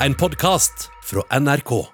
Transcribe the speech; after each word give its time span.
en 0.00 0.14
podkast 0.14 0.90
fra 1.04 1.38
NRK. 1.40 1.86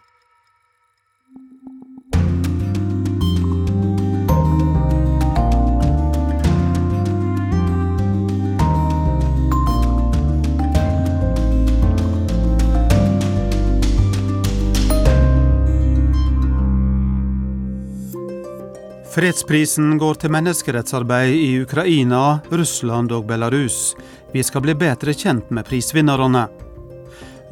Fredsprisen 19.12 19.98
går 20.00 20.14
til 20.14 20.32
menneskerettsarbeid 20.32 21.34
i 21.36 21.60
Ukraina, 21.60 22.40
Russland 22.50 23.12
og 23.12 23.26
Belarus. 23.28 23.92
Vi 24.32 24.42
skal 24.42 24.64
bli 24.64 24.74
bedre 24.74 25.12
kjent 25.12 25.52
med 25.52 25.68
prisvinnerne. 25.68 26.48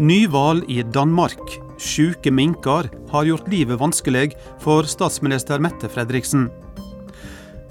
Nyvalg 0.00 0.64
i 0.72 0.82
Danmark. 0.82 1.58
Sjuke 1.76 2.30
minker 2.32 2.86
har 3.10 3.24
gjort 3.28 3.48
livet 3.52 3.76
vanskelig 3.76 4.30
for 4.62 4.86
statsminister 4.88 5.60
Mette 5.60 5.90
Fredriksen. 5.92 6.46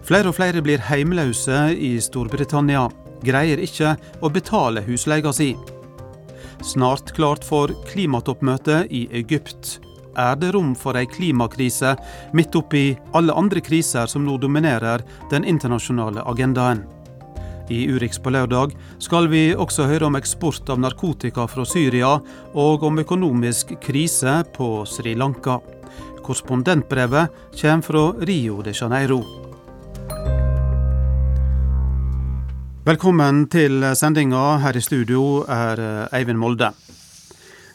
Flere 0.06 0.30
og 0.30 0.36
flere 0.38 0.62
blir 0.62 0.84
heimløse 0.92 1.72
i 1.74 1.96
Storbritannia. 1.98 2.84
Greier 3.26 3.58
ikke 3.66 3.96
å 4.22 4.30
betale 4.30 4.86
husleia 4.86 5.34
si. 5.34 5.56
Snart 6.62 7.16
klart 7.18 7.42
for 7.50 7.74
klimatoppmøte 7.90 8.84
i 8.94 9.08
Egypt. 9.24 9.80
Er 10.14 10.38
det 10.38 10.54
rom 10.54 10.76
for 10.78 11.02
ei 11.02 11.10
klimakrise 11.10 11.96
midt 12.38 12.54
oppi 12.62 12.92
alle 13.18 13.34
andre 13.34 13.66
kriser 13.66 14.06
som 14.06 14.30
nå 14.30 14.38
dominerer 14.38 15.02
den 15.34 15.50
internasjonale 15.50 16.30
agendaen? 16.30 16.86
I 17.70 17.86
Urix 17.94 18.18
på 18.18 18.32
lørdag 18.34 18.74
skal 18.98 19.28
vi 19.30 19.52
også 19.54 19.86
høre 19.86 20.08
om 20.08 20.18
eksport 20.18 20.70
av 20.74 20.80
narkotika 20.82 21.46
fra 21.46 21.66
Syria, 21.70 22.16
og 22.58 22.84
om 22.88 22.98
økonomisk 22.98 23.76
krise 23.84 24.40
på 24.56 24.72
Sri 24.90 25.14
Lanka. 25.14 25.60
Korrespondentbrevet 26.26 27.30
kommer 27.62 27.86
fra 27.86 28.04
Rio 28.26 28.64
de 28.66 28.74
Janeiro. 28.74 29.22
Velkommen 32.90 33.46
til 33.54 33.86
sendinga. 33.94 34.58
Her 34.66 34.78
i 34.78 34.82
studio 34.82 35.44
er 35.46 36.10
Eivind 36.10 36.42
Molde. 36.42 36.74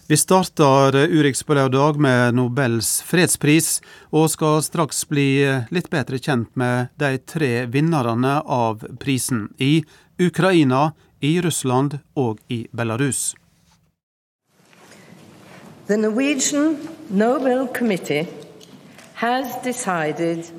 Vi 0.07 0.17
starter 0.17 0.93
Urix 1.09 1.43
på 1.43 1.55
lørdag 1.57 1.97
med 1.97 2.35
Nobels 2.37 2.99
fredspris, 3.09 3.79
og 4.13 4.27
skal 4.29 4.59
straks 4.61 4.99
bli 5.09 5.41
litt 5.73 5.87
bedre 5.89 6.19
kjent 6.21 6.51
med 6.61 6.91
de 7.01 7.17
tre 7.25 7.65
vinnerne 7.73 8.35
av 8.45 8.85
prisen 9.01 9.47
i 9.57 9.79
Ukraina, 10.21 10.91
i 11.25 11.41
Russland 11.41 11.97
og 12.21 12.37
i 12.53 12.67
Belarus. 12.69 13.33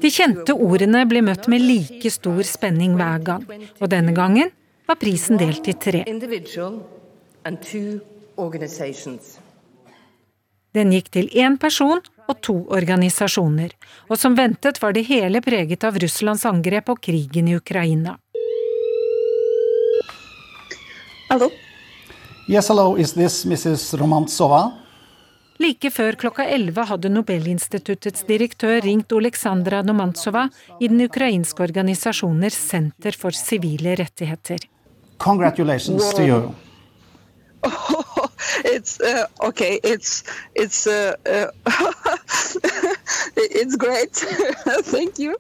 De 0.02 0.12
kjente 0.18 0.58
ordene 0.58 1.06
ble 1.06 1.22
møtt 1.30 1.46
med 1.54 1.62
like 1.62 2.14
stor 2.18 2.42
spenning 2.50 2.98
hver 2.98 3.22
gang, 3.30 3.46
og 3.78 3.94
denne 3.94 4.18
gangen 4.18 4.50
var 4.90 4.98
prisen 4.98 5.38
delt 5.38 5.70
i 5.70 5.78
tre. 5.78 6.02
Den 10.76 10.92
gikk 10.92 11.12
til 11.16 11.30
én 11.32 11.56
person 11.60 12.02
og 12.28 12.40
to 12.44 12.56
organisasjoner, 12.74 13.72
og 14.10 14.20
som 14.20 14.36
ventet 14.36 14.82
var 14.82 14.96
det 14.98 15.06
hele 15.08 15.42
preget 15.46 15.86
av 15.88 16.00
Russlands 16.02 16.46
angrep 16.50 16.90
og 16.92 17.02
krigen 17.06 17.48
i 17.48 17.56
Ukraina. 17.56 18.18
Hallo? 21.30 21.52
Yes, 22.48 22.68
hello, 22.70 22.96
is 22.98 23.14
this 23.14 23.46
Mrs. 23.46 23.94
Romantsova? 23.98 24.72
Like 25.58 25.90
før 25.92 26.18
klokka 26.20 26.44
11 26.52 26.84
hadde 26.90 27.10
Nobelinstituttets 27.10 28.26
direktør 28.28 28.82
ringt 28.84 29.14
Oleksandra 29.16 29.80
Nomantsova 29.88 30.50
i 30.80 30.90
den 30.92 31.00
ukrainske 31.08 31.64
organisasjoner 31.64 32.52
Senter 32.52 33.16
for 33.16 33.32
sivile 33.32 33.96
rettigheter. 33.96 34.68
Congratulations 35.18 36.12
to 36.14 36.28
you. 36.28 36.54
Oh, 37.64 38.15
it's 38.76 39.00
uh, 39.00 39.26
okay. 39.40 39.80
It's 39.84 40.24
it's 40.56 40.88
uh, 40.88 41.16
uh, 41.26 41.50
it's 43.36 43.76
great. 43.76 44.14
Thank 44.94 45.20
you. 45.20 45.36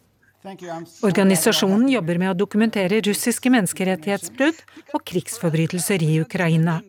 Organisasjonen 1.02 1.88
jobber 1.90 2.20
med 2.22 2.30
å 2.30 2.38
dokumentere 2.38 3.00
russiske 3.02 3.50
menneskerettighetsbrudd 3.50 4.60
og 4.94 5.02
krigsforbrytelser 5.10 6.04
i 6.06 6.20
Ukraina. 6.22 6.84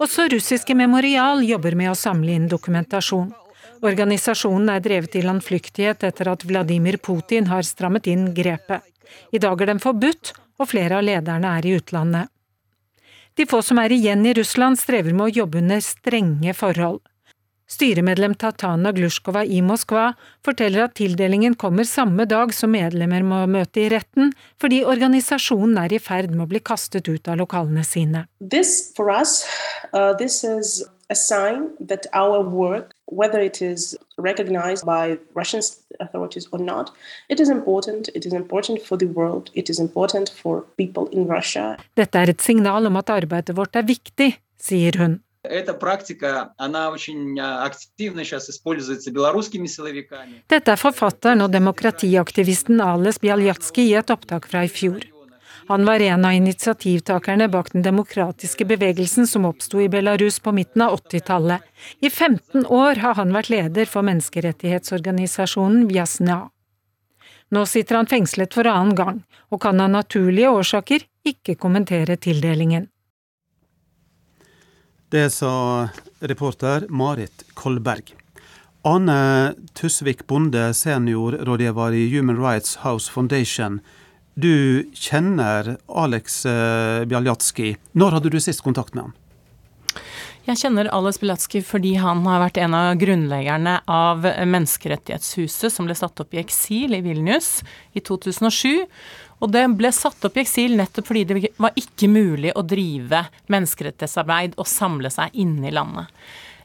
Også 0.00 0.28
russiske 0.32 0.72
Memorial 0.78 1.42
jobber 1.44 1.76
med 1.76 1.92
å 1.92 1.98
samle 1.98 2.32
inn 2.38 2.48
dokumentasjon. 2.48 3.34
Organisasjonen 3.84 4.72
er 4.72 4.80
drevet 4.82 5.18
i 5.18 5.24
landflyktighet 5.26 6.08
etter 6.08 6.32
at 6.32 6.46
Vladimir 6.48 6.96
Putin 7.02 7.50
har 7.52 7.66
strammet 7.66 8.08
inn 8.10 8.30
grepet. 8.34 8.80
I 9.32 9.40
dag 9.42 9.60
er 9.60 9.74
den 9.74 9.82
forbudt, 9.82 10.32
og 10.58 10.70
flere 10.72 10.98
av 10.98 11.06
lederne 11.06 11.52
er 11.58 11.66
i 11.68 11.76
utlandet. 11.78 12.32
De 13.38 13.46
få 13.46 13.60
som 13.62 13.78
er 13.78 13.92
igjen 13.94 14.24
i 14.26 14.32
Russland, 14.34 14.80
strever 14.80 15.14
med 15.14 15.28
å 15.28 15.34
jobbe 15.44 15.60
under 15.60 15.78
strenge 15.84 16.50
forhold. 16.58 16.98
Styremedlem 17.70 18.32
Tatana 18.40 18.90
Glusjkova 18.96 19.44
i 19.44 19.60
Moskva 19.62 20.08
forteller 20.42 20.86
at 20.86 20.96
tildelingen 20.98 21.54
kommer 21.54 21.86
samme 21.86 22.24
dag 22.26 22.50
som 22.56 22.72
medlemmer 22.74 23.22
må 23.22 23.44
møte 23.46 23.84
i 23.84 23.90
retten, 23.92 24.32
fordi 24.58 24.80
organisasjonen 24.88 25.78
er 25.84 25.94
i 25.94 26.00
ferd 26.02 26.32
med 26.32 26.46
å 26.46 26.50
bli 26.50 26.64
kastet 26.64 27.06
ut 27.12 27.30
av 27.30 27.38
lokalene 27.38 27.84
sine. 27.86 28.24
This, 28.40 28.90
for 28.96 29.12
us, 29.14 29.44
uh, 29.92 30.16
a 31.09 31.15
sign 31.15 31.69
that 31.89 32.07
our 32.13 32.41
work, 32.41 32.93
whether 33.05 33.39
it 33.39 33.61
is 33.61 33.95
recognized 34.17 34.85
by 34.85 35.17
Russian 35.33 35.61
authorities 35.99 36.47
or 36.51 36.59
not, 36.59 36.91
it 37.29 37.39
is 37.39 37.49
important. 37.49 38.09
It 38.15 38.25
is 38.25 38.33
important 38.33 38.81
for 38.87 38.97
the 38.97 39.09
world. 39.19 39.51
It 39.53 39.69
is 39.69 39.79
important 39.79 40.29
for 40.29 40.65
people 40.77 41.05
in 41.11 41.27
Russia. 41.27 41.77
Dette 41.95 42.15
er 42.15 42.29
et 42.29 42.41
signal 42.41 42.87
om 42.89 42.97
at 42.97 43.09
arbeidet 43.09 43.55
vårt 43.55 43.75
er 43.75 43.85
viktig, 43.87 44.33
sier 44.57 44.97
hun. 44.97 45.21
Эта 45.43 45.73
практика, 45.73 46.53
она 46.57 46.89
очень 46.89 47.37
активно 47.39 48.23
сейчас 48.23 48.49
используется 48.49 49.11
белорусскими 49.11 49.67
силовиками. 49.67 50.41
Dette 50.47 50.71
er 50.71 50.77
forfatteren 50.77 51.41
og 51.41 51.51
demokratiaktivisten 51.51 52.79
Ales 52.79 53.19
Bjaljatski 53.19 53.89
i 53.89 53.97
et 53.99 54.09
opptak 54.09 54.47
fra 54.47 54.63
i 54.63 54.71
fjor. 54.71 55.03
Han 55.68 55.84
var 55.84 56.00
en 56.00 56.24
av 56.24 56.32
initiativtakerne 56.32 57.48
bak 57.48 57.72
den 57.72 57.82
demokratiske 57.82 58.64
bevegelsen 58.64 59.26
som 59.26 59.44
oppsto 59.44 59.80
i 59.80 59.88
Belarus 59.88 60.38
på 60.40 60.52
midten 60.52 60.82
av 60.82 60.94
80-tallet. 60.96 61.60
I 62.00 62.10
15 62.10 62.66
år 62.66 63.02
har 63.02 63.18
han 63.18 63.34
vært 63.36 63.50
leder 63.52 63.84
for 63.84 64.06
menneskerettighetsorganisasjonen 64.08 65.84
Vjasna. 65.90 66.38
Nå 67.52 67.66
sitter 67.68 68.00
han 68.00 68.08
fengslet 68.08 68.56
for 68.56 68.64
annen 68.64 68.96
gang, 68.96 69.20
og 69.52 69.60
kan 69.60 69.80
av 69.84 69.92
naturlige 69.92 70.48
årsaker 70.56 71.04
ikke 71.28 71.58
kommentere 71.60 72.16
tildelingen. 72.16 72.88
Det 75.12 75.28
sa 75.36 75.52
reporter 76.20 76.88
Marit 76.88 77.44
Kolberg. 77.52 78.16
Ane 78.88 79.52
Tusvik 79.76 80.24
Bonde, 80.26 80.70
seniorrådgiver 80.72 81.92
i 81.92 82.08
Human 82.16 82.40
Rights 82.40 82.78
House 82.88 83.12
Foundation. 83.12 83.82
Du 84.38 84.86
kjenner 84.94 85.76
Alex 85.90 86.44
Bjaljatski. 87.10 87.72
Når 87.98 88.18
hadde 88.18 88.30
du 88.30 88.38
sist 88.38 88.62
kontakt 88.62 88.94
med 88.94 89.08
han? 89.08 89.16
Jeg 90.48 90.62
kjenner 90.62 90.88
Alex 90.94 91.18
Bilatski 91.20 91.60
fordi 91.66 91.90
han 92.00 92.22
har 92.24 92.40
vært 92.40 92.60
en 92.62 92.76
av 92.78 92.92
grunnleggerne 93.00 93.74
av 93.90 94.22
Menneskerettighetshuset, 94.24 95.74
som 95.74 95.84
ble 95.84 95.96
satt 95.98 96.22
opp 96.22 96.32
i 96.32 96.40
eksil 96.40 96.94
i 96.96 97.02
Vilnius 97.04 97.58
i 97.92 98.00
2007. 98.00 98.86
Og 99.42 99.52
det 99.52 99.66
ble 99.76 99.90
satt 99.92 100.24
opp 100.24 100.38
i 100.38 100.44
eksil 100.46 100.78
nettopp 100.78 101.10
fordi 101.10 101.26
det 101.28 101.52
var 101.58 101.76
ikke 101.76 102.08
mulig 102.08 102.54
å 102.56 102.64
drive 102.64 103.26
menneskerettighetsarbeid 103.52 104.56
og 104.56 104.70
samle 104.70 105.10
seg 105.12 105.36
inne 105.36 105.68
i 105.68 105.74
landet. 105.74 106.08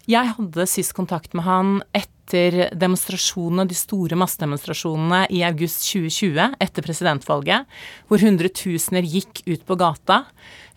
Jeg 0.07 0.35
hadde 0.37 0.67
sist 0.67 0.95
kontakt 0.95 1.35
med 1.35 1.47
han 1.47 1.77
etter 1.91 2.12
demonstrasjonene, 2.31 3.67
de 3.67 3.75
store 3.77 4.17
massedemonstrasjonene 4.19 5.25
i 5.33 5.43
august 5.43 5.83
2020, 5.89 6.55
etter 6.63 6.85
presidentvalget, 6.85 7.69
hvor 8.07 8.23
hundretusener 8.23 9.03
gikk 9.03 9.43
ut 9.49 9.65
på 9.67 9.79
gata 9.79 10.23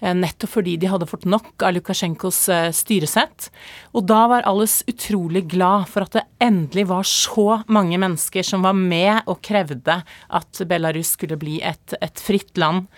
nettopp 0.00 0.50
fordi 0.58 0.76
de 0.76 0.90
hadde 0.90 1.08
fått 1.08 1.25
nok 1.28 1.62
av 1.64 1.72
Lukasjenkos 1.76 2.43
styresett. 2.76 3.48
Og 3.96 4.04
da 4.08 4.26
var 4.28 4.46
alles 4.48 4.82
utrolig 4.90 5.46
glad 5.48 5.88
for 5.88 6.04
at 6.04 6.19
det 6.19 6.26
endelig 6.43 6.87
var 6.90 7.06
så 7.08 7.62
mange 7.72 7.98
mennesker 7.98 8.44
som 8.44 8.66
var 8.66 8.76
med 8.76 9.25
og 9.26 9.40
krevde 9.44 10.02
at 10.04 10.62
Belarus 10.69 11.14
skulle 11.16 11.38
bli 11.40 11.60
et, 11.64 11.96
et 12.00 12.20
fritt 12.20 12.56
land. 12.60 12.90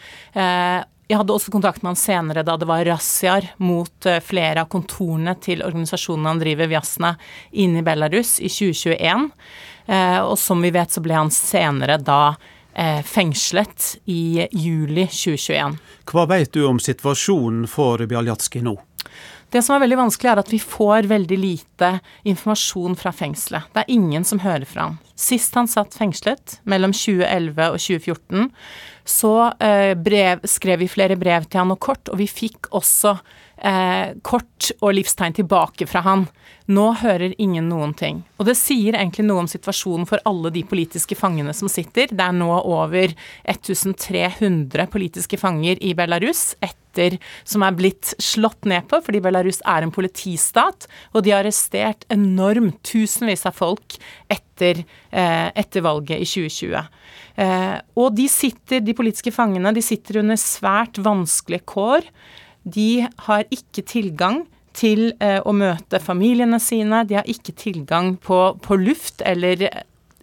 Jeg 1.08 1.16
hadde 1.16 1.32
også 1.32 1.52
kontakt 1.54 1.80
med 1.80 1.94
han 1.94 2.00
senere 2.00 2.44
da 2.44 2.58
det 2.60 2.68
var 2.68 2.84
razziaer 2.84 3.46
mot 3.64 4.08
flere 4.26 4.60
av 4.60 4.68
kontorene 4.68 5.32
til 5.40 5.64
organisasjonen 5.64 6.28
han 6.28 6.42
driver, 6.42 6.68
Vjasna, 6.68 7.14
inne 7.56 7.80
i 7.80 7.86
Belarus 7.86 8.34
i 8.44 8.50
2021. 8.52 9.24
Og 10.28 10.36
som 10.36 10.60
vi 10.60 10.72
vet 10.76 10.92
så 10.92 11.00
ble 11.00 11.16
han 11.16 11.32
senere 11.32 11.96
da 11.96 12.36
fengslet 13.08 13.94
i 14.04 14.44
juli 14.52 15.06
2021. 15.08 15.80
Hva 16.12 16.26
vet 16.28 16.52
du 16.52 16.60
om 16.68 16.76
situasjonen 16.76 17.64
for 17.72 18.04
Bjaljatski 18.04 18.60
nå? 18.68 18.76
Det 19.48 19.62
som 19.64 19.78
er 19.78 19.86
veldig 19.86 19.96
vanskelig, 19.96 20.28
er 20.28 20.40
at 20.42 20.50
vi 20.52 20.58
får 20.60 21.08
veldig 21.08 21.36
lite 21.40 21.88
informasjon 22.28 22.98
fra 23.00 23.14
fengselet. 23.16 23.64
Det 23.72 23.80
er 23.80 23.94
ingen 23.94 24.26
som 24.28 24.42
hører 24.44 24.68
fra 24.68 24.90
ham. 24.90 24.98
Sist 25.16 25.56
han 25.56 25.70
satt 25.72 25.96
fengslet, 25.96 26.58
mellom 26.68 26.92
2011 26.92 27.70
og 27.72 27.80
2014, 27.80 28.50
så 29.08 29.34
eh, 29.64 29.94
brev, 29.96 30.44
skrev 30.44 30.82
vi 30.82 30.90
flere 30.90 31.16
brev 31.16 31.46
til 31.48 31.62
han 31.62 31.74
og 31.74 31.80
kort, 31.80 32.10
og 32.12 32.20
vi 32.20 32.28
fikk 32.28 32.70
også 32.76 33.16
eh, 33.60 34.14
kort 34.22 34.70
og 34.80 34.94
livstegn 34.96 35.36
tilbake 35.38 35.86
fra 35.88 36.02
han. 36.06 36.26
Nå 36.68 36.86
hører 37.00 37.34
ingen 37.40 37.68
noen 37.70 37.94
ting. 37.96 38.20
Og 38.36 38.48
det 38.48 38.58
sier 38.60 38.96
egentlig 38.98 39.24
noe 39.28 39.44
om 39.44 39.50
situasjonen 39.50 40.08
for 40.08 40.22
alle 40.28 40.52
de 40.54 40.64
politiske 40.68 41.16
fangene 41.18 41.54
som 41.56 41.70
sitter. 41.72 42.10
Det 42.12 42.24
er 42.24 42.36
nå 42.36 42.50
over 42.58 43.14
1300 43.48 44.90
politiske 44.92 45.40
fanger 45.40 45.80
i 45.80 45.94
Belarus 45.96 46.52
etter 46.60 47.16
som 47.46 47.62
er 47.62 47.76
blitt 47.78 48.10
slått 48.22 48.66
ned 48.68 48.88
på, 48.90 48.98
fordi 49.04 49.20
Belarus 49.22 49.60
er 49.68 49.84
en 49.84 49.94
politistat, 49.94 50.88
og 51.14 51.22
de 51.22 51.32
har 51.32 51.44
arrestert 51.44 52.04
enormt 52.12 52.80
tusenvis 52.86 53.46
av 53.46 53.54
folk 53.54 53.98
etter, 54.32 54.82
eh, 55.12 55.48
etter 55.54 55.84
valget 55.86 56.18
i 56.18 56.26
2020. 56.26 56.88
Eh, 57.38 57.76
og 57.96 58.16
de 58.18 58.26
sitter, 58.28 58.82
de 58.82 58.96
politiske 58.98 59.32
fangene, 59.32 59.72
de 59.74 59.84
sitter 59.84 60.20
under 60.24 60.36
svært 60.40 60.98
vanskelige 60.98 61.64
kår. 61.70 62.08
De 62.74 63.06
har 63.26 63.44
ikke 63.54 63.84
tilgang 63.88 64.44
til 64.78 65.12
eh, 65.24 65.40
å 65.42 65.54
møte 65.56 66.00
familiene 66.02 66.60
sine. 66.62 67.04
De 67.08 67.18
har 67.18 67.28
ikke 67.28 67.56
tilgang 67.58 68.14
på, 68.22 68.40
på 68.62 68.78
luft 68.78 69.24
eller 69.26 69.70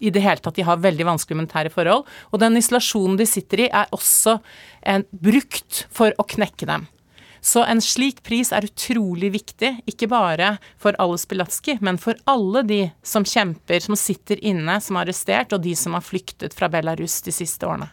i 0.03 0.11
det 0.11 0.23
hele 0.23 0.43
tatt 0.43 0.57
de 0.57 0.65
har 0.67 0.81
veldig 0.83 1.07
vanskelige 1.07 1.37
humanitære 1.37 1.71
forhold. 1.73 2.03
Og 2.31 2.41
den 2.43 2.59
isolasjonen 2.59 3.17
de 3.19 3.27
sitter 3.29 3.65
i, 3.65 3.69
er 3.71 3.91
også 3.95 4.39
eh, 4.83 5.01
brukt 5.11 5.85
for 5.93 6.15
å 6.19 6.27
knekke 6.35 6.67
dem. 6.69 6.87
Så 7.45 7.61
en 7.61 7.81
slik 7.83 8.23
pris 8.25 8.49
er 8.55 8.65
utrolig 8.65 9.29
viktig, 9.35 9.69
ikke 9.85 10.09
bare 10.09 10.55
for 10.81 10.97
Alice 11.01 11.29
Bilatski, 11.29 11.77
men 11.85 11.99
for 12.01 12.17
alle 12.25 12.63
de 12.65 12.79
som 13.05 13.25
kjemper, 13.27 13.83
som 13.85 13.97
sitter 13.99 14.41
inne, 14.41 14.79
som 14.81 14.97
er 14.97 15.05
arrestert, 15.05 15.53
og 15.53 15.61
de 15.61 15.75
som 15.77 15.93
har 15.93 16.01
flyktet 16.05 16.57
fra 16.57 16.71
Belarus 16.73 17.19
de 17.27 17.35
siste 17.35 17.69
årene. 17.69 17.91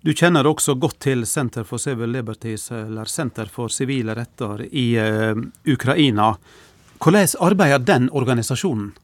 Du 0.00 0.14
kjenner 0.16 0.48
også 0.48 0.74
godt 0.80 1.00
til 1.04 1.26
Center 1.28 1.66
for 1.68 1.82
Civil 1.82 2.14
Liberties, 2.14 2.70
eller 2.72 3.08
Senter 3.10 3.50
for 3.52 3.68
sivile 3.68 4.14
retter, 4.16 4.62
i 4.72 4.94
uh, 4.96 5.36
Ukraina. 5.68 6.32
Hvordan 7.00 7.34
arbeider 7.40 7.84
den 7.84 8.08
organisasjonen? 8.12 8.94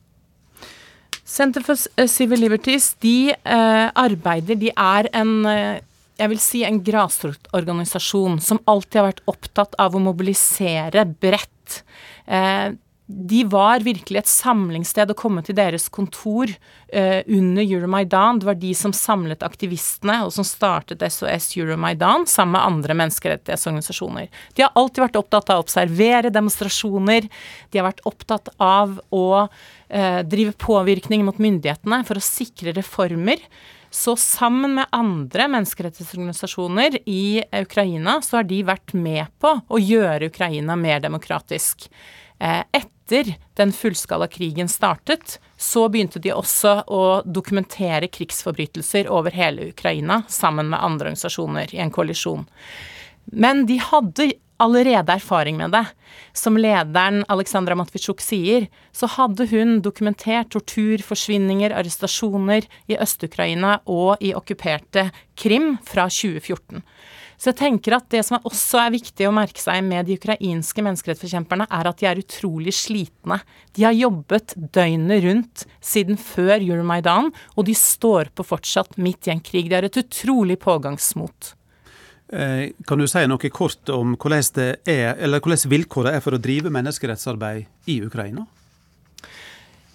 Center 1.27 1.65
for 1.67 1.77
eh, 1.97 2.09
Civil 2.09 2.41
Liberties 2.41 2.95
de 3.03 3.35
uh, 3.35 3.91
arbeider 3.99 4.57
De 4.61 4.71
er 4.71 5.09
en 5.13 5.33
uh, 5.45 5.77
jeg 6.17 6.33
vil 6.33 6.41
si 6.41 6.63
en 6.65 6.79
grasrotorganisasjon 6.81 8.39
som 8.41 8.61
alltid 8.65 9.01
har 9.01 9.09
vært 9.11 9.27
opptatt 9.29 9.77
av 9.83 9.97
å 9.97 10.01
mobilisere 10.01 11.05
bredt. 11.21 11.83
Eh, 12.25 12.73
de 13.07 13.45
var 13.47 13.85
virkelig 13.87 14.19
et 14.19 14.31
samlingssted 14.31 15.13
å 15.13 15.17
komme 15.19 15.43
til 15.47 15.55
deres 15.55 15.85
kontor 15.95 16.51
eh, 16.51 17.21
under 17.31 17.63
Euromaidan. 17.63 18.41
Det 18.43 18.49
var 18.49 18.59
de 18.59 18.73
som 18.75 18.91
samlet 18.97 19.45
aktivistene, 19.47 20.25
og 20.27 20.33
som 20.35 20.47
startet 20.47 21.05
SOS 21.07 21.53
Euromaidan 21.55 22.27
sammen 22.27 22.57
med 22.57 22.67
andre 22.67 22.97
menneskerettighetsorganisasjoner. 22.99 24.27
De 24.59 24.65
har 24.67 24.75
alltid 24.75 25.05
vært 25.05 25.21
opptatt 25.21 25.53
av 25.55 25.61
å 25.61 25.67
observere 25.69 26.35
demonstrasjoner. 26.35 27.31
De 27.71 27.79
har 27.79 27.87
vært 27.87 28.03
opptatt 28.11 28.51
av 28.59 28.99
å 29.15 29.29
eh, 29.45 30.21
drive 30.27 30.57
påvirkning 30.59 31.23
mot 31.29 31.39
myndighetene 31.39 32.03
for 32.09 32.19
å 32.19 32.27
sikre 32.27 32.75
reformer. 32.75 33.47
Så 33.95 34.17
sammen 34.19 34.75
med 34.81 34.91
andre 34.91 35.47
menneskerettighetsorganisasjoner 35.55 36.99
i 37.07 37.39
Ukraina, 37.63 38.19
så 38.19 38.41
har 38.41 38.51
de 38.51 38.65
vært 38.67 38.99
med 38.99 39.31
på 39.39 39.55
å 39.63 39.79
gjøre 39.79 40.27
Ukraina 40.35 40.75
mer 40.75 41.07
demokratisk. 41.07 41.87
Eh, 42.43 42.63
etter 43.07 43.35
den 43.55 43.73
fullskala 43.73 44.27
krigen 44.27 44.69
startet, 44.69 45.41
så 45.57 45.89
begynte 45.89 46.19
de 46.19 46.33
også 46.35 46.83
å 46.87 47.23
dokumentere 47.25 48.09
krigsforbrytelser 48.09 49.09
over 49.09 49.31
hele 49.31 49.71
Ukraina 49.71 50.23
sammen 50.29 50.69
med 50.71 50.83
andre 50.83 51.11
organisasjoner 51.11 51.75
i 51.75 51.79
en 51.79 51.91
koalisjon. 51.91 52.47
Men 53.33 53.67
de 53.67 53.79
hadde 53.79 54.33
allerede 54.59 55.13
erfaring 55.13 55.57
med 55.57 55.71
det. 55.71 55.85
Som 56.33 56.57
lederen 56.57 57.25
Aleksandra 57.29 57.77
Matvitsjuk 57.77 58.21
sier, 58.25 58.69
så 58.93 59.07
hadde 59.07 59.47
hun 59.51 59.81
dokumentert 59.85 60.51
tortur, 60.51 61.03
forsvinninger, 61.05 61.75
arrestasjoner 61.77 62.67
i 62.89 62.97
Øst-Ukraina 62.97 63.81
og 63.87 64.17
i 64.21 64.33
okkuperte 64.35 65.11
Krim 65.37 65.77
fra 65.85 66.09
2014. 66.09 66.83
Så 67.37 67.51
jeg 67.53 67.59
tenker 67.61 67.99
at 67.99 68.09
det 68.13 68.23
som 68.27 68.41
også 68.49 68.81
er 68.81 68.95
viktig 68.95 69.29
å 69.29 69.35
merke 69.35 69.61
seg 69.61 69.83
med 69.85 70.09
de 70.09 70.17
ukrainske 70.17 70.85
menneskerettsforkjemperne, 70.85 71.69
er 71.69 71.91
at 71.91 72.01
de 72.01 72.09
er 72.09 72.23
utrolig 72.23 72.75
slitne. 72.77 73.41
De 73.77 73.85
har 73.85 73.97
jobbet 73.97 74.57
døgnet 74.57 75.25
rundt 75.27 75.67
siden 75.85 76.19
før 76.21 76.57
Euromaidan, 76.57 77.31
og 77.55 77.69
de 77.69 77.77
står 77.77 78.33
på 78.37 78.47
fortsatt 78.47 78.97
midt 78.97 79.29
i 79.29 79.35
en 79.37 79.45
krig. 79.45 79.69
De 79.69 79.79
har 79.79 79.87
et 79.87 80.01
utrolig 80.01 80.59
pågangsmot. 80.65 81.53
Eh, 82.33 82.73
kan 82.89 82.99
du 82.99 83.07
si 83.07 83.23
noe 83.31 83.51
kort 83.55 83.93
om 83.95 84.17
hvordan, 84.19 84.43
det 84.57 84.71
er, 84.91 85.15
hvordan 85.39 85.71
vilkårene 85.71 86.17
er 86.19 86.25
for 86.25 86.35
å 86.35 86.43
drive 86.43 86.73
menneskerettsarbeid 86.75 87.93
i 87.93 88.01
Ukraina? 88.03 88.49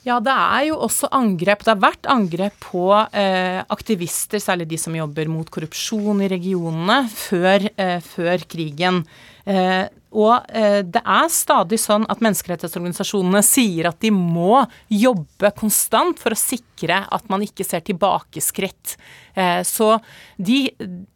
Ja, 0.01 0.15
det 0.17 0.33
er 0.33 0.63
jo 0.71 0.79
også 0.81 1.11
angrep. 1.13 1.61
Det 1.61 1.75
har 1.75 1.81
vært 1.83 2.07
angrep 2.09 2.55
på 2.63 2.87
eh, 3.13 3.59
aktivister, 3.69 4.41
særlig 4.41 4.65
de 4.71 4.79
som 4.81 4.95
jobber 4.97 5.29
mot 5.29 5.49
korrupsjon 5.53 6.23
i 6.25 6.29
regionene, 6.31 7.03
før, 7.13 7.67
eh, 7.77 7.99
før 8.01 8.41
krigen. 8.49 9.03
Eh, 9.45 9.85
og 10.17 10.49
eh, 10.57 10.81
det 10.81 11.03
er 11.05 11.29
stadig 11.31 11.77
sånn 11.79 12.07
at 12.11 12.23
menneskerettighetsorganisasjonene 12.25 13.43
sier 13.45 13.91
at 13.91 14.01
de 14.01 14.09
må 14.11 14.63
jobbe 14.89 15.53
konstant 15.61 16.17
for 16.19 16.33
å 16.33 16.39
sikre 16.39 17.03
at 17.05 17.29
man 17.29 17.45
ikke 17.45 17.65
ser 17.67 17.85
tilbakeskritt. 17.85 18.97
Eh, 19.37 19.61
så 19.69 19.93
de, 20.41 20.63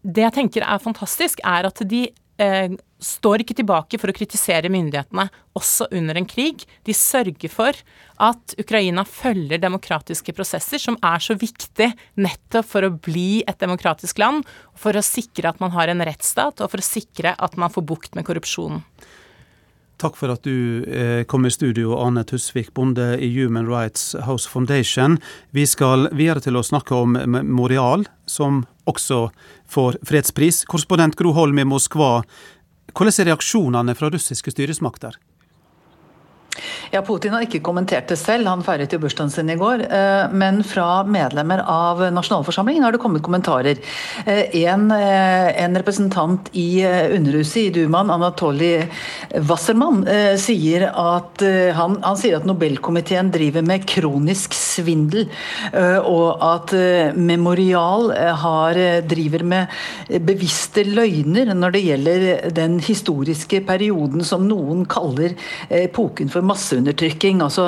det 0.05 0.27
jeg 0.27 0.37
tenker 0.37 0.67
er 0.69 0.85
fantastisk, 0.85 1.41
er 1.41 1.71
at 1.73 1.81
de 1.89 2.05
eh, 2.37 2.69
står 3.05 3.43
ikke 3.43 3.57
tilbake 3.59 3.99
for 4.01 4.11
å 4.11 4.15
kritisere 4.15 4.71
myndighetene, 4.73 5.27
også 5.55 5.87
under 5.95 6.17
en 6.19 6.27
krig. 6.29 6.65
De 6.87 6.95
sørger 6.95 7.51
for 7.53 7.77
at 8.25 8.55
Ukraina 8.61 9.05
følger 9.07 9.61
demokratiske 9.61 10.33
prosesser, 10.35 10.81
som 10.81 10.97
er 11.05 11.21
så 11.23 11.37
viktig 11.39 11.91
nettopp 12.21 12.69
for 12.69 12.87
å 12.87 12.93
bli 12.95 13.43
et 13.47 13.59
demokratisk 13.61 14.21
land, 14.23 14.47
for 14.75 14.97
å 14.97 15.05
sikre 15.05 15.51
at 15.51 15.61
man 15.63 15.75
har 15.75 15.91
en 15.91 16.05
rettsstat, 16.07 16.63
og 16.63 16.73
for 16.73 16.81
å 16.81 16.89
sikre 16.89 17.35
at 17.37 17.59
man 17.61 17.73
får 17.73 17.87
bukt 17.93 18.17
med 18.17 18.27
korrupsjonen. 18.27 18.83
Takk 20.01 20.17
for 20.19 20.33
at 20.33 20.43
du 20.43 20.83
eh, 20.91 21.21
kom 21.23 21.45
i 21.47 21.51
studio, 21.53 21.93
Arne 21.95 22.25
Tusvik, 22.27 22.73
bonde 22.75 23.13
i 23.23 23.29
Human 23.31 23.69
Rights 23.69 24.11
House 24.25 24.49
Foundation. 24.51 25.15
Vi 25.55 25.63
skal 25.71 26.09
videre 26.11 26.43
til 26.43 26.59
å 26.59 26.65
snakke 26.67 26.97
om 26.99 27.15
Morial, 27.47 28.03
som 28.27 28.65
også 28.91 29.29
får 29.71 30.01
fredspris. 30.05 30.65
Korrespondent 30.67 31.15
Gro 31.15 31.31
Holm 31.37 31.63
i 31.63 31.67
Moskva, 31.67 32.25
hvordan 32.93 33.15
er 33.21 33.31
reaksjonene 33.31 33.95
fra 33.97 34.11
russiske 34.13 34.53
styresmakter? 34.53 35.17
Ja, 36.91 37.01
Putin 37.01 37.33
har 37.35 37.43
ikke 37.45 37.63
kommentert 37.65 38.07
det 38.11 38.17
selv, 38.19 38.47
han 38.47 38.63
feiret 38.65 38.93
jo 38.93 38.99
bursdagen 39.03 39.31
sin 39.33 39.49
i 39.51 39.57
går. 39.59 39.85
Eh, 39.89 40.33
men 40.35 40.61
fra 40.67 41.03
medlemmer 41.07 41.63
av 41.67 42.03
nasjonalforsamlingen 42.15 42.85
har 42.85 42.95
det 42.95 43.01
kommet 43.03 43.23
kommentarer. 43.25 43.81
Eh, 44.25 44.55
en, 44.63 44.87
eh, 44.91 45.49
en 45.63 45.75
representant 45.75 46.49
i 46.53 46.85
Underhuset 46.85 47.57
i 47.65 47.73
Dumaen, 47.75 48.11
Anatolij 48.11 48.87
Wassermann, 49.49 50.03
sier 50.39 50.85
at 50.89 51.41
han, 51.75 51.97
han 52.03 52.17
sier 52.19 52.37
at 52.37 52.45
Nobelkomiteen 52.47 53.31
driver 53.33 53.63
med 53.65 53.85
kronisk 53.89 54.53
svindel, 54.55 55.27
og 55.73 56.43
at 56.45 56.73
Memorial 57.15 58.11
har, 58.43 58.79
driver 59.07 59.43
med 59.47 60.19
bevisste 60.27 60.85
løgner 60.87 61.53
når 61.55 61.75
det 61.75 61.83
gjelder 61.85 62.25
den 62.55 62.77
historiske 62.83 63.61
perioden 63.67 64.23
som 64.27 64.45
noen 64.49 64.85
kaller 64.89 65.35
epoken 65.69 66.31
for 66.31 66.44
masseundertrykking, 66.47 67.41
altså 67.45 67.65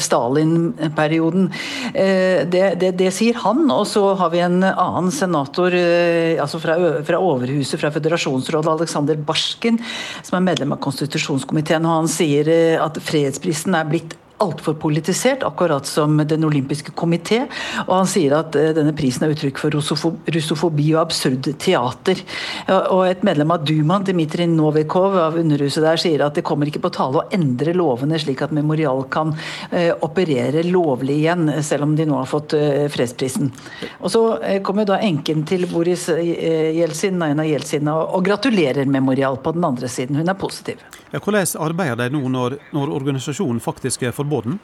Stalin-perioden. 0.00 1.50
Eh, 1.92 2.42
det, 2.50 2.64
det, 2.80 2.94
det, 3.00 3.10
sier 3.14 3.38
han. 3.44 3.64
Og 3.72 3.86
så 3.90 4.06
har 4.20 4.32
vi 4.34 4.42
en 4.44 4.60
annen 4.64 5.12
senator 5.14 5.74
eh, 5.76 6.40
altså 6.42 6.60
fra, 6.62 6.76
fra 7.06 7.20
Overhuset, 7.22 7.78
fra 7.80 7.92
Føderasjonsrådet, 7.94 8.72
Aleksander 8.74 9.20
Barsken, 9.28 9.80
som 10.22 10.38
er 10.38 10.48
medlem 10.50 10.74
av 10.76 10.82
konstitusjonskomiteen. 10.84 11.86
og 11.86 12.02
Han 12.02 12.12
sier 12.12 12.50
eh, 12.50 12.76
at 12.80 13.00
fredsprisen 13.04 13.76
er 13.78 13.88
blitt 13.90 14.18
altfor 14.42 14.74
politisert, 14.74 15.42
akkurat 15.42 15.86
som 15.86 16.16
Den 16.16 16.44
olympiske 16.44 16.90
komité. 16.90 17.44
Og 17.86 17.94
han 17.96 18.08
sier 18.08 18.34
at 18.38 18.56
eh, 18.58 18.72
denne 18.76 18.94
prisen 18.96 19.26
er 19.26 19.34
uttrykk 19.34 19.60
for 19.60 19.74
russofobi 19.74 20.88
og 20.94 21.00
absurd 21.04 21.48
teater. 21.60 22.20
Og 22.68 23.04
et 23.08 23.22
medlem 23.26 23.52
av 23.54 23.64
Dumaen, 23.66 24.04
Dmitrij 24.06 24.48
Novikov 24.50 25.16
av 25.20 25.38
Underhuset 25.40 25.84
der, 25.84 26.00
sier 26.00 26.24
at 26.26 26.38
det 26.38 26.44
kommer 26.46 26.70
ikke 26.70 26.82
på 26.84 26.92
tale 26.94 27.22
å 27.22 27.26
endre 27.34 27.74
lovene 27.76 28.18
slik 28.20 28.42
at 28.44 28.54
Memorial 28.54 29.04
kan 29.12 29.34
uh, 29.34 29.92
operere 30.04 30.64
lovlig 30.66 31.20
igjen, 31.22 31.48
selv 31.64 31.88
om 31.88 31.94
de 31.98 32.06
nå 32.08 32.18
har 32.18 32.30
fått 32.30 32.56
uh, 32.58 32.84
fredsprisen. 32.92 33.52
Og 34.00 34.12
så 34.12 34.24
kommer 34.66 34.88
da 34.88 35.00
enken 35.04 35.44
til 35.48 35.66
Boris 35.70 36.08
Jeltsin, 36.08 37.18
Naina 37.20 37.46
Jeltsin, 37.48 37.88
og 37.90 38.24
gratulerer 38.26 38.88
Memorial 38.88 39.40
på 39.42 39.54
den 39.56 39.66
andre 39.66 39.90
siden. 39.90 40.20
Hun 40.20 40.30
er 40.30 40.38
positiv. 40.38 41.03
Hvordan 41.22 41.60
arbeider 41.62 42.08
de 42.08 42.16
nå 42.16 42.28
når, 42.28 42.58
når 42.74 42.96
organisasjonen 42.96 43.62
faktisk 43.62 44.02
er 44.02 44.16
forbudt? 44.16 44.58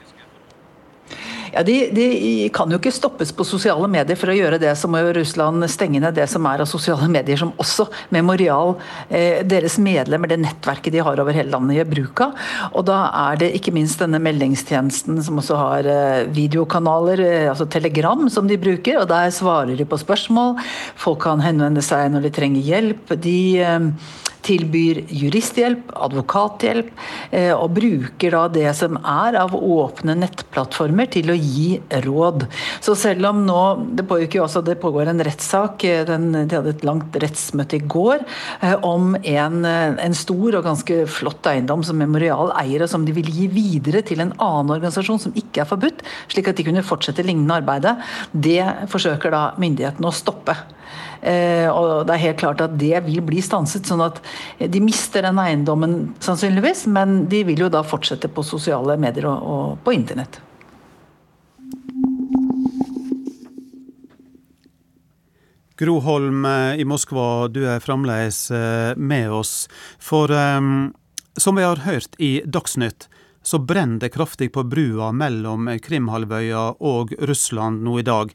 Ja, 1.50 1.62
de, 1.66 1.74
de, 1.90 2.04
kan 2.54 2.70
jo 2.70 2.78
ikke 2.78 2.92
stoppes 2.94 3.32
på 3.34 3.44
sosiale 3.46 3.88
medier 3.90 4.18
for 4.18 4.30
å 4.30 4.36
gjøre 4.36 4.60
det, 4.62 4.70
så 4.78 4.86
må 4.90 5.00
Russland 5.16 5.64
stenge 5.70 5.98
ned 6.02 6.14
det 6.14 6.28
som 6.30 6.46
er 6.46 6.62
av 6.62 6.68
sosiale 6.70 7.08
medier, 7.10 7.40
som 7.40 7.50
også 7.58 7.88
Memorial, 8.14 8.76
eh, 9.08 9.42
deres 9.46 9.78
medlemmer, 9.82 10.30
det 10.30 10.38
nettverket 10.44 10.94
de 10.94 11.02
har 11.02 11.22
over 11.22 11.34
hele 11.34 11.50
landet, 11.50 11.80
gjør 11.80 11.90
bruk 11.90 12.24
av. 12.28 12.46
Og 12.70 12.86
da 12.86 13.00
er 13.24 13.42
det 13.42 13.50
ikke 13.58 13.74
minst 13.74 14.02
denne 14.02 14.22
meldingstjenesten 14.22 15.18
som 15.26 15.42
også 15.42 15.58
har 15.58 15.90
eh, 15.90 16.30
videokanaler, 16.30 17.24
eh, 17.26 17.50
altså 17.50 17.66
Telegram, 17.70 18.22
som 18.30 18.46
de 18.50 18.60
bruker. 18.60 19.02
Og 19.02 19.10
der 19.10 19.34
svarer 19.34 19.74
de 19.74 19.88
på 19.88 19.98
spørsmål. 19.98 20.54
Folk 21.00 21.24
kan 21.26 21.42
henvende 21.42 21.82
seg 21.82 22.12
når 22.14 22.28
de 22.28 22.34
trenger 22.38 22.70
hjelp. 22.70 23.16
De 23.26 23.38
eh, 23.58 23.90
tilbyr 24.46 25.02
juristhjelp, 25.08 25.90
advokathjelp, 26.06 26.90
eh, 27.30 27.52
og 27.54 27.74
bruker 27.76 28.36
da 28.36 28.42
det 28.52 28.72
som 28.78 28.98
er 28.98 29.38
av 29.40 29.54
åpne 29.56 30.16
nettplattformer 30.20 31.10
til 31.12 31.32
å 31.32 31.36
gi 31.36 31.80
råd. 32.06 32.46
Så 32.80 32.96
selv 32.98 33.26
om 33.30 33.44
nå 33.46 33.60
Det 34.00 34.06
pågår, 34.06 34.40
også, 34.42 34.62
det 34.64 34.80
pågår 34.80 35.08
en 35.08 35.20
rettssak, 35.20 35.84
eh, 35.84 36.04
de 36.04 36.56
hadde 36.56 36.70
et 36.70 36.84
langt 36.84 37.12
rettsmøte 37.12 37.76
i 37.76 37.86
går, 37.86 38.24
eh, 38.62 38.76
om 38.82 39.14
en, 39.16 39.64
en 39.64 40.14
stor 40.14 40.56
og 40.56 40.64
ganske 40.64 41.06
flott 41.06 41.46
eiendom 41.46 41.84
som 41.84 41.98
Memorial 41.98 42.52
eier, 42.56 42.82
og 42.82 42.88
som 42.88 43.04
de 43.04 43.12
vil 43.12 43.28
gi 43.28 43.46
videre 43.48 44.02
til 44.02 44.20
en 44.20 44.32
annen 44.38 44.70
organisasjon 44.70 45.20
som 45.20 45.32
ikke 45.36 45.62
er 45.62 45.70
forbudt, 45.70 46.02
slik 46.28 46.48
at 46.48 46.56
de 46.56 46.64
kunne 46.64 46.86
fortsette 46.86 47.24
lignende 47.26 47.60
arbeidet. 47.60 47.96
Det 48.32 48.88
forsøker 48.90 49.30
da 49.30 49.42
myndighetene 49.60 50.08
å 50.08 50.14
stoppe. 50.14 50.56
Eh, 51.20 51.68
og 51.68 52.06
det 52.08 52.14
er 52.14 52.24
helt 52.24 52.40
klart 52.40 52.62
at 52.64 52.76
det 52.80 52.94
vil 53.04 53.20
bli 53.24 53.42
stanset. 53.44 53.86
sånn 53.86 54.04
at 54.04 54.20
de 54.58 54.80
mister 54.80 55.22
den 55.26 55.40
eiendommen 55.40 56.14
sannsynligvis, 56.20 56.86
men 56.86 57.26
de 57.28 57.44
vil 57.44 57.66
jo 57.66 57.72
da 57.72 57.84
fortsette 57.84 58.30
på 58.32 58.44
sosiale 58.46 58.96
medier 59.00 59.28
og, 59.28 59.78
på 59.84 59.96
internett. 59.96 60.40
Gro 65.80 65.96
Holm 66.04 66.44
eh, 66.44 66.80
i 66.80 66.84
Moskva, 66.84 67.48
du 67.48 67.62
er 67.64 67.80
fremdeles 67.80 68.50
eh, 68.52 68.92
med 68.96 69.30
oss. 69.32 69.64
For 69.96 70.28
um, 70.28 70.90
som 71.40 71.56
vi 71.56 71.64
har 71.64 71.86
hørt 71.86 72.18
i 72.20 72.42
Dagsnytt, 72.44 73.08
så 73.42 73.56
brenner 73.58 74.02
det 74.02 74.12
kraftig 74.12 74.50
på 74.52 74.66
brua 74.68 75.08
mellom 75.16 75.70
Krimhalvøya 75.80 76.66
og 76.84 77.14
Russland 77.24 77.80
nå 77.86 77.96
i 78.02 78.04
dag. 78.04 78.34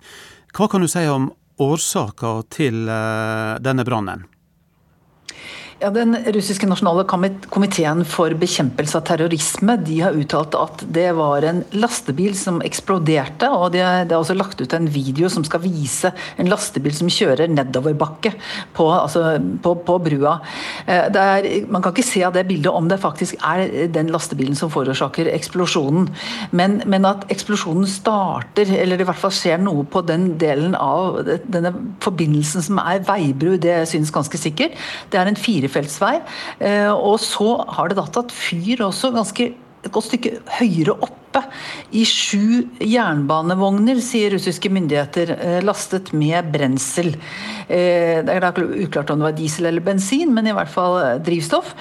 Hva 0.58 0.68
kan 0.72 0.82
du 0.82 0.89
si 0.89 1.06
om 1.06 1.30
årsaker 1.62 2.45
til 2.51 2.88
eh, 2.91 3.55
denne 3.63 3.85
brannen? 3.88 4.25
Ja, 5.75 5.89
Den 5.91 6.15
russiske 6.32 6.67
nasjonale 6.72 7.03
komiteen 7.51 8.05
for 8.08 8.32
bekjempelse 8.39 8.96
av 8.96 9.01
terrorisme 9.10 9.74
de 9.84 9.98
har 10.05 10.15
uttalt 10.15 10.55
at 10.55 10.84
det 10.96 11.10
var 11.17 11.44
en 11.44 11.58
lastebil 11.75 12.32
som 12.39 12.62
eksploderte. 12.63 13.50
og 13.51 13.74
Det 13.74 13.82
er 13.84 14.13
også 14.15 14.38
lagt 14.39 14.62
ut 14.62 14.72
en 14.74 14.88
video 14.88 15.27
som 15.27 15.44
skal 15.44 15.60
vise 15.65 16.13
en 16.39 16.48
lastebil 16.48 16.96
som 16.96 17.12
kjører 17.12 17.51
nedoverbakke 17.51 18.32
på, 18.77 18.88
altså 18.88 19.36
på, 19.65 19.74
på 19.84 19.98
brua. 20.05 20.38
Eh, 20.88 21.12
er, 21.12 21.50
man 21.67 21.84
kan 21.84 21.91
ikke 21.91 22.08
se 22.08 22.24
av 22.24 22.38
det 22.38 22.46
bildet 22.48 22.72
om 22.72 22.88
det 22.88 23.01
faktisk 23.03 23.36
er 23.44 23.91
den 23.91 24.13
lastebilen 24.15 24.55
som 24.55 24.72
forårsaker 24.72 25.27
eksplosjonen. 25.34 26.08
Men, 26.55 26.79
men 26.88 27.10
at 27.12 27.27
eksplosjonen 27.36 27.84
starter, 27.84 28.72
eller 28.79 29.03
i 29.03 29.10
hvert 29.12 29.20
fall 29.20 29.36
skjer 29.36 29.60
noe 29.60 29.84
på 29.84 30.05
den 30.08 30.38
delen 30.39 30.79
av 30.79 31.20
denne 31.51 31.75
forbindelsen 32.00 32.63
som 32.72 32.79
er 32.79 33.03
veibru, 33.03 33.58
det 33.60 33.82
synes 33.91 34.15
ganske 34.15 34.39
sikkert. 34.39 34.79
Det 35.12 35.20
er 35.20 35.27
en 35.27 35.44
fire 35.44 35.64
firefeltsvei. 35.65 36.15
Eh, 36.60 36.91
og 36.93 37.19
så 37.24 37.57
har 37.77 37.89
det 37.89 38.00
da 38.00 38.07
tatt 38.07 38.34
fyr 38.36 38.86
også 38.86 39.13
ganske 39.15 39.53
et 39.86 39.93
godt 39.93 40.07
stykke 40.10 40.39
høyere 40.57 40.95
oppe. 41.05 41.43
I 41.93 42.05
sju 42.07 42.63
jernbanevogner, 42.81 44.00
sier 44.01 44.34
russiske 44.34 44.72
myndigheter, 44.74 45.36
eh, 45.36 45.60
lastet 45.62 46.12
med 46.13 46.50
brensel. 46.53 47.13
Eh, 47.69 48.24
det 48.25 48.34
er 48.34 48.50
uklart 48.55 49.12
om 49.12 49.19
det 49.19 49.29
var 49.29 49.38
diesel 49.38 49.65
eller 49.69 49.86
bensin, 49.86 50.34
men 50.34 50.48
i 50.48 50.55
hvert 50.55 50.72
fall 50.72 51.19
drivstoff. 51.22 51.75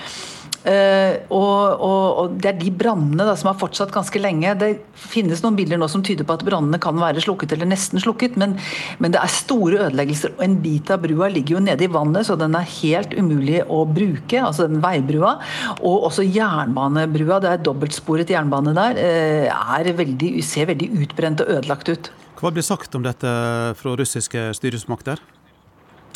Uh, 0.64 1.20
og, 1.28 1.80
og, 1.84 2.04
og, 2.22 2.36
Det 2.40 2.48
er 2.48 2.56
de 2.56 2.70
brannene 2.72 3.34
som 3.36 3.50
har 3.50 3.58
fortsatt 3.60 3.92
ganske 3.92 4.20
lenge. 4.22 4.54
Det 4.60 4.70
finnes 4.96 5.42
noen 5.44 5.58
bilder 5.58 5.80
nå 5.80 5.88
som 5.92 6.04
tyder 6.06 6.24
på 6.24 6.38
at 6.38 6.44
brannene 6.46 6.80
kan 6.80 6.96
være 7.00 7.20
slukket 7.24 7.52
eller 7.52 7.68
nesten 7.68 8.00
slukket, 8.00 8.38
men, 8.40 8.56
men, 9.02 9.12
det 9.12 9.20
er 9.20 9.34
store 9.34 9.82
ødeleggelser. 9.88 10.32
og 10.38 10.46
En 10.46 10.56
bit 10.64 10.92
av 10.94 11.04
brua 11.04 11.28
ligger 11.32 11.58
jo 11.58 11.64
nede 11.66 11.84
i 11.84 11.92
vannet, 11.92 12.24
så 12.28 12.38
den 12.40 12.56
er 12.56 12.72
helt 12.78 13.12
umulig 13.12 13.60
å 13.68 13.84
bruke. 13.84 14.40
altså 14.40 14.68
den 14.70 14.80
veibrua. 14.84 15.36
Og 15.82 16.08
også 16.08 16.24
jernbanebrua, 16.24 17.42
det 17.44 17.52
er 17.52 17.64
dobbeltsporet 17.68 18.32
jernbane 18.32 18.72
der, 18.76 19.00
uh, 19.04 19.78
er 19.78 19.92
veldig, 20.00 20.36
ser 20.44 20.72
veldig 20.72 20.92
utbrent 21.04 21.44
og 21.44 21.56
ødelagt 21.58 21.92
ut. 21.92 22.12
Hva 22.40 22.50
blir 22.52 22.64
sagt 22.66 22.96
om 22.96 23.04
dette 23.04 23.30
fra 23.78 23.96
russiske 24.00 24.50
styresmakter? 24.56 25.20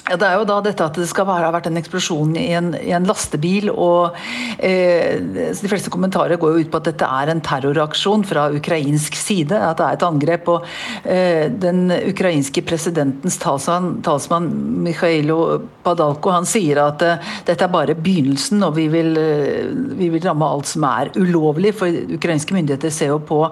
Ja, 0.08 0.16
det 0.16 0.24
er 0.24 0.38
jo 0.40 0.46
da 0.48 0.58
dette 0.64 0.86
at 0.88 0.96
det 0.96 1.06
skal 1.10 1.26
være, 1.28 1.44
ha 1.44 1.52
vært 1.52 1.66
en 1.68 1.76
eksplosjon 1.76 2.32
i 2.40 2.46
en, 2.56 2.70
i 2.80 2.94
en 2.96 3.04
lastebil. 3.08 3.68
og 3.68 4.16
eh, 4.64 5.20
De 5.20 5.68
fleste 5.68 5.92
kommentarer 5.92 6.40
går 6.40 6.54
jo 6.54 6.64
ut 6.64 6.70
på 6.72 6.80
at 6.80 6.88
dette 6.88 7.08
er 7.20 7.32
en 7.32 7.42
terroraksjon 7.44 8.24
fra 8.28 8.46
ukrainsk 8.56 9.18
side. 9.18 9.52
At 9.52 9.80
det 9.80 9.84
er 9.86 9.98
et 9.98 10.06
angrep. 10.08 10.48
og 10.54 10.64
eh, 11.04 11.52
Den 11.52 11.92
ukrainske 11.92 12.64
presidentens 12.64 13.36
talsmann, 13.42 13.98
talsmann 14.06 14.48
Mikhailo 14.86 15.38
Padalko 15.84 16.32
han 16.32 16.48
sier 16.48 16.80
at 16.86 17.04
eh, 17.04 17.28
dette 17.48 17.68
er 17.68 17.72
bare 17.72 17.96
begynnelsen, 17.98 18.64
og 18.64 18.78
vi 18.78 18.88
vil, 18.92 19.12
eh, 19.20 19.68
vi 19.98 20.08
vil, 20.14 20.24
ramme 20.24 20.48
alt 20.48 20.72
som 20.72 20.88
er 20.88 21.12
ulovlig. 21.20 21.74
For 21.76 22.00
ukrainske 22.16 22.56
myndigheter 22.56 22.92
ser 22.94 23.12
jo 23.12 23.20
på 23.28 23.42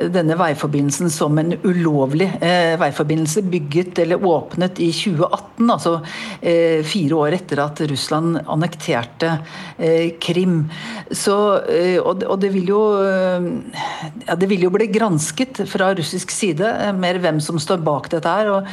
denne 0.00 0.38
veiforbindelsen 0.40 1.12
som 1.12 1.36
en 1.40 1.58
ulovlig 1.60 2.30
eh, 2.40 2.74
veiforbindelse 2.80 3.44
bygget 3.52 4.00
eller 4.06 4.24
åpnet 4.24 4.80
i 4.80 4.90
2018. 4.96 5.68
altså 5.70 5.89
altså 5.90 6.40
eh, 6.40 6.82
fire 6.86 7.18
år 7.18 7.36
etter 7.38 7.60
at 7.62 7.80
Russland 7.90 8.40
annekterte 8.46 9.32
eh, 9.78 10.16
Krim. 10.22 10.62
Så, 11.10 11.36
eh, 11.68 11.98
og, 12.00 12.38
det 12.40 12.52
vil 12.54 12.70
jo 12.70 12.80
ja, 13.00 14.36
det 14.38 14.48
vil 14.50 14.64
jo 14.66 14.72
bli 14.74 14.88
gransket 14.92 15.62
fra 15.70 15.92
russisk 15.96 16.32
side 16.34 16.70
mer 16.98 17.20
hvem 17.22 17.40
som 17.42 17.58
står 17.60 17.82
bak 17.84 18.10
dette 18.12 18.30
her. 18.30 18.50
og 18.54 18.66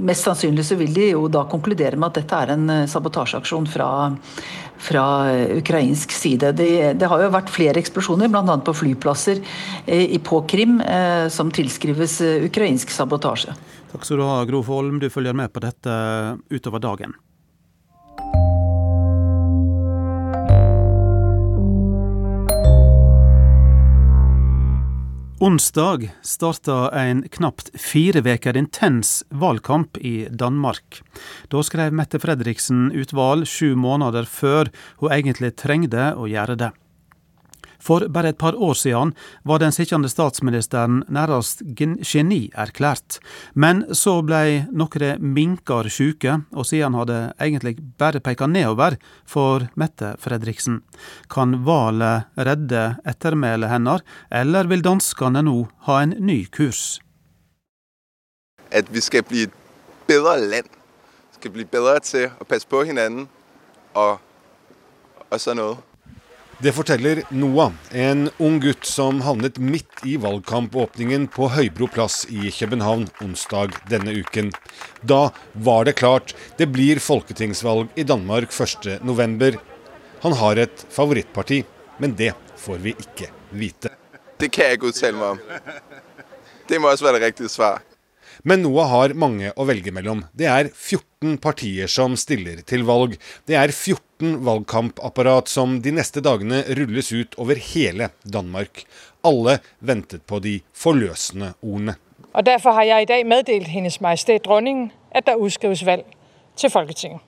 Mest 0.00 0.26
sannsynlig 0.26 0.64
så 0.66 0.78
vil 0.80 0.94
de 0.94 1.12
jo 1.12 1.26
da 1.32 1.44
konkludere 1.50 1.98
med 1.98 2.10
at 2.10 2.22
dette 2.22 2.40
er 2.40 2.54
en 2.56 2.74
sabotasjeaksjon 2.90 3.68
fra 3.70 3.90
fra 4.80 5.02
ukrainsk 5.58 6.12
side. 6.12 6.54
Det, 6.56 6.94
det, 6.96 7.08
har 7.08 7.20
jo 7.20 7.32
vært 7.34 7.52
flere 7.52 7.82
eksplosjoner, 7.82 8.30
bl.a. 8.32 8.54
på 8.64 8.72
flyplasser 8.72 9.42
eh, 9.84 10.14
på 10.24 10.40
Krim, 10.48 10.78
eh, 10.80 11.26
som 11.28 11.52
tilskrives 11.52 12.16
ukrainsk 12.48 12.88
sabotasje. 12.94 13.52
Takk 13.90 14.04
skal 14.06 14.20
du 14.20 14.22
ha, 14.22 14.44
Gro 14.46 14.62
Holm. 14.62 15.00
Du 15.02 15.10
følger 15.10 15.34
med 15.34 15.50
på 15.52 15.62
dette 15.64 15.90
utover 16.50 16.78
dagen. 16.78 17.16
Onsdag 25.40 26.10
starta 26.22 26.90
en 27.00 27.22
knapt 27.32 27.70
fire 27.80 28.20
veker 28.20 28.58
intens 28.60 29.24
valgkamp 29.32 29.96
i 29.96 30.28
Danmark. 30.30 31.00
Da 31.48 31.62
skrev 31.64 31.96
Mette 31.96 32.20
Fredriksen 32.20 32.90
ut 32.92 33.14
valg 33.16 33.48
sju 33.48 33.72
måneder 33.72 34.28
før 34.28 34.68
hun 35.00 35.14
egentlig 35.16 35.54
trengte 35.56 36.12
å 36.12 36.28
gjøre 36.28 36.58
det. 36.60 36.70
For 37.80 38.06
bare 38.12 38.34
et 38.34 38.38
par 38.38 38.56
år 38.56 38.74
siden 38.76 39.14
var 39.48 39.60
den 39.62 39.72
sittende 39.72 40.10
statsministeren 40.12 41.02
nærmest 41.08 41.62
genierklært. 42.04 43.18
Men 43.54 43.82
så 43.96 44.20
blei 44.22 44.66
noen 44.70 45.24
minkar 45.34 45.88
sjuke, 45.88 46.40
og 46.52 46.68
siden 46.68 46.98
hadde 46.98 47.18
egentlig 47.40 47.78
bare 47.98 48.20
peka 48.20 48.46
nedover 48.46 48.98
for 49.24 49.68
Mette 49.80 50.14
Fredriksen. 50.20 50.82
Kan 51.32 51.62
valget 51.64 52.28
redde 52.36 52.84
ettermælet 53.08 53.72
hennes, 53.72 54.04
eller 54.30 54.68
vil 54.70 54.84
danskene 54.84 55.44
nå 55.46 55.56
ha 55.88 56.02
en 56.04 56.16
ny 56.20 56.44
kurs? 56.52 57.00
At 58.70 58.92
vi 58.92 59.00
skal 59.02 59.24
bli 59.26 59.48
et 59.48 59.54
bedre 60.06 60.38
land. 60.38 60.68
Skal 61.34 61.54
bli 61.54 61.64
bedre 61.64 61.98
til 62.04 62.28
å 62.38 62.46
passe 62.46 62.68
på 62.68 62.84
hverandre 62.84 63.26
og, 63.98 64.18
og 65.30 65.40
sånn 65.40 65.58
noe. 65.58 65.89
Det 66.62 66.72
forteller 66.76 67.22
Noah, 67.32 67.72
en 67.90 68.30
ung 68.36 68.58
gutt 68.60 68.84
som 68.84 69.22
havnet 69.24 69.56
midt 69.56 70.02
i 70.04 70.18
valgkampåpningen 70.20 71.22
på 71.32 71.46
Høybro 71.54 71.86
plass 71.88 72.26
i 72.28 72.50
København 72.52 73.06
onsdag 73.24 73.78
denne 73.88 74.12
uken. 74.12 74.50
Da 75.00 75.30
var 75.52 75.88
det 75.88 75.96
klart, 75.96 76.34
det 76.60 76.68
blir 76.68 77.00
folketingsvalg 77.00 77.88
i 77.96 78.04
Danmark 78.04 78.52
1.11. 78.52 79.56
Han 80.20 80.36
har 80.42 80.60
et 80.60 80.84
favorittparti, 80.92 81.62
men 81.96 82.12
det 82.18 82.34
får 82.60 82.84
vi 82.84 82.92
ikke 82.92 83.30
vite. 83.56 83.94
Det 84.36 84.52
kan 84.52 84.68
jeg 84.68 84.82
ikke 84.82 84.92
uttale 84.92 85.16
meg 85.16 85.38
om. 85.38 85.40
Det 86.68 86.76
må 86.76 86.92
også 86.92 87.08
være 87.08 87.22
det 87.22 87.30
riktige 87.30 87.48
svar. 87.48 87.80
Men 88.42 88.62
Noah 88.64 88.88
har 88.88 89.12
mange 89.18 89.50
å 89.52 89.66
velge 89.68 89.92
mellom. 89.92 90.22
Det 90.32 90.48
er 90.48 90.70
14 90.72 91.36
partier 91.42 91.90
som 91.92 92.16
stiller 92.16 92.62
til 92.64 92.86
valg. 92.88 93.18
Det 93.44 93.56
er 93.58 93.72
14 93.72 94.38
valgkampapparat 94.46 95.50
som 95.50 95.78
de 95.84 95.92
neste 95.92 96.22
dagene 96.24 96.62
rulles 96.78 97.12
ut 97.12 97.36
over 97.40 97.60
hele 97.70 98.10
Danmark. 98.24 98.86
Alle 99.26 99.58
ventet 99.78 100.24
på 100.28 100.40
de 100.40 100.60
forløsende 100.72 101.52
ordene. 101.60 101.98
Og 102.32 102.46
Derfor 102.46 102.78
har 102.78 102.86
jeg 102.86 103.02
i 103.02 103.10
dag 103.10 103.26
meddelt 103.26 103.68
Hennes 103.68 104.00
Majestet 104.00 104.46
Dronningen 104.46 104.92
at 105.12 105.26
det 105.26 105.36
utskrives 105.36 105.84
valg 105.84 106.06
til 106.56 106.72
Folketinget. 106.72 107.20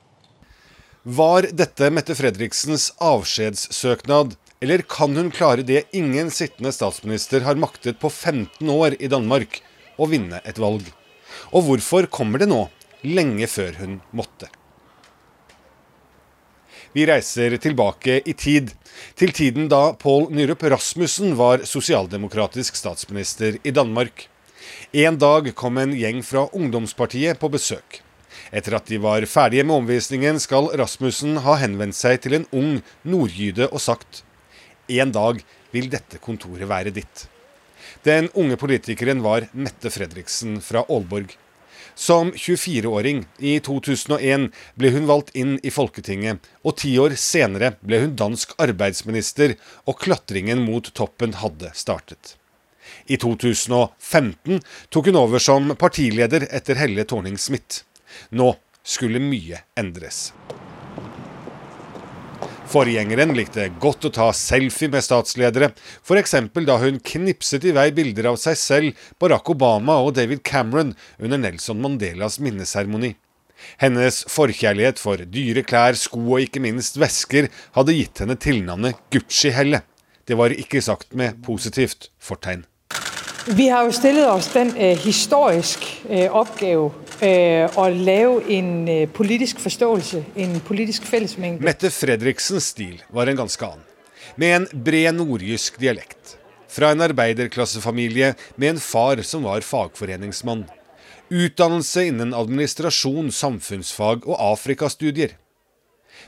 Var 1.03 1.49
dette 1.59 1.89
Mette 1.91 2.15
Fredriksens 2.15 2.93
avskjedssøknad, 3.03 4.37
eller 4.63 4.85
kan 4.87 5.17
hun 5.19 5.33
klare 5.35 5.67
det 5.67 5.89
ingen 5.91 6.31
sittende 6.31 6.71
statsminister 6.71 7.43
har 7.43 7.59
maktet 7.59 7.99
på 7.99 8.07
15 8.07 8.71
år 8.71 8.95
i 9.03 9.11
Danmark, 9.11 9.59
å 9.99 10.07
vinne 10.07 10.39
et 10.47 10.63
valg? 10.63 10.87
Og 11.53 11.67
hvorfor 11.67 12.09
kommer 12.09 12.41
det 12.41 12.49
nå, 12.49 12.65
lenge 13.05 13.47
før 13.51 13.77
hun 13.83 13.99
måtte? 14.17 14.49
Vi 16.93 17.05
reiser 17.09 17.57
tilbake 17.61 18.19
i 18.29 18.35
tid, 18.37 18.73
til 19.17 19.33
tiden 19.33 19.69
da 19.73 19.95
Pål 19.97 20.27
Nyrup 20.33 20.65
Rasmussen 20.69 21.33
var 21.39 21.65
sosialdemokratisk 21.69 22.77
statsminister 22.77 23.57
i 23.65 23.73
Danmark. 23.73 24.27
En 24.93 25.17
dag 25.21 25.49
kom 25.57 25.81
en 25.81 25.95
gjeng 25.97 26.21
fra 26.25 26.47
ungdomspartiet 26.53 27.41
på 27.41 27.49
besøk. 27.53 28.01
Etter 28.53 28.77
at 28.77 28.89
de 28.89 29.01
var 29.01 29.25
ferdige 29.29 29.65
med 29.65 29.81
omvisningen, 29.81 30.41
skal 30.41 30.69
Rasmussen 30.77 31.41
ha 31.45 31.57
henvendt 31.61 31.97
seg 31.97 32.21
til 32.25 32.37
en 32.37 32.49
ung 32.53 32.79
nordjyde 33.05 33.69
og 33.71 33.81
sagt 33.81 34.25
En 34.89 35.13
dag 35.13 35.41
vil 35.73 35.89
dette 35.89 36.21
kontoret 36.21 36.69
være 36.69 36.93
ditt. 36.93 37.32
Den 38.03 38.29
unge 38.35 38.57
politikeren 38.57 39.23
var 39.23 39.45
Mette 39.53 39.91
Fredriksen 39.91 40.61
fra 40.61 40.81
Aalborg. 40.89 41.37
Som 41.95 42.33
24-åring 42.33 43.25
i 43.39 43.61
2001 43.61 44.49
ble 44.75 44.91
hun 44.91 45.07
valgt 45.07 45.31
inn 45.39 45.59
i 45.63 45.71
Folketinget, 45.71 46.41
og 46.67 46.81
ti 46.83 46.97
år 46.99 47.15
senere 47.21 47.77
ble 47.85 48.01
hun 48.03 48.17
dansk 48.19 48.57
arbeidsminister, 48.59 49.55
og 49.87 50.01
klatringen 50.03 50.65
mot 50.67 50.91
toppen 50.99 51.37
hadde 51.45 51.71
startet. 51.79 52.35
I 53.07 53.21
2015 53.23 54.65
tok 54.91 55.13
hun 55.13 55.21
over 55.23 55.39
som 55.39 55.71
partileder 55.79 56.49
etter 56.51 56.83
Helle 56.83 57.07
Thorning-Smith. 57.07 57.85
Nå 58.35 58.55
skulle 58.83 59.23
mye 59.23 59.63
endres. 59.79 60.33
Forgjengeren 62.73 63.35
likte 63.37 63.67
godt 63.83 64.07
å 64.09 64.11
ta 64.17 64.27
selfie 64.33 64.89
med 64.89 65.05
statsledere, 65.05 65.75
f.eks. 66.01 66.33
da 66.65 66.77
hun 66.81 67.03
knipset 67.05 67.67
i 67.69 67.75
vei 67.77 67.91
bilder 67.93 68.31
av 68.31 68.39
seg 68.41 68.57
selv, 68.57 69.03
Barack 69.21 69.51
Obama 69.53 69.99
og 70.01 70.15
David 70.17 70.41
Cameron 70.41 70.95
under 71.21 71.43
Nelson 71.43 71.83
Mandelas 71.85 72.39
minneseremoni. 72.41 73.13
Hennes 73.83 74.23
forkjærlighet 74.33 75.03
for 75.03 75.21
dyre 75.21 75.67
klær, 75.69 75.99
sko 76.01 76.23
og 76.23 76.47
ikke 76.47 76.65
minst 76.65 76.97
vesker 76.97 77.51
hadde 77.77 77.99
gitt 77.99 78.25
henne 78.25 78.39
tilnavnet 78.41 79.05
Gucci-Helle. 79.13 79.83
Det 80.25 80.39
var 80.41 80.57
ikke 80.57 80.81
sagt 80.81 81.13
med 81.13 81.43
positivt 81.45 82.09
fortegn. 82.25 82.65
Vi 83.53 83.69
har 83.69 83.85
jo 83.85 83.93
stillet 83.93 84.33
oss 84.33 84.49
den 84.55 84.73
eh, 84.79 84.97
historisk 85.03 85.85
eh, 86.09 86.31
oppgave 86.31 86.89
uh, 87.23 87.79
å 87.79 87.87
lave 87.93 88.43
en 88.57 88.71
uh, 88.89 89.09
politisk 89.15 89.63
forståelse, 89.63 90.23
en 90.45 90.59
politisk 90.67 91.07
fellesmengde. 91.09 91.65
Mette 91.65 91.91
Fredriksens 91.95 92.73
stil 92.75 93.01
var 93.15 93.31
en 93.31 93.41
ganske 93.45 93.67
annen, 93.67 93.87
med 94.37 94.57
en 94.57 94.69
bred 94.85 95.17
nordjysk 95.19 95.79
dialekt. 95.83 96.37
Fra 96.73 96.93
en 96.95 97.05
arbeiderklassefamilie 97.05 98.33
med 98.57 98.75
en 98.75 98.81
far 98.81 99.21
som 99.29 99.45
var 99.45 99.65
fagforeningsmann. 99.67 100.65
Utdannelse 101.33 102.07
innen 102.09 102.33
administrasjon, 102.37 103.29
samfunnsfag 103.33 104.25
og 104.29 104.41
Afrikastudier. 104.41 105.37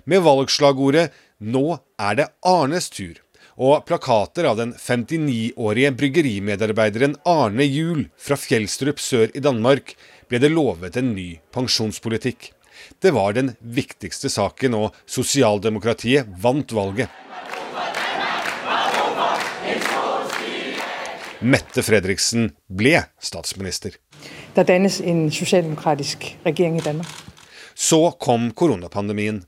Med 0.04 0.24
valgslagordet 0.24 1.12
'Nå 1.40 1.78
er 2.00 2.14
det 2.14 2.28
Arnes 2.44 2.88
tur' 2.90 3.20
og 3.56 3.84
plakater 3.86 4.48
av 4.50 4.58
den 4.58 4.72
59-årige 4.74 5.92
bryggerimedarbeideren 5.98 7.16
Arne 7.28 7.66
Juel 7.66 8.08
fra 8.18 8.38
Fjellstrup 8.38 8.98
sør 9.02 9.30
i 9.34 9.42
Danmark 9.44 9.94
ble 10.28 10.40
det 10.42 10.52
lovet 10.52 10.96
en 10.96 11.12
ny 11.14 11.38
pensjonspolitikk. 11.54 12.52
Det 13.00 13.12
var 13.14 13.36
den 13.36 13.54
viktigste 13.60 14.30
saken, 14.32 14.74
og 14.74 14.96
sosialdemokratiet 15.06 16.28
vant 16.42 16.72
valget. 16.74 17.08
Mette 21.44 21.82
Fredriksen 21.84 22.48
ble 22.72 23.02
statsminister. 23.20 23.98
Det 24.54 24.64
dannes 24.64 25.00
en 25.04 25.26
sosialdemokratisk 25.34 26.30
regjering 26.46 26.78
i 26.78 26.84
Danmark. 26.84 27.10
Så 27.74 28.14
kom 28.20 28.50
koronapandemien. 28.56 29.42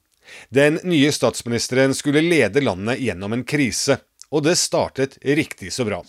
Den 0.51 0.81
nye 0.85 1.13
statsministeren 1.15 1.95
skulle 1.95 2.21
lede 2.21 2.61
landet 2.61 3.01
gjennom 3.01 3.33
en 3.33 3.45
krise, 3.47 3.97
og 4.35 4.43
det 4.47 4.57
startet 4.59 5.17
riktig 5.23 5.71
så 5.75 5.87
bra. 5.87 6.01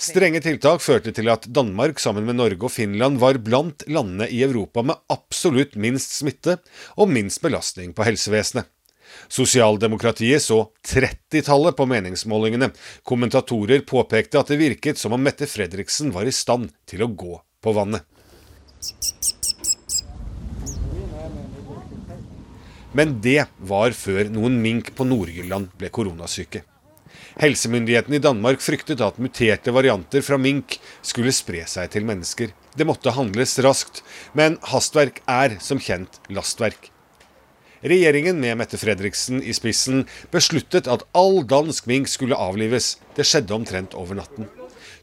Strenge 0.00 0.42
tiltak 0.44 0.82
førte 0.84 1.14
til 1.14 1.30
at 1.32 1.48
Danmark 1.48 2.00
sammen 2.02 2.26
med 2.28 2.38
Norge 2.38 2.68
og 2.68 2.74
Finland 2.74 3.20
var 3.22 3.40
blant 3.40 3.86
landene 3.88 4.28
i 4.28 4.42
Europa 4.44 4.84
med 4.84 5.00
absolutt 5.12 5.78
minst 5.80 6.14
smitte 6.18 6.58
og 6.96 7.12
minst 7.12 7.42
belastning 7.44 7.94
på 7.96 8.06
helsevesenet. 8.06 8.68
Sosialdemokratiet 9.28 10.42
så 10.42 10.58
30-tallet 10.88 11.76
på 11.76 11.86
meningsmålingene. 11.88 12.70
Kommentatorer 13.04 13.84
påpekte 13.88 14.40
at 14.40 14.52
det 14.52 14.60
virket 14.60 15.00
som 15.00 15.12
om 15.12 15.22
Mette 15.22 15.48
Fredriksen 15.48 16.12
var 16.14 16.28
i 16.28 16.32
stand 16.32 16.70
til 16.88 17.04
å 17.04 17.10
gå 17.12 17.36
på 17.62 17.76
vannet. 17.76 18.08
Men 22.92 23.16
det 23.24 23.46
var 23.56 23.94
før 23.96 24.28
noen 24.32 24.58
mink 24.60 24.92
på 24.96 25.06
Nord-Jylland 25.08 25.72
ble 25.80 25.88
koronasyke. 25.92 26.64
Helsemyndighetene 27.40 28.18
i 28.18 28.22
Danmark 28.22 28.60
fryktet 28.60 29.00
at 29.04 29.20
muterte 29.22 29.72
varianter 29.72 30.24
fra 30.24 30.36
mink 30.40 30.76
skulle 31.00 31.32
spre 31.32 31.64
seg 31.70 31.92
til 31.94 32.04
mennesker. 32.08 32.52
Det 32.76 32.86
måtte 32.88 33.14
handles 33.16 33.56
raskt, 33.64 34.02
men 34.36 34.58
hastverk 34.72 35.22
er 35.28 35.56
som 35.64 35.80
kjent 35.80 36.20
lastverk. 36.32 36.90
Regjeringen 37.82 38.38
med 38.38 38.60
Mette 38.60 38.78
Fredriksen 38.78 39.40
i 39.42 39.54
spissen 39.56 40.04
besluttet 40.30 40.86
at 40.86 41.02
all 41.18 41.40
dansk 41.48 41.88
mink 41.90 42.10
skulle 42.10 42.38
avlives. 42.38 42.98
Det 43.16 43.26
skjedde 43.26 43.56
omtrent 43.56 43.96
over 43.98 44.20
natten. 44.20 44.46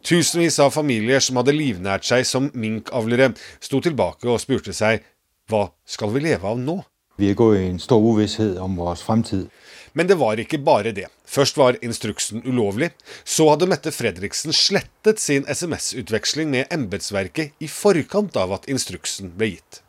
Tusenvis 0.06 0.62
av 0.64 0.72
familier 0.72 1.20
som 1.20 1.42
hadde 1.42 1.58
livnært 1.58 2.08
seg 2.08 2.24
som 2.28 2.48
minkavlere, 2.56 3.34
sto 3.60 3.82
tilbake 3.84 4.30
og 4.32 4.40
spurte 4.40 4.72
seg 4.76 5.04
hva 5.52 5.66
skal 5.84 6.14
vi 6.14 6.24
leve 6.24 6.48
av 6.48 6.62
nå? 6.62 6.78
Vi 7.20 7.34
er 7.34 7.36
gått 7.36 7.58
i 7.58 7.66
en 7.68 7.82
stor 7.84 8.00
uvisshet 8.00 8.56
om 8.64 8.78
vår 8.80 8.96
fremtid. 9.02 9.50
Men 9.94 10.10
det 10.10 10.18
var 10.20 10.40
ikke 10.42 10.62
bare 10.62 10.94
det. 10.96 11.08
Først 11.26 11.58
var 11.58 11.78
instruksen 11.86 12.44
ulovlig. 12.46 12.92
Så 13.24 13.50
hadde 13.52 13.70
Mette 13.70 13.94
Fredriksen 13.96 14.56
slettet 14.56 15.22
sin 15.22 15.46
SMS-utveksling 15.50 16.52
med 16.54 16.72
embetsverket 16.74 17.56
i 17.60 17.70
forkant 17.72 18.38
av 18.40 18.56
at 18.60 18.70
instruksen 18.72 19.34
ble 19.38 19.56
gitt. 19.56 19.84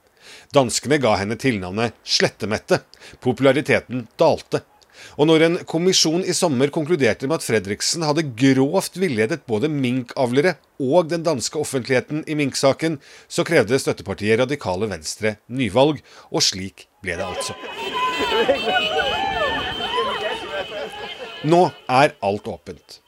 Danskene 0.55 0.99
ga 1.03 1.15
henne 1.21 1.39
tilnavnet 1.39 1.95
Slettemette. 2.05 2.83
Populariteten 3.23 4.09
dalte. 4.19 4.65
Og 5.17 5.29
når 5.29 5.45
en 5.47 5.59
kommisjon 5.69 6.25
i 6.27 6.35
sommer 6.37 6.73
konkluderte 6.75 7.29
med 7.29 7.39
at 7.39 7.47
Fredriksen 7.47 8.05
hadde 8.07 8.27
grovt 8.39 8.99
villedet 9.01 9.43
både 9.49 9.71
minkavlere 9.73 10.57
og 10.81 11.09
den 11.13 11.25
danske 11.27 11.59
offentligheten 11.61 12.25
i 12.29 12.37
minksaken, 12.39 12.99
så 13.29 13.47
krevde 13.49 13.81
støttepartiet 13.81 14.41
Radikale 14.43 14.91
Venstre 14.91 15.39
nyvalg, 15.49 16.03
og 16.31 16.45
slik 16.45 16.89
ble 17.05 17.17
det 17.21 17.27
altså. 17.31 17.57
Nå 21.41 21.71
er 21.89 22.13
alt 22.21 22.49
åpent. 22.53 22.99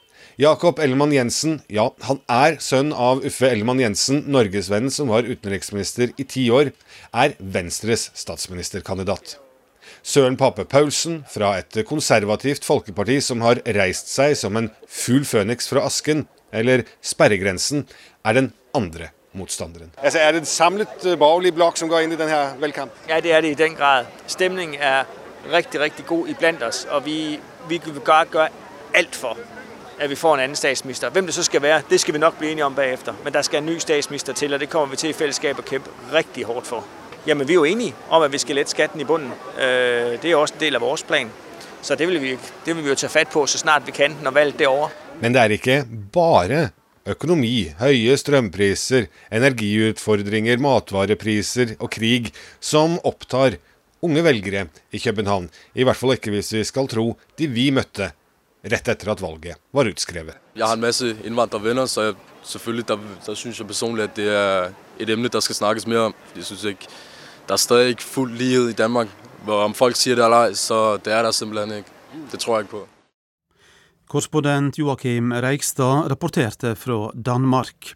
Jakob 0.41 0.79
Ellemann 0.81 1.11
Jensen, 1.13 1.59
ja, 1.69 1.91
han 2.07 2.17
er 2.25 2.55
sønn 2.65 2.89
av 2.89 3.21
Uffe 3.21 3.45
Ellemann 3.45 3.77
Jensen, 3.77 4.23
norgesvenn 4.33 4.89
som 4.89 5.11
var 5.13 5.27
utenriksminister 5.27 6.15
i 6.17 6.25
ti 6.25 6.47
år, 6.49 6.71
er 7.13 7.35
Venstres 7.37 8.07
statsministerkandidat. 8.17 9.35
Søren 10.01 10.39
Pape 10.39 10.65
Paulsen, 10.65 11.21
fra 11.29 11.53
et 11.61 11.77
konservativt 11.85 12.65
folkeparti 12.65 13.19
som 13.21 13.45
har 13.45 13.61
reist 13.77 14.09
seg 14.09 14.33
som 14.39 14.57
en 14.57 14.71
fugl 14.89 15.29
føniks 15.29 15.69
fra 15.69 15.85
asken, 15.85 16.25
eller 16.49 16.87
sperregrensen, 17.05 17.85
er 18.25 18.41
den 18.41 18.49
andre 18.73 19.13
motstanderen. 19.37 19.93
Altså, 20.01 20.19
Er 20.19 20.33
det 20.33 20.41
en 20.41 20.49
samlet 20.49 21.05
uh, 21.05 21.13
borgerlig 21.21 21.53
blokk 21.53 21.77
som 21.77 21.89
går 21.89 22.07
inn 22.07 22.17
i 22.17 22.19
denne 22.19 22.41
valgkampen? 22.57 22.97
Ja, 23.09 23.21
det 23.21 23.37
er 23.37 23.45
det 23.45 23.53
i 23.53 23.61
den 23.61 23.77
grad. 23.77 24.09
Stemningen 24.25 24.81
er 24.81 25.05
riktig, 25.53 25.81
riktig 25.81 26.05
god 26.09 26.29
iblant 26.33 26.63
oss. 26.65 26.87
Og 26.89 27.05
vi, 27.05 27.39
vi 27.69 27.81
vil 27.85 27.99
bare 28.05 28.25
gøre 28.25 28.49
alt 28.93 29.15
for 29.15 29.37
at 29.99 30.09
vi 30.09 30.15
får 30.15 30.33
en 30.33 30.39
annen 30.39 30.55
statsminister. 30.55 31.09
Hvem 31.09 31.25
det 31.25 31.35
så 31.35 31.43
skal 31.43 31.61
være, 31.61 31.81
det 31.89 31.99
skal 31.99 32.13
vi 32.13 32.19
nok 32.19 32.37
bli 32.37 32.51
enige 32.51 32.65
om 32.65 32.75
bagefter. 32.75 33.13
Men 33.23 33.33
der 33.33 33.41
skal 33.41 33.57
en 33.57 33.65
ny 33.65 33.77
statsminister 33.77 34.33
til, 34.33 34.53
og 34.53 34.59
det 34.59 34.69
kommer 34.69 34.87
vi 34.87 34.95
til 34.95 35.09
i 35.09 35.13
fællesskab 35.13 35.59
å 35.59 35.65
kjempe 35.67 35.89
riktig 36.13 36.43
hårdt 36.43 36.67
for. 36.67 36.83
Jamen, 37.27 37.47
vi 37.47 37.53
er 37.53 37.55
jo 37.55 37.63
enige 37.63 37.95
om 38.09 38.23
at 38.23 38.31
vi 38.31 38.37
skal 38.37 38.55
lette 38.59 38.71
skatten 38.71 39.01
i 39.01 39.07
bunden. 39.07 39.31
Øh, 39.55 40.19
det 40.21 40.31
er 40.31 40.35
også 40.35 40.57
en 40.57 40.59
del 40.65 40.75
av 40.75 40.83
vår 40.83 41.05
plan. 41.07 41.31
Så 41.81 41.95
det 41.95 42.07
vil, 42.07 42.21
vi, 42.21 42.37
det 42.65 42.75
vil 42.75 42.83
vi 42.83 42.89
jo 42.89 42.95
ta 42.95 43.07
fatt 43.07 43.31
på 43.31 43.45
så 43.47 43.59
snart 43.59 43.87
vi 43.87 43.95
kan 43.95 44.15
når 44.23 44.31
valget 44.31 44.61
er 44.61 44.71
over. 44.71 44.89
Men 45.21 45.33
det 45.33 45.41
er 45.41 45.55
ikke 45.55 45.83
bare 46.13 46.69
økonomi, 47.07 47.73
høye 47.79 48.17
strømpriser, 48.17 49.07
energiutfordringer, 49.31 50.57
matvarepriser 50.63 51.75
og 51.79 51.91
krig 51.91 52.31
som 52.59 52.95
opptar 53.03 53.57
unge 54.03 54.23
velgere 54.25 54.67
i 54.91 54.99
København. 54.99 55.49
I 55.75 55.85
hvert 55.87 55.99
fall 55.99 56.15
ikke 56.17 56.33
hvis 56.33 56.53
vi 56.53 56.63
skal 56.67 56.87
tro 56.91 57.13
de 57.39 57.47
vi 57.47 57.69
møtte 57.71 58.11
rett 58.63 58.91
etter 58.91 59.11
at 59.11 59.21
valget 59.23 59.59
var 59.75 59.89
utskrevet. 59.91 60.37
Jeg 60.55 60.67
har 60.67 60.77
en 60.77 60.83
masse 60.83 61.15
innvandrervenner, 61.23 61.87
så 61.89 62.09
jeg, 62.09 62.19
selvfølgelig 62.43 62.87
der, 62.87 63.01
der 63.25 63.35
syns 63.39 63.59
jeg 63.59 63.67
personlig 63.67 64.03
at 64.07 64.15
det 64.15 64.29
er 64.31 64.71
et 64.99 65.09
emne 65.09 65.31
der 65.31 65.43
skal 65.43 65.55
snakkes 65.55 65.87
mer 65.87 66.09
om. 66.11 66.15
Jeg 66.35 66.45
synes 66.51 66.63
ikke, 66.63 66.87
Det 67.43 67.51
er 67.51 67.59
stadig 67.59 67.89
ikke 67.89 68.05
full 68.07 68.31
likhet 68.39 68.69
i 68.71 68.75
Danmark. 68.79 69.09
Om 69.47 69.73
folk 69.75 69.97
sier 69.99 70.15
det 70.15 70.23
eller 70.23 70.47
ei, 70.47 70.55
så 70.55 70.95
det 71.03 71.11
er 71.11 71.25
det 71.27 71.33
simpelthen 71.35 71.81
ikke. 71.81 71.91
Det 72.31 72.39
tror 72.39 72.55
jeg 72.55 72.63
ikke 72.63 72.77
på. 72.77 72.83
Korrespondent 74.07 74.77
Joakim 74.79 75.33
Reigstad 75.43 76.07
rapporterte 76.11 76.75
fra 76.79 77.09
Danmark. 77.17 77.91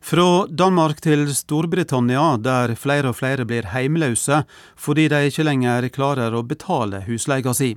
Fra 0.00 0.46
Danmark 0.46 1.00
til 1.04 1.26
Storbritannia, 1.34 2.36
der 2.38 2.74
flere 2.78 3.10
og 3.10 3.18
flere 3.18 3.44
blir 3.48 3.72
heimløse 3.74 4.44
fordi 4.78 5.08
de 5.10 5.26
ikke 5.28 5.46
lenger 5.46 5.88
klarer 5.92 6.34
å 6.34 6.46
betale 6.46 7.02
husleia 7.08 7.54
si. 7.54 7.74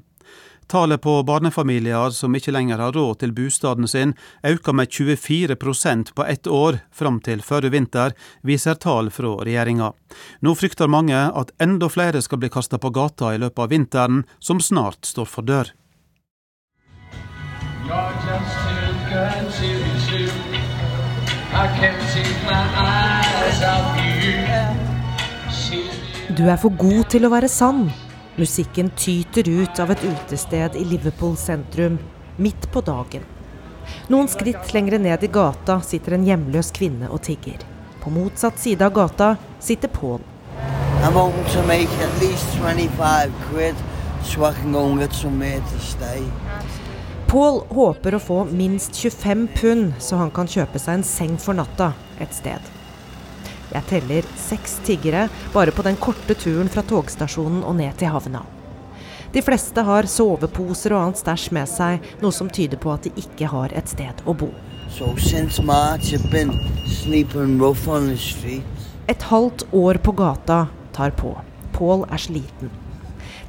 Tallet 0.72 1.02
på 1.02 1.24
barnefamilier 1.24 2.14
som 2.16 2.36
ikke 2.36 2.54
lenger 2.56 2.80
har 2.80 2.94
råd 2.96 3.18
til 3.20 3.34
bostaden 3.36 3.90
sin, 3.92 4.14
øker 4.48 4.72
med 4.72 4.88
24% 4.88 6.14
på 6.16 6.24
ett 6.24 6.48
år 6.48 6.78
fram 6.96 7.20
til 7.20 7.42
forrige 7.44 7.74
vinter, 7.74 8.16
viser 8.42 8.80
tall 8.80 9.12
fra 9.12 9.34
regjeringa. 9.44 9.92
Nå 10.40 10.56
frykter 10.56 10.88
mange 10.88 11.26
at 11.28 11.52
enda 11.60 11.90
flere 11.92 12.22
skal 12.24 12.40
bli 12.40 12.50
kasta 12.50 12.80
på 12.80 12.94
gata 12.96 13.34
i 13.36 13.42
løpet 13.44 13.66
av 13.66 13.70
vinteren, 13.76 14.24
som 14.40 14.64
snart 14.64 15.04
står 15.12 15.28
for 15.28 15.44
dør. 15.44 15.76
Du 26.38 26.46
er 26.48 26.56
for 26.56 26.72
god 26.80 27.10
til 27.12 27.26
å 27.28 27.30
være 27.34 27.50
sann. 27.52 27.90
Musikken 28.40 28.88
tyter 28.96 29.50
ut 29.52 29.80
av 29.84 29.90
et 29.92 30.04
utested 30.06 30.78
i 30.80 30.86
Liverpool 30.88 31.34
sentrum, 31.36 31.98
midt 32.40 32.70
på 32.72 32.80
dagen. 32.88 33.26
Noen 34.08 34.30
skritt 34.32 34.72
lengre 34.72 35.02
ned 35.02 35.26
i 35.28 35.32
gata 35.34 35.82
sitter 35.84 36.16
en 36.16 36.24
hjemløs 36.24 36.72
kvinne 36.78 37.10
og 37.12 37.20
tigger. 37.28 37.60
På 38.00 38.14
motsatt 38.16 38.64
side 38.64 38.88
av 38.88 38.96
gata 38.96 39.30
sitter 39.60 39.92
Paul. 39.92 40.24
Paul 47.28 47.64
håper 47.76 48.16
å 48.16 48.26
få 48.32 48.44
minst 48.56 48.96
25 48.96 49.50
pund, 49.60 49.98
så 50.00 50.24
han 50.24 50.32
kan 50.32 50.48
kjøpe 50.48 50.80
seg 50.80 51.02
en 51.02 51.10
seng 51.18 51.36
for 51.42 51.60
natta 51.60 51.92
et 52.24 52.40
sted. 52.40 52.78
Jeg 53.72 53.88
teller 53.88 54.26
seks 54.40 54.80
tiggere 54.86 55.28
bare 55.54 55.72
på 55.72 55.86
den 55.88 56.00
korte 56.00 56.36
turen 56.36 56.70
fra 56.72 56.84
togstasjonen 56.84 57.64
og 57.64 57.78
ned 57.80 57.96
til 58.00 58.12
havna. 58.12 58.44
De 59.32 59.40
fleste 59.40 59.84
har 59.88 60.10
soveposer 60.12 60.92
og 60.92 61.06
annet 61.06 61.22
stæsj 61.22 61.46
med 61.56 61.70
seg, 61.72 62.04
noe 62.20 62.36
som 62.36 62.50
tyder 62.52 62.82
på 62.82 62.92
at 62.92 63.08
de 63.08 63.14
ikke 63.22 63.48
har 63.48 63.72
et 63.72 63.88
sted 63.88 64.26
å 64.28 64.36
bo. 64.36 64.50
Et 69.08 69.28
halvt 69.32 69.68
år 69.72 70.02
på 70.04 70.18
gata 70.20 70.60
tar 70.92 71.16
på. 71.16 71.32
Paul 71.72 72.04
er 72.12 72.20
sliten. 72.20 72.76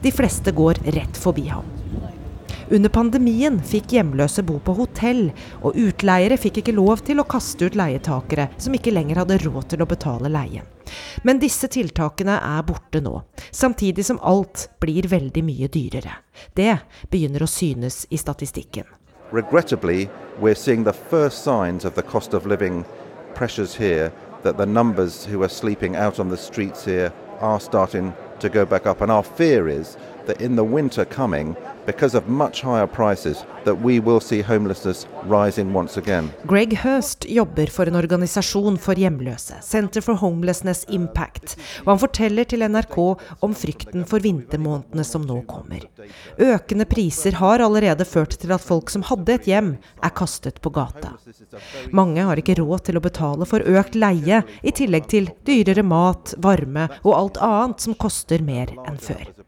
De 0.03 0.15
fleste 0.15 0.55
går 0.55 0.79
rett 0.95 1.19
forbi 1.19 1.49
ham. 1.51 1.67
Under 2.73 2.89
pandemien 2.89 3.59
fikk 3.69 3.91
hjemløse 3.93 4.41
bo 4.49 4.55
på 4.65 4.73
hotell, 4.79 5.27
og 5.61 5.77
utleiere 5.77 6.39
fikk 6.41 6.63
ikke 6.63 6.73
lov 6.73 7.03
til 7.05 7.19
å 7.21 7.27
kaste 7.29 7.67
ut 7.69 7.75
leietakere 7.77 8.47
som 8.57 8.73
ikke 8.73 8.95
lenger 8.95 9.21
hadde 9.21 9.37
råd 9.43 9.67
til 9.75 9.85
å 9.85 9.87
betale 9.91 10.31
leien. 10.33 10.65
Men 11.21 11.37
disse 11.43 11.69
tiltakene 11.69 12.39
er 12.41 12.65
borte 12.65 13.03
nå, 13.05 13.19
samtidig 13.53 14.07
som 14.09 14.23
alt 14.25 14.71
blir 14.81 15.05
veldig 15.13 15.43
mye 15.45 15.69
dyrere. 15.69 16.17
Det 16.57 16.79
begynner 17.13 17.45
å 17.45 17.51
synes 17.51 18.07
i 18.09 18.17
statistikken. 18.17 18.89
Regrettably, 19.33 20.09
we're 20.41 20.57
seeing 20.57 20.85
the 20.85 20.97
first 20.97 21.45
signs 21.45 21.85
of 21.85 21.95
the 21.95 22.03
cost 22.03 22.33
of 22.33 22.47
living 22.47 22.87
pressures 23.35 23.77
here, 23.77 24.13
that 24.45 24.57
the 24.57 24.67
numbers 24.67 25.27
who 25.27 25.43
are 25.43 25.53
sleeping 25.53 25.95
out 25.95 26.19
on 26.19 26.31
the 26.31 26.41
streets 26.41 26.87
here 26.87 27.13
are 27.41 27.61
starting 27.61 28.15
to 28.41 28.49
go 28.49 28.65
back 28.65 28.87
up. 28.87 29.03
And 29.03 29.13
our 29.13 29.23
fear 29.23 29.69
is 29.69 29.99
that 30.27 30.41
in 30.41 30.57
the 30.57 30.65
winter 30.65 31.05
coming, 31.05 31.55
because 31.87 32.15
of 32.19 32.29
much 32.29 32.63
higher 32.63 32.87
prices, 32.87 33.45
that 33.65 33.75
we 33.75 34.01
will 34.01 34.21
see 34.21 34.43
homelessness 34.43 35.07
rising 35.25 35.73
once 35.73 35.97
again. 35.97 36.31
Greg 36.45 36.77
Hurst 36.77 37.25
jobber 37.29 37.67
for 37.67 37.87
en 37.87 37.97
organisasjon 37.97 38.79
for 38.79 38.99
hjemløse, 38.99 39.61
Center 39.63 40.01
for 40.01 40.15
Homelessness 40.15 40.85
Impact, 40.89 41.57
og 41.85 41.93
han 41.93 42.03
forteller 42.03 42.49
til 42.49 42.65
NRK 42.67 42.99
om 43.41 43.55
frykten 43.55 44.07
for 44.09 44.23
vintermånedene 44.23 45.05
som 45.07 45.27
nå 45.27 45.41
kommer. 45.51 45.87
Økende 46.39 46.87
priser 46.91 47.39
har 47.39 47.63
allerede 47.65 48.07
ført 48.09 48.39
til 48.43 48.55
at 48.55 48.65
folk 48.65 48.91
som 48.91 49.07
hadde 49.11 49.37
et 49.37 49.51
hjem, 49.51 49.75
er 50.03 50.17
kastet 50.17 50.61
på 50.63 50.73
gata. 50.75 51.15
Mange 51.93 52.27
har 52.27 52.39
ikke 52.39 52.59
råd 52.61 52.89
til 52.89 52.99
å 52.99 53.05
betale 53.05 53.49
for 53.49 53.63
økt 53.63 53.99
leie, 53.99 54.43
i 54.63 54.75
tillegg 54.75 55.09
til 55.11 55.31
dyrere 55.47 55.85
mat, 55.87 56.35
varme 56.43 56.89
og 57.03 57.15
alt 57.17 57.43
annet 57.43 57.89
som 57.89 57.99
koster 57.99 58.43
mer 58.45 58.75
enn 58.87 59.01
før. 59.03 59.42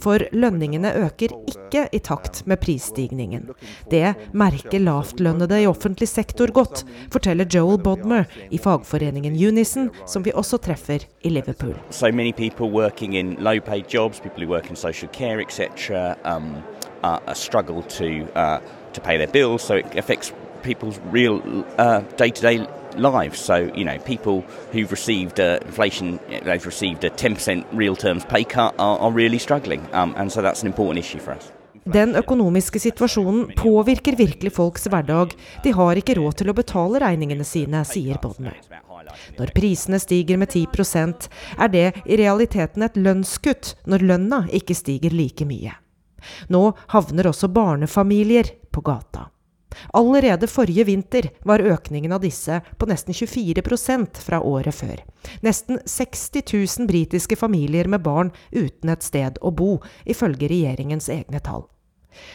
For 0.00 0.24
lønningene 0.32 0.92
øker 1.04 1.32
ikke 1.48 1.88
i 1.92 1.98
takt 1.98 2.42
med 2.46 2.60
prisstigningen. 2.62 3.50
Det 3.90 4.14
merker 4.32 4.78
lavtlønnede 4.80 5.62
i 5.62 5.66
offentlig 5.66 6.08
sektor 6.08 6.52
godt, 6.52 6.84
forteller 7.12 7.48
Joel 7.54 7.78
Bodmer 7.82 8.24
i 8.50 8.58
fagforeningen 8.58 9.36
Unison, 9.48 9.90
som 10.06 10.24
vi 10.24 10.32
også 10.34 10.58
treffer 10.64 11.04
i 11.22 11.28
Liverpool. 11.28 11.74
So 11.90 12.10
many 12.12 12.32
people 12.32 12.70
working 12.70 13.16
in 13.16 13.36
low 13.38 13.60
paid 13.60 13.84
jobs, 13.94 14.20
people 14.20 14.44
who 14.44 14.52
work 14.52 14.70
in 14.70 14.76
social 14.76 15.10
care, 15.12 15.40
etc., 15.40 16.14
um, 16.24 16.56
uh, 17.02 17.18
struggle 17.34 17.82
to, 17.82 18.26
uh, 18.34 18.58
to 18.92 19.00
pay 19.00 19.16
their 19.18 19.32
bills, 19.32 19.62
so 19.62 19.74
it 19.74 19.86
affects 19.96 20.32
people's 20.62 20.98
real 21.12 21.40
uh, 21.78 22.00
day-to-day 22.18 22.66
lives. 22.98 23.40
So, 23.40 23.70
you 23.74 23.84
know, 23.84 23.98
people 23.98 24.44
who've 24.72 24.90
received 24.90 25.40
uh, 25.40 25.58
inflation, 25.66 26.18
they've 26.28 26.66
received 26.66 27.04
a 27.04 27.10
10% 27.10 27.64
real 27.72 27.96
terms 27.96 28.24
pay 28.24 28.44
cut 28.44 28.74
are, 28.78 28.98
are 28.98 29.12
really 29.12 29.38
struggling. 29.38 29.86
Um, 29.92 30.14
and 30.16 30.30
so 30.32 30.42
that's 30.42 30.62
an 30.62 30.66
important 30.66 30.98
issue 30.98 31.20
for 31.20 31.32
us. 31.32 31.52
Den 31.84 32.14
økonomiske 32.16 32.80
situasjonen 32.80 33.50
påvirker 33.56 34.16
virkelig 34.16 34.54
folks 34.56 34.86
hverdag. 34.88 35.34
De 35.62 35.72
har 35.76 35.98
ikke 36.00 36.14
råd 36.16 36.38
til 36.40 36.48
å 36.48 36.56
betale 36.56 37.02
regningene 37.02 37.44
sine, 37.44 37.82
sier 37.84 38.16
Bodner. 38.22 38.56
Når 39.36 39.52
prisene 39.52 40.00
stiger 40.00 40.40
med 40.40 40.48
10% 40.48 41.28
er 41.58 41.68
det 41.68 41.86
i 42.08 42.16
realiteten 42.16 42.86
et 42.86 42.96
lønnskutt 42.96 43.74
når 43.84 44.06
lønna 44.08 44.40
ikke 44.48 44.76
stiger 44.78 45.12
like 45.12 45.44
mye. 45.44 45.76
Nå 46.48 46.64
havner 46.96 47.28
også 47.28 47.52
barnefamilier 47.52 48.54
på 48.72 48.80
gata. 48.80 49.28
Allerede 49.92 50.48
forrige 50.50 50.86
vinter 50.88 51.30
var 51.44 51.64
økningen 51.64 52.12
av 52.12 52.24
disse 52.24 52.60
på 52.78 52.88
nesten 52.90 53.14
24% 53.14 54.22
fra 54.24 54.40
året 54.40 54.74
før. 54.74 55.04
Nesten 55.44 55.80
60 55.84 56.42
000 56.78 56.88
britiske 56.90 57.36
familier 57.36 57.88
med 57.88 58.02
barn 58.04 58.32
uten 58.52 58.92
et 58.92 59.06
sted 59.06 59.38
å 59.40 59.54
bo, 59.54 59.78
ifølge 60.04 60.50
regjeringens 60.50 61.08
egne 61.12 61.40
tall. 61.44 61.68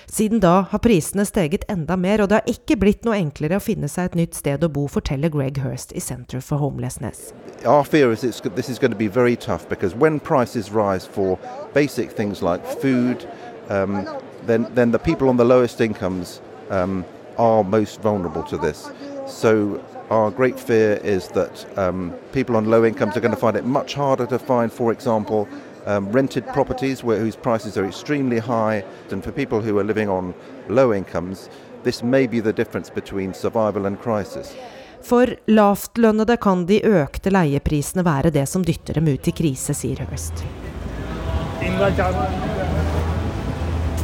Siden 0.06 0.40
da 0.40 0.66
har 0.72 0.80
prisene 0.80 1.26
steget 1.26 1.64
enda 1.72 1.96
mer, 1.98 2.22
og 2.22 2.30
det 2.30 2.40
har 2.40 2.52
ikke 2.52 2.78
blitt 2.80 3.06
noe 3.08 3.18
enklere 3.20 3.60
å 3.60 3.64
finne 3.64 3.88
seg 3.92 4.10
et 4.10 4.18
nytt 4.20 4.36
sted 4.36 4.64
å 4.64 4.72
bo, 4.72 4.88
forteller 4.92 5.32
Greg 5.34 5.60
Hurst 5.64 5.94
i 5.96 6.04
Center 6.04 6.42
for 6.44 6.60
Homelessness. 6.60 7.32
Our 7.66 7.84
fear 7.84 8.12
is 8.12 8.24
it's, 8.24 8.42
this 8.56 8.70
is 8.70 8.80
going 8.80 8.92
to 8.92 8.98
be 8.98 9.08
very 9.08 9.36
tough 9.36 9.68
because 9.70 9.96
when 9.96 10.20
prices 10.20 10.72
rise 10.72 11.06
for 11.06 11.38
basic 11.74 12.12
things 12.12 12.42
like 12.42 12.66
food, 12.66 13.28
um, 13.70 14.08
then, 14.46 14.68
then 14.76 14.92
the 14.92 15.00
people 15.00 15.30
on 15.30 15.38
the 15.38 15.46
lowest 15.46 15.82
incomes 15.82 16.42
um, 16.70 17.06
are 17.40 17.64
most 17.64 18.02
vulnerable 18.02 18.44
to 18.44 18.58
this. 18.58 18.92
So 19.28 19.84
our 20.10 20.32
great 20.32 20.60
fear 20.60 21.00
is 21.04 21.28
that 21.30 21.66
um, 21.78 22.14
people 22.34 22.56
on 22.56 22.66
low 22.66 22.84
incomes 22.86 23.16
are 23.16 23.22
going 23.22 23.34
to 23.34 23.40
find 23.40 23.56
it 23.56 23.66
much 23.66 23.94
harder 23.94 24.26
to 24.28 24.40
find, 24.40 24.72
for 24.72 24.92
example, 24.92 25.48
um, 25.86 26.12
rented 26.12 26.46
properties 26.48 27.04
where, 27.04 27.20
whose 27.20 27.36
prices 27.36 27.78
are 27.78 27.86
extremely 27.86 28.40
high. 28.40 28.84
And 29.12 29.24
for 29.24 29.32
people 29.32 29.62
who 29.62 29.78
are 29.80 29.84
living 29.84 30.10
on 30.10 30.34
low 30.68 30.94
incomes, 30.94 31.50
this 31.84 32.04
may 32.04 32.28
be 32.28 32.40
the 32.40 32.54
difference 32.54 32.90
between 32.90 33.34
survival 33.34 33.86
and 33.86 34.00
crisis. 34.00 34.56
For 35.02 35.36
lavtlønnede 35.46 36.38
kan 36.38 36.66
de 36.66 36.82
økte 36.84 37.32
leieprisene 37.32 38.04
være 38.04 38.34
det 38.36 38.46
som 38.52 38.66
dytter 38.66 39.00
dem 39.00 39.08
ut 39.08 39.28
i 39.28 39.32
krise, 39.32 39.74
sier 39.74 40.04
Hurst. 40.04 40.44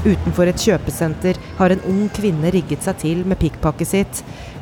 Utenfor 0.05 0.45
et 0.45 0.61
kjøpesenter 0.61 1.39
har 1.57 1.73
en 1.73 1.81
ung 1.89 2.03
kvinne 2.13 2.51
rigget 2.53 2.85
seg 2.85 2.99
til 3.01 3.23
med 3.25 3.39
pikkpakket 3.41 3.89
sitt. 3.89 4.19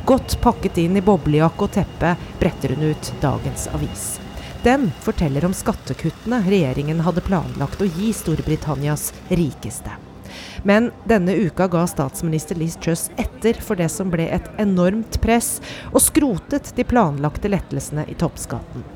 Godt 0.07 0.37
pakket 0.43 0.79
inn 0.79 0.95
i 0.95 1.03
boblejakke 1.03 1.67
og 1.67 1.73
teppe 1.75 2.13
bretter 2.39 2.71
hun 2.77 2.93
ut 2.93 3.11
dagens 3.19 3.67
avis. 3.75 4.05
Den 4.63 4.87
forteller 5.03 5.43
om 5.43 5.51
skattekuttene 5.51 6.39
regjeringen 6.47 7.03
hadde 7.03 7.25
planlagt 7.27 7.83
å 7.83 7.89
gi 7.91 8.13
Storbritannias 8.15 9.09
rikeste. 9.27 9.91
Men 10.63 10.93
denne 11.03 11.35
uka 11.35 11.67
ga 11.67 11.83
statsminister 11.91 12.55
Liz 12.55 12.79
Truss 12.79 13.09
etter 13.19 13.59
for 13.59 13.75
det 13.75 13.91
som 13.91 14.15
ble 14.15 14.29
et 14.31 14.47
enormt 14.63 15.19
press, 15.21 15.57
og 15.91 15.99
skrotet 16.07 16.71
de 16.77 16.87
planlagte 16.87 17.51
lettelsene 17.51 18.07
i 18.07 18.15
toppskatten. 18.15 18.87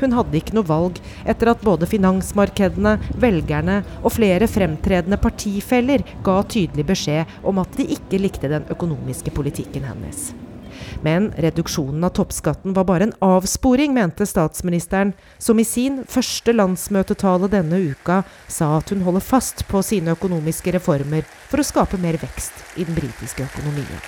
Hun 0.00 0.14
hadde 0.16 0.38
ikke 0.38 0.56
noe 0.56 0.68
valg 0.68 1.00
etter 1.28 1.52
at 1.52 1.64
både 1.64 1.88
finansmarkedene, 1.90 2.98
velgerne 3.22 3.80
og 4.02 4.14
flere 4.18 4.48
fremtredende 4.50 5.18
partifeller 5.22 6.04
ga 6.24 6.38
tydelig 6.42 6.86
beskjed 6.88 7.36
om 7.46 7.60
at 7.62 7.76
de 7.78 7.90
ikke 7.96 8.22
likte 8.22 8.50
den 8.52 8.66
økonomiske 8.72 9.34
politikken 9.34 9.86
hennes. 9.88 10.32
Men 11.02 11.32
reduksjonen 11.36 12.04
av 12.04 12.14
toppskatten 12.16 12.74
var 12.76 12.86
bare 12.88 13.08
en 13.08 13.14
avsporing, 13.24 13.94
mente 13.94 14.26
statsministeren, 14.26 15.12
som 15.38 15.60
i 15.60 15.66
sin 15.68 16.02
første 16.08 16.54
landsmøtetale 16.54 17.50
denne 17.52 17.80
uka 17.92 18.22
sa 18.48 18.76
at 18.78 18.92
hun 18.94 19.04
holder 19.06 19.24
fast 19.24 19.66
på 19.70 19.82
sine 19.86 20.16
økonomiske 20.16 20.74
reformer 20.78 21.26
for 21.50 21.62
å 21.62 21.66
skape 21.66 22.00
mer 22.02 22.18
vekst 22.22 22.64
i 22.76 22.86
den 22.88 22.98
britiske 22.98 23.46
økonomien. 23.50 24.02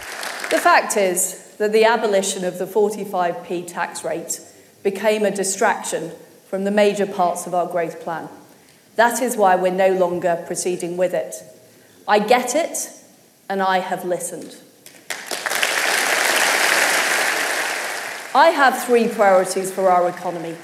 The 0.51 0.61
fact 0.61 0.97
is 0.97 1.35
that 1.59 1.73
the 1.73 1.85
abolition 1.85 2.45
of 2.45 2.59
the 2.59 2.67
45p 2.67 3.67
tax 3.69 4.05
rate 4.05 4.54
became 4.85 5.25
a 5.25 5.31
distraction 5.33 6.13
from 6.47 6.63
the 6.63 6.71
major 6.71 7.07
parts 7.07 7.49
of 7.49 7.55
our 7.55 7.67
growth 7.67 8.01
plan. 8.01 8.29
That 8.95 9.21
is 9.21 9.37
why 9.37 9.57
we're 9.57 9.73
no 9.73 9.93
longer 9.93 10.45
proceeding 10.47 10.97
with 10.97 11.15
it. 11.15 11.35
I 12.07 12.21
get 12.21 12.55
it, 12.55 12.91
and 13.49 13.61
I 13.61 13.79
have 13.79 14.05
listened. 14.05 14.55
I 18.37 18.49
have 18.49 18.85
three 18.85 19.09
priorities 19.09 19.73
for 19.73 19.89
our 19.89 20.09
economy 20.09 20.57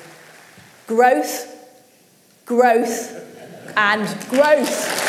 growth, 0.87 1.46
growth, 2.44 3.74
and 3.76 4.06
growth. 4.28 5.09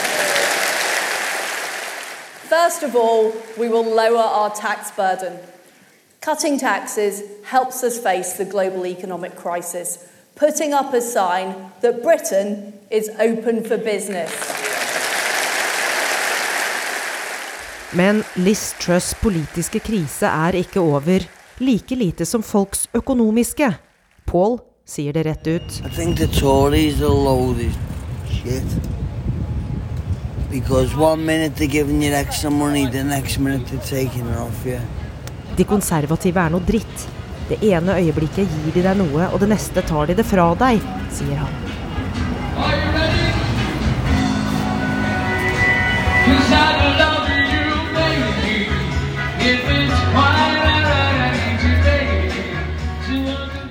First 2.48 2.84
of 2.84 2.96
all, 2.96 3.34
we 3.58 3.68
will 3.68 3.84
lower 3.84 4.18
our 4.18 4.50
tax 4.52 4.92
burden. 4.92 5.40
Cutting 6.22 6.60
taxes 6.60 7.24
helps 7.44 7.84
us 7.84 7.98
face 7.98 8.34
the 8.34 8.46
global 8.46 8.86
economic 8.86 9.36
crisis, 9.36 10.08
putting 10.36 10.72
up 10.72 10.94
a 10.94 11.02
sign 11.02 11.72
that 11.82 12.04
Britain 12.04 12.74
is 12.92 13.10
open 13.20 13.64
for 13.64 13.76
business. 13.76 14.32
Men 17.94 18.24
Liz 18.36 18.76
Truss' 18.80 19.16
politiske 19.16 19.80
krise 19.80 20.28
er 20.28 20.52
ikke 20.62 20.80
over, 20.80 21.26
like 21.58 21.96
lite 21.96 22.26
som 22.26 22.44
folks 22.44 22.88
økonomiske. 22.94 23.74
Paul 24.28 24.60
sier 24.86 25.18
det 25.18 25.26
rett 25.26 25.48
ut. 25.48 25.82
I 25.82 25.90
think 25.90 26.18
the 26.18 26.28
Tories 26.28 27.02
are 27.02 27.10
loaded 27.10 27.74
shit. 28.30 28.78
Because 30.52 30.96
one 30.96 31.26
minute 31.26 31.56
they're 31.56 31.80
giving 31.80 32.04
you 32.04 32.14
extra 32.14 32.52
money, 32.52 32.86
the 32.86 33.04
next 33.04 33.40
minute 33.40 33.66
they're 33.72 33.90
taking 33.90 34.28
it 34.30 34.38
off 34.38 34.66
you. 34.66 35.01
De 35.62 35.66
konservative 35.70 36.42
er 36.42 36.50
noe 36.50 36.64
dritt. 36.66 37.04
Det 37.46 37.60
ene 37.68 37.94
øyeblikket 38.02 38.50
gir 38.50 38.74
de 38.74 38.82
deg 38.82 38.96
noe, 38.98 39.28
og 39.30 39.44
det 39.44 39.52
neste 39.52 39.84
tar 39.86 40.08
de 40.10 40.16
det 40.18 40.26
fra 40.26 40.48
deg, 40.58 40.82
sier 41.14 41.38
han. 41.38 41.54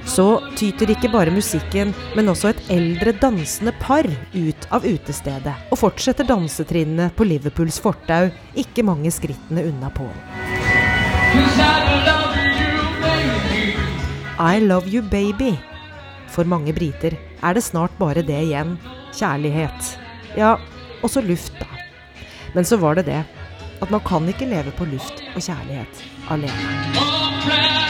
Så 0.07 0.29
tyter 0.55 0.95
ikke 0.95 1.11
bare 1.11 1.35
musikken, 1.35 1.91
men 2.15 2.31
også 2.31 2.53
et 2.53 2.63
eldre 2.71 3.17
dansende 3.19 3.75
par 3.83 4.07
ut 4.07 4.71
av 4.71 4.87
utestedet, 4.87 5.59
og 5.75 5.83
fortsetter 5.83 6.31
dansetrinnene 6.31 7.11
på 7.19 7.27
Liverpools 7.27 7.83
fortau, 7.83 8.31
ikke 8.55 8.87
mange 8.87 9.11
skrittene 9.11 9.67
unna 9.73 9.91
Paul. 9.91 10.15
I 14.41 14.59
love 14.59 14.89
you 14.89 15.03
baby. 15.03 15.53
For 16.29 16.45
mange 16.45 16.73
briter 16.73 17.17
er 17.43 17.53
det 17.55 17.63
snart 17.65 17.93
bare 17.99 18.23
det 18.23 18.39
igjen. 18.47 18.79
Kjærlighet. 19.13 19.99
Ja, 20.37 20.55
også 21.03 21.21
luft, 21.21 21.53
da. 21.61 21.67
Men 22.55 22.65
så 22.65 22.77
var 22.77 22.95
det 22.95 23.07
det 23.07 23.23
at 23.83 23.91
man 23.91 24.01
kan 24.01 24.29
ikke 24.29 24.49
leve 24.49 24.73
på 24.77 24.85
luft 24.85 25.23
og 25.35 25.43
kjærlighet 25.43 26.05
alene. 26.31 27.81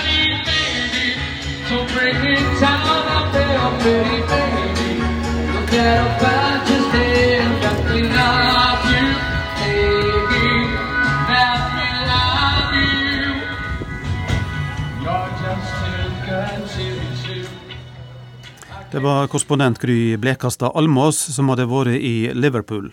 Det 18.93 18.99
var 18.99 19.27
korrespondent 19.27 19.79
Gry 19.79 20.17
Blekastad 20.17 20.73
Almås 20.75 21.19
som 21.35 21.49
hadde 21.53 21.69
vært 21.71 21.95
i 21.95 22.33
Liverpool. 22.35 22.91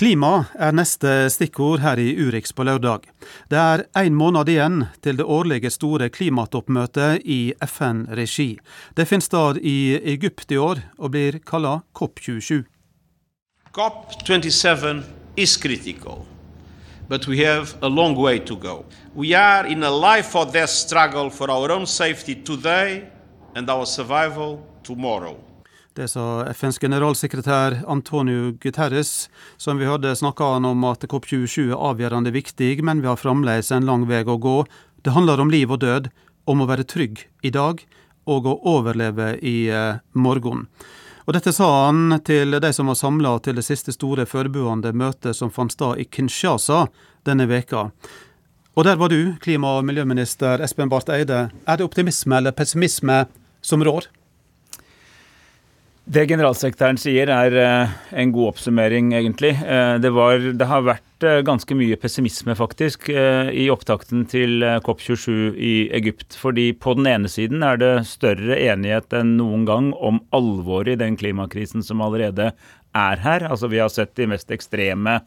Klima 0.00 0.46
er 0.56 0.72
neste 0.72 1.28
stikkord 1.28 1.82
her 1.84 2.00
i 2.00 2.14
Urix 2.16 2.54
på 2.56 2.64
lørdag. 2.64 3.04
Det 3.52 3.60
er 3.60 3.82
én 4.00 4.16
måned 4.16 4.48
igjen 4.48 4.86
til 5.04 5.18
det 5.20 5.28
årlige 5.28 5.70
store 5.70 6.08
klimatoppmøtet 6.08 7.20
i 7.22 7.52
FN-regi. 7.68 8.54
Det 8.96 9.04
finner 9.06 9.28
sted 9.28 9.60
i 9.60 10.00
Egypt 10.14 10.50
i 10.50 10.58
år, 10.58 10.80
og 10.96 11.12
blir 11.12 11.38
kalla 11.44 11.82
COP27. 11.92 12.64
COP27 13.76 15.04
is 15.36 15.58
critical, 15.60 16.24
but 17.10 17.26
we 17.26 17.44
have 17.44 17.74
a 17.82 17.88
long 17.88 18.14
way 18.16 18.38
to 18.38 18.56
go. 18.56 18.84
We 19.14 19.34
are 19.34 19.66
in 19.66 19.82
a 19.82 19.90
life 19.90 20.38
or 20.38 20.46
death 20.46 20.70
struggle 20.70 21.30
for 21.30 21.50
our 21.50 21.72
own 21.72 21.86
safety 21.86 22.34
today 22.34 23.10
and 23.56 23.68
our 23.70 23.86
survival 23.86 24.60
tomorrow. 24.82 25.36
Det 25.94 26.06
sa 26.08 26.46
FNs 26.54 26.78
generalsekretær 26.78 27.80
Antonio 27.88 28.52
Guterres. 28.62 29.28
Som 29.56 29.78
vi 29.78 29.88
hørte, 29.90 30.14
snakka 30.16 30.44
om 30.44 30.84
at 30.86 31.04
COP27 31.04 31.72
er 31.72 31.82
avgjørende 31.90 32.30
viktig, 32.30 32.78
men 32.86 33.02
vi 33.02 33.10
har 33.10 33.18
fremdeles 33.18 33.72
en 33.74 33.90
lang 33.90 34.06
vei 34.06 34.22
å 34.22 34.38
gå. 34.38 34.64
Det 35.02 35.10
handler 35.10 35.42
om 35.42 35.50
liv 35.50 35.70
og 35.70 35.82
død, 35.82 36.08
om 36.46 36.62
å 36.62 36.70
være 36.70 36.86
trygg 36.86 37.26
i 37.42 37.50
dag 37.50 37.82
og 38.30 38.46
å 38.46 38.58
overleve 38.78 39.34
i 39.42 39.66
eh, 39.66 39.98
morgen. 40.14 40.68
Og 41.26 41.34
Dette 41.36 41.52
sa 41.52 41.68
han 41.86 42.16
til 42.24 42.56
de 42.62 42.72
som 42.72 42.88
var 42.90 42.98
samla 42.98 43.36
til 43.44 43.58
det 43.58 43.66
siste 43.66 43.92
store 43.94 44.26
forberedende 44.28 44.92
møtet 44.96 45.36
som 45.36 45.52
fant 45.52 45.72
sted 45.74 46.00
i 46.00 46.08
Kinshasa 46.08 46.86
denne 47.28 47.48
veka. 47.50 47.90
Og 48.78 48.86
der 48.86 48.96
var 48.96 49.10
du, 49.12 49.34
klima- 49.42 49.76
og 49.78 49.84
miljøminister 49.84 50.62
Espen 50.64 50.88
Barth 50.88 51.10
Eide. 51.12 51.50
Er 51.66 51.76
det 51.76 51.84
optimisme 51.84 52.38
eller 52.38 52.54
pessimisme 52.56 53.24
som 53.60 53.84
rår? 53.84 54.06
Det 56.10 56.24
generalsekretæren 56.26 56.96
sier 56.98 57.30
er 57.30 57.54
eh, 57.54 57.90
en 58.18 58.32
god 58.34 58.48
oppsummering, 58.48 59.12
egentlig. 59.14 59.52
Eh, 59.62 59.92
det, 60.02 60.10
var, 60.10 60.42
det 60.58 60.66
har 60.66 60.82
vært 60.82 61.26
eh, 61.26 61.38
ganske 61.46 61.76
mye 61.78 61.94
pessimisme, 62.02 62.56
faktisk, 62.58 63.06
i 63.10 63.68
opptakten 63.70 64.24
til 64.30 64.64
COP27 64.82 65.54
i 65.54 65.74
Egypt. 65.94 66.34
Fordi 66.40 66.72
på 66.74 66.96
den 66.98 67.06
ene 67.12 67.30
siden 67.30 67.62
er 67.62 67.78
det 67.78 67.92
større 68.10 68.58
enighet 68.58 69.14
enn 69.20 69.36
noen 69.38 69.62
gang 69.68 69.92
om 69.94 70.18
alvoret 70.34 70.96
i 70.96 71.00
den 71.04 71.18
klimakrisen 71.20 71.86
som 71.86 72.02
allerede 72.02 72.50
er 72.96 73.22
her. 73.22 73.46
Altså 73.46 73.70
Vi 73.70 73.78
har 73.78 73.92
sett 73.94 74.16
de 74.18 74.26
mest 74.32 74.50
ekstreme 74.50 75.20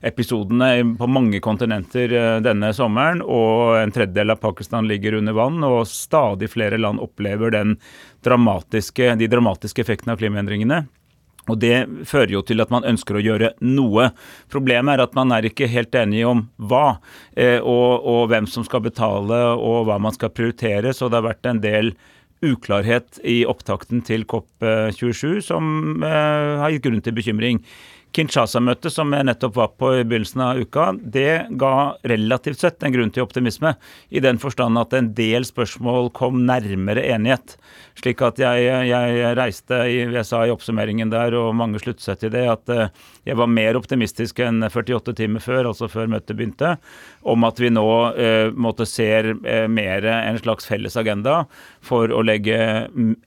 tørkeepisodene 0.00 0.96
på 0.98 1.06
mange 1.06 1.40
kontinenter 1.40 2.40
denne 2.42 2.72
sommeren. 2.74 3.22
Og 3.22 3.78
en 3.80 3.92
tredjedel 3.92 4.30
av 4.30 4.40
Pakistan 4.40 4.88
ligger 4.88 5.14
under 5.18 5.32
vann, 5.32 5.62
og 5.64 5.86
stadig 5.86 6.50
flere 6.50 6.78
land 6.78 7.00
opplever 7.00 7.76
dramatiske, 8.22 9.16
de 9.16 9.26
dramatiske 9.28 9.82
effektene 9.82 10.12
av 10.12 10.18
klimaendringene. 10.18 10.86
Og 11.48 11.58
Det 11.58 12.06
fører 12.06 12.30
jo 12.30 12.42
til 12.42 12.60
at 12.60 12.70
man 12.70 12.84
ønsker 12.84 13.16
å 13.16 13.20
gjøre 13.24 13.54
noe. 13.60 14.10
Problemet 14.52 14.94
er 14.94 15.02
at 15.02 15.14
man 15.14 15.32
er 15.32 15.42
ikke 15.48 15.66
helt 15.66 15.94
enige 15.94 16.28
om 16.28 16.48
hva, 16.56 17.00
og, 17.64 18.06
og 18.06 18.28
hvem 18.30 18.46
som 18.46 18.62
skal 18.64 18.84
betale 18.84 19.56
og 19.56 19.86
hva 19.88 19.98
man 19.98 20.12
skal 20.12 20.30
prioritere. 20.30 20.92
Så 20.92 21.08
det 21.08 21.18
har 21.18 21.26
vært 21.32 21.46
en 21.46 21.60
del 21.60 21.94
uklarhet 22.40 23.18
i 23.24 23.42
opptakten 23.48 24.04
til 24.06 24.24
COP27 24.24 25.40
som 25.44 26.04
eh, 26.04 26.60
har 26.60 26.72
gitt 26.72 26.86
grunn 26.86 27.02
til 27.04 27.16
bekymring. 27.16 27.60
Kinshasa-møtet 28.16 28.90
som 28.90 29.12
jeg 29.14 29.26
nettopp 29.28 29.54
var 29.54 29.68
på 29.78 29.92
i 30.00 30.02
begynnelsen 30.02 30.42
av 30.42 30.58
uka, 30.58 30.86
det 30.98 31.46
ga 31.60 31.74
relativt 32.10 32.64
sett 32.64 32.82
en 32.82 32.94
grunn 32.94 33.12
til 33.14 33.22
optimisme. 33.22 33.76
I 34.10 34.22
den 34.24 34.40
forstand 34.42 34.80
at 34.80 34.96
en 34.96 35.12
del 35.14 35.46
spørsmål 35.46 36.10
kom 36.16 36.42
nærmere 36.48 37.04
enighet. 37.14 37.54
Slik 38.00 38.22
at 38.24 38.40
jeg, 38.40 38.66
jeg 38.88 39.34
reiste 39.38 39.78
i, 39.86 40.00
jeg 40.10 40.26
sa 40.26 40.42
i 40.46 40.50
oppsummeringen 40.52 41.12
der, 41.12 41.36
og 41.38 41.54
mange 41.58 41.78
sluttet 41.82 42.02
seg 42.06 42.18
til 42.22 42.34
det, 42.34 42.46
at 42.50 42.72
eh, 42.72 42.90
jeg 43.28 43.38
var 43.38 43.50
mer 43.52 43.78
optimistisk 43.78 44.40
enn 44.42 44.64
48 44.66 45.14
timer 45.20 45.44
før, 45.44 45.70
altså 45.70 45.90
før 45.90 46.10
møtet 46.10 46.38
begynte, 46.38 46.74
om 47.22 47.46
at 47.46 47.60
vi 47.62 47.70
nå 47.70 47.86
eh, 48.16 48.50
måtte 48.56 48.88
ser 48.88 49.34
eh, 49.44 49.66
mer 49.70 50.06
en 50.10 50.40
slags 50.40 50.66
felles 50.66 50.96
agenda 50.98 51.44
for 51.84 52.10
å 52.10 52.24
legge 52.26 52.56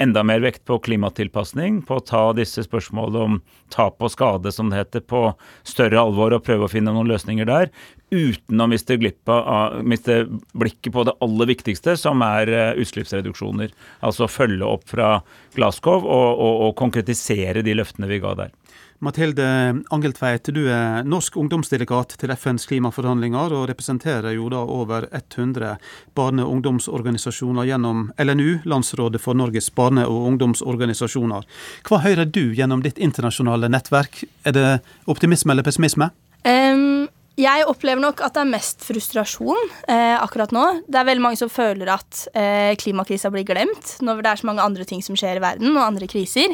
enda 0.02 0.26
mer 0.26 0.44
vekt 0.44 0.66
på 0.68 0.80
klimatilpasning, 0.90 1.84
på 1.88 2.02
å 2.02 2.06
ta 2.08 2.26
disse 2.36 2.66
spørsmålene 2.66 3.28
om 3.30 3.40
tap 3.74 4.02
og 4.04 4.12
skade, 4.14 4.52
som 4.54 4.73
det 4.74 4.82
heter, 4.82 5.04
på 5.08 5.22
større 5.68 6.02
alvor 6.02 6.36
og 6.36 6.44
prøve 6.46 6.68
å 6.68 6.72
finne 6.72 6.94
noen 6.96 7.12
løsninger 7.12 7.48
der. 7.50 7.70
Uten 8.14 8.62
å 8.62 8.68
miste, 8.70 8.98
av, 9.32 9.80
miste 9.86 10.20
blikket 10.58 10.94
på 10.94 11.06
det 11.08 11.16
aller 11.24 11.50
viktigste, 11.54 11.96
som 12.00 12.22
er 12.26 12.52
eh, 12.52 12.82
utslippsreduksjoner. 12.84 13.74
Altså 14.06 14.30
følge 14.30 14.68
opp 14.68 14.86
fra 14.92 15.16
Glasgow 15.56 16.04
og, 16.04 16.30
og, 16.34 16.68
og 16.68 16.76
konkretisere 16.82 17.64
de 17.66 17.78
løftene 17.80 18.10
vi 18.12 18.22
ga 18.24 18.36
der. 18.44 18.54
Mathilde 19.04 19.46
Angeltveit, 19.92 20.48
du 20.56 20.62
er 20.72 21.04
norsk 21.04 21.36
ungdomsdelegat 21.42 22.16
til 22.22 22.32
FNs 22.32 22.64
klimaforhandlinger, 22.70 23.52
og 23.52 23.66
representerer 23.68 24.32
jo 24.38 24.48
da 24.54 24.62
over 24.64 25.10
100 25.12 25.76
barne- 26.16 26.46
og 26.46 26.54
ungdomsorganisasjoner 26.56 27.68
gjennom 27.68 28.06
LNU, 28.18 28.62
Landsrådet 28.64 29.20
for 29.22 29.36
Norges 29.36 29.68
barne- 29.76 30.08
og 30.08 30.30
ungdomsorganisasjoner. 30.32 31.44
Hva 31.84 32.00
hører 32.06 32.32
du 32.32 32.54
gjennom 32.56 32.86
ditt 32.86 32.98
internasjonale 32.98 33.68
nettverk? 33.68 34.24
Er 34.46 34.56
det 34.56 34.70
optimisme 35.06 35.52
eller 35.52 35.68
pessimisme? 35.68 36.10
Um 36.48 37.10
jeg 37.34 37.66
opplever 37.66 37.98
nok 37.98 38.20
at 38.22 38.36
det 38.36 38.44
er 38.44 38.50
mest 38.52 38.84
frustrasjon 38.86 39.58
eh, 39.90 40.20
akkurat 40.22 40.52
nå. 40.54 40.66
Det 40.86 41.00
er 41.00 41.08
veldig 41.08 41.24
mange 41.24 41.40
som 41.40 41.50
føler 41.50 41.90
at 41.90 42.28
eh, 42.38 42.76
klimakrisa 42.78 43.32
blir 43.34 43.48
glemt 43.48 43.96
når 44.06 44.22
det 44.22 44.30
er 44.30 44.42
så 44.44 44.50
mange 44.52 44.62
andre 44.62 44.86
ting 44.86 45.02
som 45.02 45.18
skjer 45.18 45.40
i 45.40 45.42
verden, 45.42 45.72
og 45.74 45.82
andre 45.82 46.10
kriser. 46.12 46.54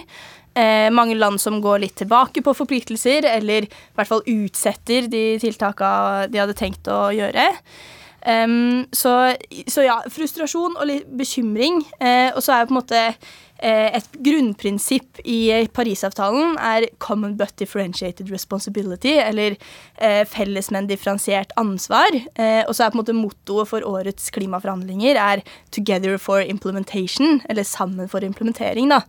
Eh, 0.59 0.89
mange 0.91 1.15
land 1.15 1.39
som 1.41 1.61
går 1.63 1.83
litt 1.85 1.95
tilbake 2.01 2.41
på 2.43 2.55
forpliktelser, 2.57 3.27
eller 3.37 3.67
i 3.67 3.95
hvert 3.95 4.09
fall 4.09 4.25
utsetter 4.27 5.07
de 5.11 5.23
tiltaka 5.39 5.91
de 6.27 6.41
hadde 6.41 6.57
tenkt 6.57 6.89
å 6.91 7.07
gjøre. 7.15 7.45
Um, 8.25 8.85
så, 8.91 9.35
så, 9.67 9.85
ja, 9.85 9.99
frustrasjon 10.11 10.75
og 10.79 10.89
litt 10.89 11.11
bekymring. 11.19 11.83
Uh, 12.01 12.35
og 12.35 12.43
så 12.43 12.55
er 12.55 12.63
jo 12.63 12.69
på 12.69 12.75
en 12.75 12.79
måte 12.79 13.03
uh, 13.15 13.89
et 13.95 14.09
grunnprinsipp 14.25 15.21
i 15.23 15.67
Parisavtalen 15.75 16.57
er 16.59 16.89
'common 16.99 17.37
but 17.37 17.55
differentiated 17.57 18.31
responsibility', 18.31 19.15
eller 19.23 19.55
uh, 20.01 20.25
felles, 20.27 20.71
men 20.71 20.87
differensiert 20.87 21.53
ansvar. 21.57 22.09
Og 22.67 22.75
så 22.75 22.83
er 22.83 22.91
på 22.91 22.99
en 22.99 23.03
måte 23.03 23.15
mottoet 23.15 23.67
for 23.67 23.85
årets 23.87 24.29
klimaforhandlinger 24.35 25.15
er 25.15 25.43
'together 25.71 26.17
for 26.17 26.39
implementation', 26.41 27.41
eller 27.49 27.63
'sammen 27.63 28.09
for 28.09 28.19
implementering'. 28.19 28.89
da. 28.89 29.01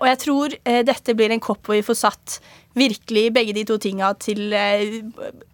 Og 0.00 0.06
jeg 0.08 0.18
tror 0.18 0.48
dette 0.64 1.14
blir 1.14 1.30
en 1.30 1.40
kopp 1.40 1.66
hvor 1.66 1.74
vi 1.74 1.82
får 1.82 1.94
satt 1.94 2.40
virkelig 2.74 3.28
begge 3.34 3.54
de 3.56 3.64
to 3.68 3.76
tinga 3.78 4.10
til, 4.20 4.52
eh, 4.52 5.00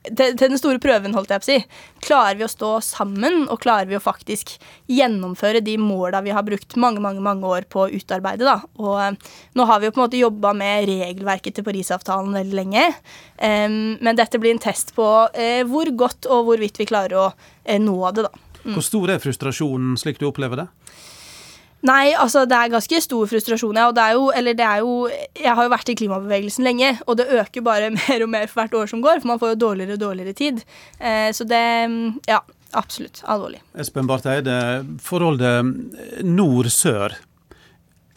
til, 0.09 0.37
til, 0.37 0.47
den 0.47 0.59
store 0.61 0.81
prøven, 0.83 1.15
holdt 1.17 1.33
jeg 1.33 1.43
på 1.43 1.47
å 1.47 1.51
si. 1.51 1.59
Klarer 2.07 2.39
vi 2.41 2.47
å 2.47 2.51
stå 2.51 2.73
sammen, 2.85 3.45
og 3.53 3.61
klarer 3.63 3.89
vi 3.91 3.99
å 3.99 4.03
faktisk 4.03 4.55
gjennomføre 4.91 5.63
de 5.65 5.77
måla 5.81 6.23
vi 6.25 6.35
har 6.35 6.47
brukt 6.47 6.77
mange 6.81 7.03
mange, 7.05 7.23
mange 7.25 7.47
år 7.47 7.69
på 7.71 7.85
å 7.85 7.91
utarbeide? 7.93 8.47
da. 8.49 8.59
Og 8.81 8.97
eh, 9.05 9.33
Nå 9.59 9.67
har 9.69 9.81
vi 9.81 9.89
jo 9.89 9.95
på 9.95 10.01
en 10.01 10.07
måte 10.07 10.21
jobba 10.21 10.55
med 10.57 10.89
regelverket 10.89 11.59
til 11.59 11.67
Parisavtalen 11.67 12.37
veldig 12.41 12.57
lenge. 12.57 12.87
Um, 13.41 13.97
men 14.05 14.19
dette 14.19 14.39
blir 14.41 14.55
en 14.55 14.63
test 14.63 14.93
på 14.97 15.07
uh, 15.07 15.63
hvor 15.69 15.91
godt 15.97 16.29
og 16.31 16.47
hvorvidt 16.49 16.81
vi 16.81 16.89
klarer 16.89 17.17
å 17.17 17.27
uh, 17.33 17.79
nå 17.81 17.97
det. 18.17 18.27
da. 18.29 18.33
Mm. 18.65 18.75
Hvor 18.77 18.85
stor 18.85 19.13
er 19.15 19.23
frustrasjonen 19.23 19.97
slik 20.01 20.21
du 20.21 20.29
opplever 20.29 20.63
det? 20.63 20.69
Nei, 21.87 22.13
altså 22.13 22.43
det 22.49 22.57
er 22.57 22.73
ganske 22.75 23.01
stor 23.01 23.29
frustrasjon. 23.31 23.79
Ja, 23.81 23.89
og 23.89 23.97
det 23.97 24.05
er 24.05 24.17
jo, 24.19 24.27
eller 24.37 24.57
det 24.57 24.67
er 24.67 24.83
jo 24.85 25.09
Jeg 25.39 25.55
har 25.57 25.65
jo 25.65 25.73
vært 25.73 25.93
i 25.93 25.97
klimabevegelsen 25.97 26.67
lenge, 26.67 26.93
og 27.07 27.17
det 27.21 27.31
øker 27.41 27.65
bare 27.65 27.91
mer 27.97 28.25
og 28.27 28.33
mer 28.33 28.49
for 28.51 28.63
hvert 28.63 28.77
år 28.83 28.91
som 28.93 29.05
går, 29.05 29.23
for 29.23 29.33
man 29.33 29.41
får 29.41 29.55
jo 29.55 29.61
dårligere 29.65 29.97
og 29.97 30.03
dårligere 30.05 30.37
tid. 30.37 30.65
Eh, 30.99 31.31
så 31.37 31.47
det 31.49 31.63
Ja, 32.29 32.43
absolutt 32.77 33.23
alvorlig. 33.25 33.63
Espen 33.75 34.09
Barth 34.11 34.29
Eide, 34.29 34.85
forholdet 35.03 36.25
nord-sør. 36.25 37.17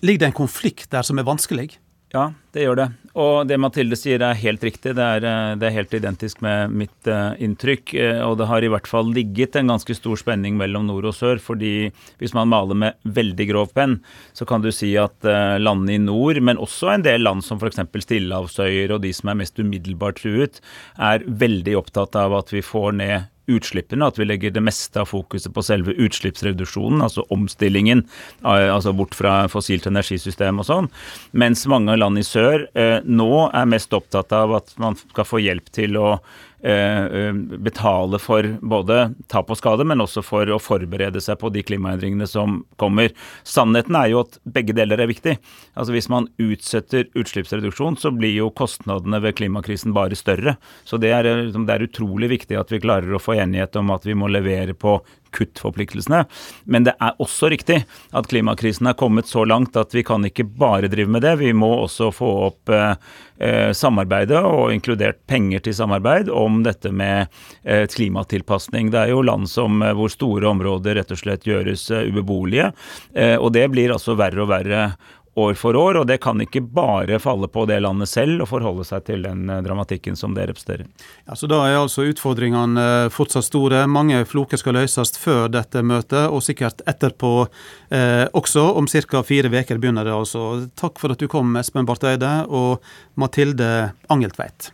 Ligger 0.03 0.25
det 0.25 0.33
en 0.33 0.41
konflikt 0.43 0.91
der 0.91 1.07
som 1.07 1.19
er 1.19 1.27
vanskelig? 1.27 1.71
Ja, 2.13 2.27
det 2.53 2.61
gjør 2.61 2.77
det. 2.77 2.85
Og 3.17 3.47
det 3.49 3.57
Mathilde 3.57 3.97
sier 3.97 4.21
er 4.21 4.37
helt 4.37 4.61
riktig. 4.61 4.91
Det 4.93 5.01
er, 5.01 5.25
eh, 5.25 5.55
det 5.57 5.65
er 5.65 5.73
helt 5.73 5.95
identisk 5.97 6.43
med 6.45 6.69
mitt 6.69 7.09
uh, 7.09 7.33
inntrykk. 7.41 7.93
Uh, 7.93 8.21
og 8.27 8.37
det 8.37 8.47
har 8.51 8.61
i 8.61 8.69
hvert 8.69 8.89
fall 8.89 9.09
ligget 9.13 9.57
en 9.57 9.71
ganske 9.73 9.95
stor 9.97 10.21
spenning 10.21 10.53
mellom 10.59 10.85
nord 10.85 11.09
og 11.09 11.15
sør. 11.17 11.41
fordi 11.41 11.89
hvis 12.21 12.35
man 12.37 12.49
maler 12.53 12.77
med 12.77 12.93
veldig 13.03 13.47
grov 13.49 13.73
penn, 13.73 13.97
så 14.33 14.45
kan 14.45 14.61
du 14.61 14.69
si 14.69 14.93
at 14.97 15.17
uh, 15.25 15.57
landene 15.57 15.97
i 15.97 16.03
nord, 16.05 16.37
men 16.41 16.61
også 16.61 16.93
en 16.93 17.05
del 17.05 17.25
land 17.25 17.41
som 17.41 17.57
f.eks. 17.57 17.81
Stillehavsøyer 17.81 18.93
og 18.93 19.01
de 19.01 19.13
som 19.13 19.33
er 19.33 19.41
mest 19.41 19.57
umiddelbart 19.57 20.21
truet, 20.21 20.61
er 21.01 21.25
veldig 21.25 21.77
opptatt 21.81 22.15
av 22.15 22.37
at 22.37 22.53
vi 22.53 22.61
får 22.61 22.93
ned 23.01 23.32
utslippene, 23.51 24.07
at 24.07 24.19
vi 24.19 24.27
legger 24.27 24.53
det 24.55 24.63
meste 24.63 25.01
av 25.01 25.09
fokuset 25.11 25.53
på 25.53 25.63
selve 25.65 25.95
utslippsreduksjonen, 25.99 27.03
altså 27.03 27.25
omstillingen, 27.33 28.05
altså 28.43 28.93
bort 28.95 29.17
fra 29.17 29.41
fossilt 29.51 29.87
energisystem 29.89 30.61
og 30.63 30.69
sånn. 30.69 30.89
Mens 31.35 31.65
mange 31.71 31.97
land 31.99 32.21
i 32.21 32.25
sør 32.27 32.67
eh, 32.73 32.99
nå 33.03 33.47
er 33.49 33.69
mest 33.69 33.93
opptatt 33.93 34.33
av 34.35 34.55
at 34.61 34.73
man 34.81 34.97
skal 35.01 35.27
få 35.27 35.43
hjelp 35.43 35.71
til 35.75 35.99
å 35.99 36.17
Eh, 36.17 36.29
eh, 36.29 36.52
betale 36.63 38.19
for 38.23 38.47
både 38.63 38.99
tap 39.27 39.49
og 39.51 39.57
skade, 39.59 39.83
men 39.83 39.99
også 39.99 40.23
for 40.23 40.47
å 40.47 40.61
forberede 40.63 41.19
seg 41.23 41.39
på 41.41 41.51
de 41.51 41.63
klimaendringene 41.65 42.27
som 42.29 42.61
kommer. 42.79 43.11
Sannheten 43.43 43.97
er 43.99 44.13
jo 44.13 44.21
at 44.23 44.37
begge 44.47 44.75
deler 44.75 45.03
er 45.03 45.11
viktig. 45.11 45.35
Altså 45.75 45.95
Hvis 45.95 46.09
man 46.09 46.29
utsetter 46.41 47.09
utslippsreduksjon, 47.19 47.99
så 47.99 48.13
blir 48.15 48.35
jo 48.37 48.51
kostnadene 48.55 49.19
ved 49.23 49.35
klimakrisen 49.39 49.95
bare 49.95 50.15
større. 50.15 50.55
Så 50.87 50.99
det 51.01 51.11
er, 51.11 51.25
eh, 51.25 51.51
det 51.51 51.75
er 51.75 51.87
utrolig 51.87 52.29
viktig 52.29 52.59
at 52.59 52.71
vi 52.71 52.79
klarer 52.79 53.11
å 53.11 53.21
få 53.21 53.35
enighet 53.35 53.75
om 53.75 53.91
at 53.91 54.05
vi 54.05 54.15
må 54.15 54.31
levere 54.31 54.73
på 54.73 55.01
kuttforpliktelsene. 55.33 56.23
Men 56.65 56.87
det 56.87 56.95
er 57.01 57.17
også 57.23 57.49
riktig 57.53 57.81
at 58.13 58.29
klimakrisen 58.31 58.89
er 58.89 58.97
kommet 58.99 59.29
så 59.29 59.45
langt 59.47 59.77
at 59.79 59.93
vi 59.95 60.03
kan 60.05 60.25
ikke 60.27 60.45
bare 60.45 60.91
drive 60.91 61.11
med 61.11 61.25
det. 61.25 61.35
Vi 61.41 61.53
må 61.57 61.71
også 61.83 62.11
få 62.13 62.31
opp 62.49 62.73
eh, 62.73 62.95
eh 63.43 63.71
samarbeidet 63.73 64.39
og 64.45 64.73
inkludert 64.73 65.23
penger 65.27 65.63
til 65.65 65.75
samarbeid 65.75 66.29
om 66.29 66.61
dette 66.63 66.91
med 66.91 67.27
eh, 67.63 67.87
klimatilpasning. 67.87 68.91
Det 68.93 69.01
er 69.01 69.13
jo 69.13 69.23
land 69.25 69.49
som, 69.49 69.81
eh, 69.81 69.95
hvor 69.97 70.11
store 70.13 70.47
områder 70.51 70.99
rett 70.99 71.11
og 71.11 71.19
slett 71.19 71.47
gjøres 71.49 71.89
eh, 71.91 72.07
ubeboelige. 72.09 72.71
Og 73.39 73.51
det 73.53 73.67
blir 73.71 73.91
altså 73.93 74.15
verre 74.17 74.43
og 74.43 74.49
verre 74.49 74.83
år 75.33 75.53
for 75.53 75.75
år, 75.75 75.97
og 76.01 76.07
det 76.07 76.19
kan 76.21 76.41
ikke 76.41 76.61
bare 76.61 77.17
falle 77.19 77.47
på 77.49 77.65
det 77.69 77.79
landet 77.81 78.09
selv 78.09 78.43
å 78.43 78.49
forholde 78.49 78.85
seg 78.85 79.05
til 79.07 79.25
den 79.25 79.49
eh, 79.49 79.61
dramatikken 79.65 80.17
som 80.19 80.35
det 80.37 80.47
representerer. 80.49 80.85
Ja, 81.25 81.35
så 81.35 81.49
Da 81.49 81.63
er 81.67 81.79
altså 81.79 82.05
utfordringene 82.09 82.85
eh, 83.05 83.09
fortsatt 83.13 83.47
store. 83.47 83.85
Mange 83.89 84.21
floker 84.29 84.61
skal 84.61 84.77
løses 84.77 85.15
før 85.17 85.49
dette 85.53 85.81
møtet, 85.81 86.27
og 86.29 86.43
sikkert 86.45 86.85
etterpå 86.89 87.33
eh, 87.89 88.25
også. 88.33 88.69
Om 88.77 88.87
ca. 88.87 89.23
fire 89.25 89.49
uker 89.49 89.81
begynner 89.81 90.05
det 90.05 90.13
altså. 90.13 90.69
Takk 90.79 91.01
for 91.01 91.13
at 91.13 91.21
du 91.21 91.27
kom, 91.31 91.55
Espen 91.57 91.89
Barth 91.89 92.05
Eide 92.09 92.43
og 92.49 92.83
Mathilde 93.17 93.93
Angeltveit. 94.13 94.71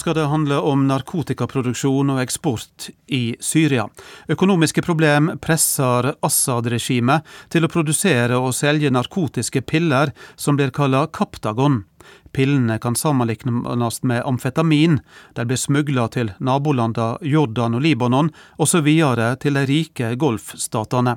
Skal 0.00 0.16
det 0.16 0.28
handle 0.30 0.58
om 0.64 0.86
narkotikaproduksjon 0.88 2.14
og 2.14 2.22
eksport 2.22 2.88
i 3.12 3.36
Syria. 3.44 3.86
Økonomiske 4.32 4.82
problem 4.86 5.34
presser 5.42 6.14
Assad-regimet 6.26 7.28
til 7.52 7.66
å 7.66 7.72
produsere 7.72 8.40
og 8.40 8.56
selge 8.56 8.92
narkotiske 8.92 9.62
piller 9.68 10.14
som 10.40 10.58
blir 10.58 10.72
kalt 10.74 11.12
Kaptagon. 11.14 11.84
Pillene 12.32 12.78
kan 12.78 12.94
sammenlignes 12.96 14.02
med 14.02 14.22
amfetamin. 14.26 15.00
De 15.34 15.44
blir 15.46 15.58
smugla 15.58 16.06
til 16.14 16.32
nabolandene 16.38 17.18
Jordan 17.26 17.74
og 17.78 17.82
Libanon, 17.82 18.30
og 18.58 18.70
så 18.70 18.82
videre 18.86 19.34
til 19.42 19.58
de 19.58 19.66
rike 19.66 20.14
golfstatene. 20.20 21.16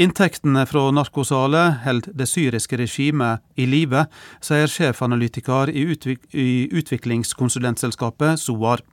Inntektene 0.00 0.64
fra 0.70 0.88
narkosalet 0.94 1.82
holder 1.84 2.16
det 2.16 2.28
syriske 2.30 2.78
regimet 2.80 3.44
i 3.58 3.66
live, 3.68 4.06
sier 4.40 4.70
sjefanalytiker 4.70 5.72
i, 5.72 5.86
utvik 5.92 6.24
i 6.32 6.66
utviklingskonsulentselskapet 6.72 8.40
SOAR. 8.40 8.84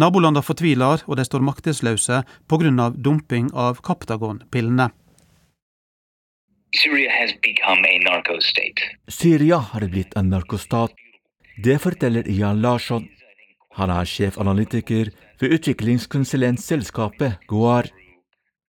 Nabolandene 0.00 0.44
fortviler, 0.44 1.04
og 1.08 1.16
de 1.18 1.24
står 1.24 1.44
maktesløse 1.44 2.22
pga. 2.48 2.90
dumping 2.96 3.50
av 3.54 3.80
Kaptagon-pillene. 3.82 4.90
Syria 9.08 9.58
har 9.58 9.88
blitt 9.88 10.16
en 10.16 10.30
narkostat. 10.30 10.90
Det 11.64 11.78
forteller 11.78 12.26
Jan 12.26 12.62
Larsson. 12.62 13.08
Han 13.78 13.90
er 13.90 14.04
sjefanalytiker 14.06 15.10
ved 15.40 15.54
utviklingskonsulentselskapet 15.58 17.46
Goar. 17.46 17.86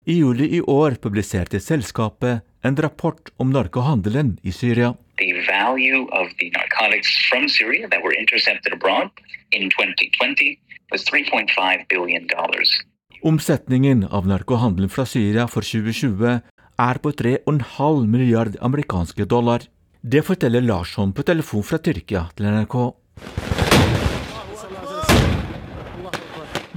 I 0.04 0.18
juli 0.18 0.50
i 0.56 0.60
år 0.60 0.98
publiserte 1.00 1.60
selskapet 1.60 2.44
en 2.64 2.76
rapport 2.76 3.32
om 3.40 3.52
narkohandelen 3.52 4.38
i 4.42 4.52
Syria. 4.52 4.94
The 5.18 5.32
value 5.48 6.04
of 6.12 6.28
the 6.40 6.50
narcotics 6.52 7.08
from 7.30 7.48
Syria 7.48 7.88
that 7.88 8.02
were 8.04 8.16
intercepted 8.20 8.72
abroad 8.72 9.10
in 9.52 9.70
2020 9.70 10.58
was 10.92 11.04
3.5 11.08 11.88
billion 11.88 12.26
dollars. 12.26 12.80
Omsetningen 13.22 14.04
av 14.04 14.26
narkohandelen 14.28 14.90
fra 14.92 15.06
Syria 15.06 15.48
for 15.48 15.64
2020 15.64 16.40
er 16.78 16.98
på 16.98 17.12
3,5 17.12 18.06
milliard 18.06 18.56
amerikanske 18.60 19.24
dollar. 19.24 19.62
Det 20.00 20.24
forteller 20.24 20.60
Larsson 20.60 21.12
på 21.12 21.22
telefon 21.22 21.62
fra 21.62 21.78
Tyrkia 21.78 22.26
til 22.36 22.46
NRK. 22.50 22.76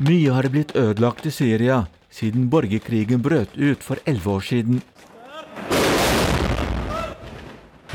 Mye 0.08 0.34
har 0.34 0.48
blitt 0.54 0.76
ødelagt 0.78 1.26
i 1.26 1.34
Syria 1.34 1.86
siden 2.14 2.50
borgerkrigen 2.50 3.22
brøt 3.22 3.58
ut 3.58 3.84
for 3.84 3.98
elleve 4.06 4.38
år 4.38 4.45
siden. 4.45 4.82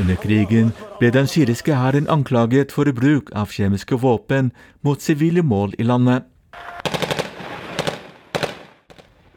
Under 0.01 0.17
krigen 0.17 0.73
ble 0.99 1.11
den 1.15 1.29
syriske 1.31 1.75
hæren 1.77 2.09
anklaget 2.11 2.73
for 2.73 2.91
bruk 2.97 3.31
av 3.37 3.53
kjemiske 3.55 3.99
våpen 4.03 4.51
mot 4.83 5.03
sivile 5.03 5.43
mål 5.43 5.77
i 5.79 5.87
landet. 5.87 6.27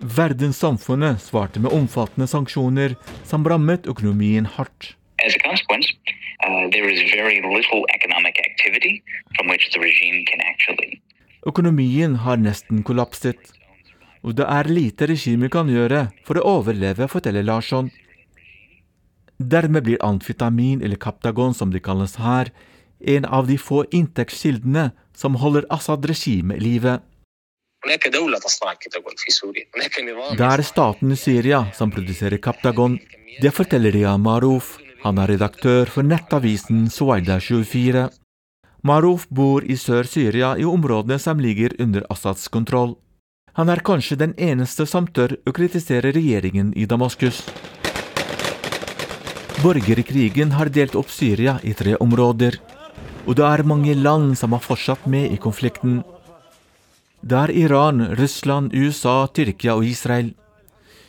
Verdenssamfunnet 0.05 1.21
svarte 1.21 1.59
med 1.59 1.73
omfattende 1.73 2.27
sanksjoner 2.29 2.93
som 3.25 3.45
rammet 3.47 3.87
økonomien 3.89 4.45
hardt. 4.45 4.93
As 5.25 5.33
a 5.33 5.41
consequence, 5.41 5.89
uh, 6.45 6.69
there 6.69 6.85
is 6.85 7.01
very 7.09 7.41
little 7.41 7.81
economic 7.95 8.37
activity 8.45 9.01
from 9.35 9.49
which 9.49 9.71
the 9.73 9.79
regime 9.81 10.21
can 10.29 10.41
actually 10.45 11.01
Økonomien 11.45 12.15
har 12.25 12.37
nesten 12.41 12.81
kollapset, 12.81 13.37
og 14.25 14.33
det 14.37 14.45
er 14.49 14.69
lite 14.69 15.05
regimet 15.05 15.51
kan 15.53 15.69
gjøre 15.69 16.07
for 16.25 16.41
å 16.41 16.45
overleve, 16.57 17.05
forteller 17.05 17.45
Larsson. 17.45 17.91
Dermed 19.37 19.85
blir 19.85 20.01
amfetamin, 20.01 20.81
eller 20.81 20.97
Kaptagon 20.97 21.53
som 21.53 21.69
det 21.69 21.83
kalles 21.85 22.17
her, 22.17 22.49
en 23.05 23.25
av 23.29 23.45
de 23.45 23.59
få 23.61 23.83
inntektskildene 23.93 24.89
som 25.13 25.37
holder 25.37 25.69
Assad-regimet 25.69 26.57
i 26.57 26.65
live. 26.65 26.97
Det 30.37 30.47
er 30.47 30.63
staten 30.65 31.11
i 31.11 31.17
Syria 31.19 31.61
som 31.77 31.91
produserer 31.93 32.41
Kaptagon. 32.41 32.97
Det 33.41 33.51
forteller 33.53 33.91
Ria 33.93 34.17
Maruf. 34.17 34.77
Han 35.05 35.19
er 35.21 35.35
redaktør 35.35 35.85
for 35.93 36.01
nettavisen 36.01 36.87
Suwaida24. 36.89 38.07
Maruf 38.85 39.27
bor 39.29 39.65
i 39.65 39.77
Sør-Syria, 39.77 40.55
i 40.57 40.65
områdene 40.65 41.19
som 41.21 41.39
ligger 41.41 41.73
under 41.81 42.05
Assads 42.09 42.47
kontroll. 42.53 42.95
Han 43.55 43.69
er 43.69 43.79
kanskje 43.85 44.17
den 44.19 44.33
eneste 44.37 44.85
som 44.89 45.07
tør 45.07 45.37
å 45.45 45.53
kritisere 45.55 46.11
regjeringen 46.13 46.73
i 46.75 46.85
Damaskus. 46.89 47.43
Borgerkrigen 49.61 50.51
har 50.57 50.69
delt 50.69 50.97
opp 50.99 51.09
Syria 51.09 51.59
i 51.63 51.73
tre 51.73 51.95
områder, 52.03 52.59
og 53.25 53.37
det 53.39 53.45
er 53.47 53.63
mange 53.65 53.95
land 53.95 54.35
som 54.37 54.53
har 54.53 54.61
fortsatt 54.61 55.07
med 55.09 55.31
i 55.31 55.39
konflikten. 55.41 56.03
Det 57.25 57.33
er 57.33 57.49
Iran, 57.57 58.03
Russland, 58.19 58.69
USA, 58.77 59.25
Tyrkia 59.33 59.73
og 59.73 59.85
Israel. 59.89 60.27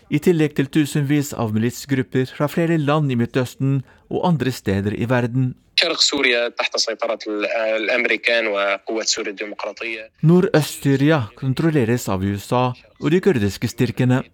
I 0.08 0.16
tillegg 0.24 0.54
til 0.56 0.70
tusenvis 0.72 1.34
av 1.36 1.52
militsgrupper 1.52 2.30
fra 2.32 2.48
flere 2.48 2.78
land 2.80 3.12
i 3.12 3.18
Midtøsten 3.20 3.82
og 4.08 4.24
andre 4.24 4.54
steder 4.54 4.96
i 4.96 5.04
verden. 5.10 5.50
Nordøst-Syria 10.32 11.20
kontrolleres 11.36 12.08
av 12.08 12.24
USA 12.24 12.64
og 12.72 13.08
de 13.12 13.20
kurdiske 13.20 13.68
styrkene. 13.68 14.24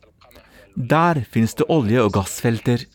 Der 0.77 1.25
finnes 1.35 1.59
det 1.59 1.67
olje- 1.67 2.07
og 2.07 2.15
gassfelter. 2.15 2.87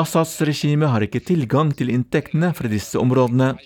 Assads 0.00 0.38
regime 0.40 0.88
har 0.88 1.04
ikke 1.04 1.20
tilgang 1.20 1.76
til 1.76 1.92
inntektene 1.92 2.54
fra 2.56 2.72
disse 2.72 2.96
områdene. 2.96 3.58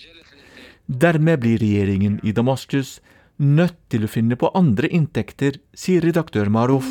Dermed 0.91 1.39
blir 1.39 1.63
regjeringen 1.63 2.19
i 2.27 2.35
Damaskus 2.35 2.99
nødt 3.42 3.78
til 3.90 4.06
å 4.06 4.12
finne 4.12 4.38
på 4.38 4.52
andre 4.58 4.90
inntekter, 4.92 5.58
sier 5.74 6.04
redaktør 6.06 6.50
Maruf. 6.50 6.88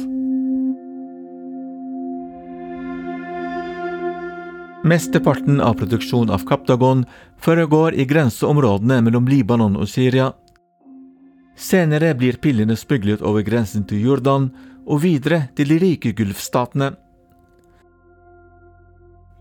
Mesteparten 4.81 5.61
av 5.61 5.77
produksjonen 5.77 6.33
av 6.33 6.47
Kaptagon 6.49 7.05
foregår 7.45 7.95
i 8.01 8.07
grenseområdene 8.09 9.03
mellom 9.05 9.29
Libanon 9.29 9.77
og 9.77 9.91
Syria. 9.93 10.31
Senere 11.53 12.15
blir 12.17 12.41
pillene 12.41 12.77
smuglet 12.81 13.21
over 13.21 13.45
grensen 13.45 13.85
til 13.85 14.01
Jordan 14.07 14.49
og 14.87 15.03
videre 15.05 15.51
til 15.55 15.69
de 15.69 15.79
rike 15.83 16.15
gulfstatene. 16.17 16.95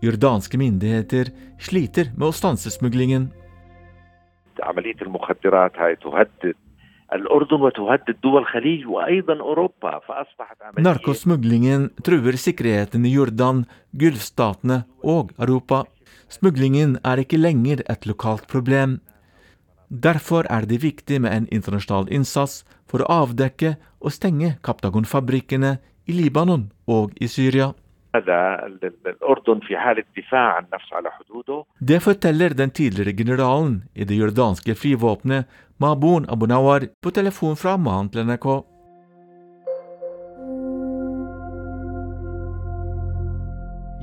Jordanske 0.04 0.60
myndigheter 0.60 1.32
sliter 1.60 2.12
med 2.16 2.28
å 2.30 2.36
stanse 2.36 2.70
smuglingen. 2.70 3.30
عملية 4.62 4.96
المخدرات 5.02 5.78
هاي 5.78 5.96
تهدد 5.96 6.54
الأردن 7.12 7.60
وتهدد 7.60 8.16
دول 8.22 8.42
الخليج 8.42 8.86
وأيضا 8.86 9.40
أوروبا 9.40 9.98
فأصبحت 9.98 10.56
عملية 10.62 10.82
Narkosmuglingen 10.82 11.90
truer 12.06 12.32
sikkerheten 12.36 13.04
i 13.04 13.10
Jordan, 13.12 13.64
gulfstatene 13.92 14.84
og 15.02 15.32
Europa. 15.38 15.84
Smuglingen 16.28 16.98
er 17.04 17.18
ikke 17.18 17.36
lenger 17.38 17.82
et 17.90 18.06
lokalt 18.06 18.46
problem. 18.46 19.00
Derfor 19.90 20.46
er 20.50 20.66
det 20.70 20.82
viktig 20.82 21.20
med 21.20 21.32
en 21.34 21.48
internasjonal 21.50 22.06
innsats 22.14 22.64
for 22.86 23.02
å 23.02 23.10
avdekke 23.24 23.74
og 24.00 24.12
stenge 24.14 24.54
Kaptagon-fabrikkene 24.62 25.78
i 26.06 26.12
Libanon 26.12 26.70
og 26.86 27.10
i 27.20 27.26
Syria. 27.28 27.72
هذا 28.14 28.66
ال- 28.66 28.78
ال- 28.84 29.06
الأردن 29.06 29.60
في 29.60 29.76
حالة 29.78 30.04
دفاع 30.16 30.56
عن 30.56 30.64
نفسه 30.74 30.96
على 30.96 31.10
حدوده 31.10 31.64
Det 31.80 32.02
forteller 32.02 32.48
den 32.54 32.70
tidligere 32.70 33.12
generalen 33.12 33.82
i 33.94 34.04
det 34.04 34.14
jordanske 34.16 34.74
flyvåpenet 34.74 35.44
Mabun 35.77 36.25
Abunawar 36.29 36.87
på 37.03 37.11
telefon 37.11 37.57
fra 37.59 37.75
mannen 37.75 38.07
til 38.07 38.23
NRK. 38.23 38.45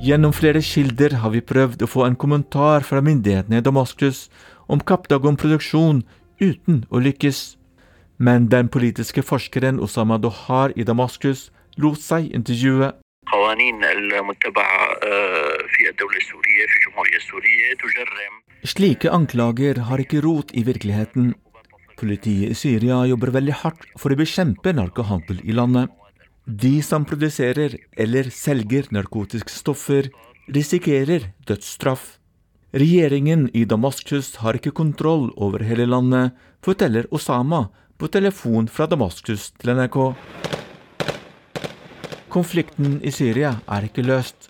Gjennom 0.03 0.35
flere 0.37 0.61
kilder 0.61 1.15
har 1.23 1.31
vi 1.33 1.41
prøvd 1.41 1.81
å 1.81 1.89
få 1.89 2.03
en 2.05 2.17
kommentar 2.19 2.85
fra 2.85 3.01
myndighetene 3.01 3.57
i 3.57 3.65
Damaskus 3.65 4.27
om 4.69 4.83
Kapdagon 4.85 5.39
produksjon, 5.39 6.03
uten 6.37 6.83
å 6.93 7.01
lykkes. 7.01 7.55
Men 8.21 8.49
den 8.51 8.69
politiske 8.69 9.23
forskeren 9.25 9.79
Osama 9.81 10.19
Dohar 10.21 10.75
i 10.77 10.85
Damaskus 10.85 11.47
lot 11.81 12.03
seg 12.03 12.29
intervjue. 12.37 12.91
Slike 18.63 19.09
anklager 19.09 19.81
har 19.89 20.05
ikke 20.05 20.21
rot 20.21 20.53
i 20.53 20.67
virkeligheten. 20.67 21.33
Politiet 21.99 22.51
i 22.51 22.57
Syria 22.57 23.03
jobber 23.09 23.33
veldig 23.35 23.55
hardt 23.61 23.85
for 23.99 24.13
å 24.13 24.17
bekjempe 24.19 24.73
narkohandel 24.75 25.41
i 25.43 25.55
landet. 25.55 25.91
De 26.45 26.81
som 26.83 27.05
produserer 27.07 27.77
eller 27.95 28.27
selger 28.33 28.89
narkotiske 28.91 29.53
stoffer, 29.53 30.09
risikerer 30.51 31.29
dødsstraff. 31.47 32.17
Regjeringen 32.73 33.47
i 33.53 33.63
Damaskus 33.69 34.35
har 34.41 34.57
ikke 34.57 34.73
kontroll 34.75 35.29
over 35.37 35.63
hele 35.63 35.85
landet, 35.85 36.33
forteller 36.65 37.07
Osama 37.13 37.67
på 38.01 38.09
telefon 38.11 38.67
fra 38.67 38.87
Damaskus 38.89 39.51
til 39.61 39.75
NRK. 39.77 39.99
Konflikten 42.33 42.97
i 43.05 43.13
Syria 43.13 43.59
er 43.69 43.85
ikke 43.85 44.03
løst, 44.03 44.49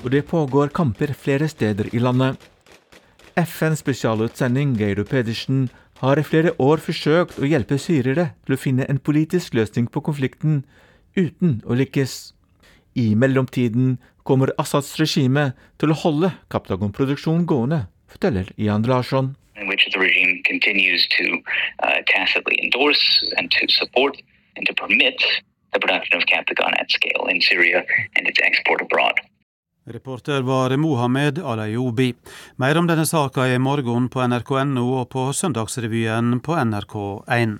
og 0.00 0.08
det 0.14 0.24
pågår 0.30 0.72
kamper 0.72 1.12
flere 1.12 1.50
steder 1.52 1.92
i 1.92 2.00
landet. 2.00 2.40
FNs 3.36 3.84
spesialutsending 3.84 4.72
Geiro 4.80 5.04
Pedersen 5.04 5.68
har 6.00 6.18
i 6.18 6.24
flere 6.24 6.54
år 6.62 6.80
forsøkt 6.80 7.38
å 7.40 7.48
hjelpe 7.48 7.76
syrere 7.80 8.30
til 8.46 8.56
å 8.56 8.60
finne 8.60 8.86
en 8.88 9.00
politisk 9.04 9.56
løsning 9.58 9.88
på 9.92 10.00
konflikten, 10.06 10.62
uten 11.16 11.58
å 11.68 11.76
lykkes. 11.76 12.32
I 12.96 13.12
mellomtiden 13.14 13.98
kommer 14.24 14.52
Assads 14.58 14.94
regime 15.00 15.50
til 15.80 15.92
å 15.92 15.98
holde 16.02 16.32
Kaptagon-produksjonen 16.52 17.44
gående, 17.48 17.84
forteller 18.10 18.48
Ian 18.56 18.86
Larsson. 18.88 19.34
Reporter 29.84 30.42
var 30.42 30.76
Mohammed 30.76 31.38
Alayoubi. 31.38 32.14
Mer 32.56 32.78
om 32.78 32.86
denne 32.86 33.06
saka 33.06 33.48
i 33.48 33.58
morgen 33.58 34.08
på 34.12 34.20
nrk.no 34.20 34.84
og 35.00 35.08
på 35.08 35.32
Søndagsrevyen 35.32 36.40
på 36.44 36.52
NRK1. 36.52 37.56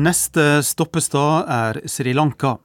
Neste 0.00 0.62
stoppestad 0.62 1.50
er 1.50 1.82
Sri 1.90 2.14
Lanka. 2.14 2.56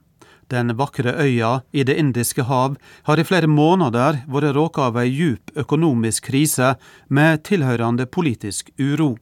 Den 0.46 0.76
vakre 0.78 1.12
øya 1.18 1.60
i 1.72 1.82
Det 1.82 1.98
indiske 1.98 2.46
hav 2.46 2.76
har 3.02 3.18
i 3.18 3.26
flere 3.26 3.50
måneder 3.50 4.22
vært 4.30 4.54
råka 4.54 4.86
av 4.86 5.02
ei 5.02 5.10
djup 5.10 5.50
økonomisk 5.58 6.30
krise 6.30 6.76
med 7.10 7.42
tilhørende 7.42 8.06
politisk 8.06 8.70
uro. 8.78 9.16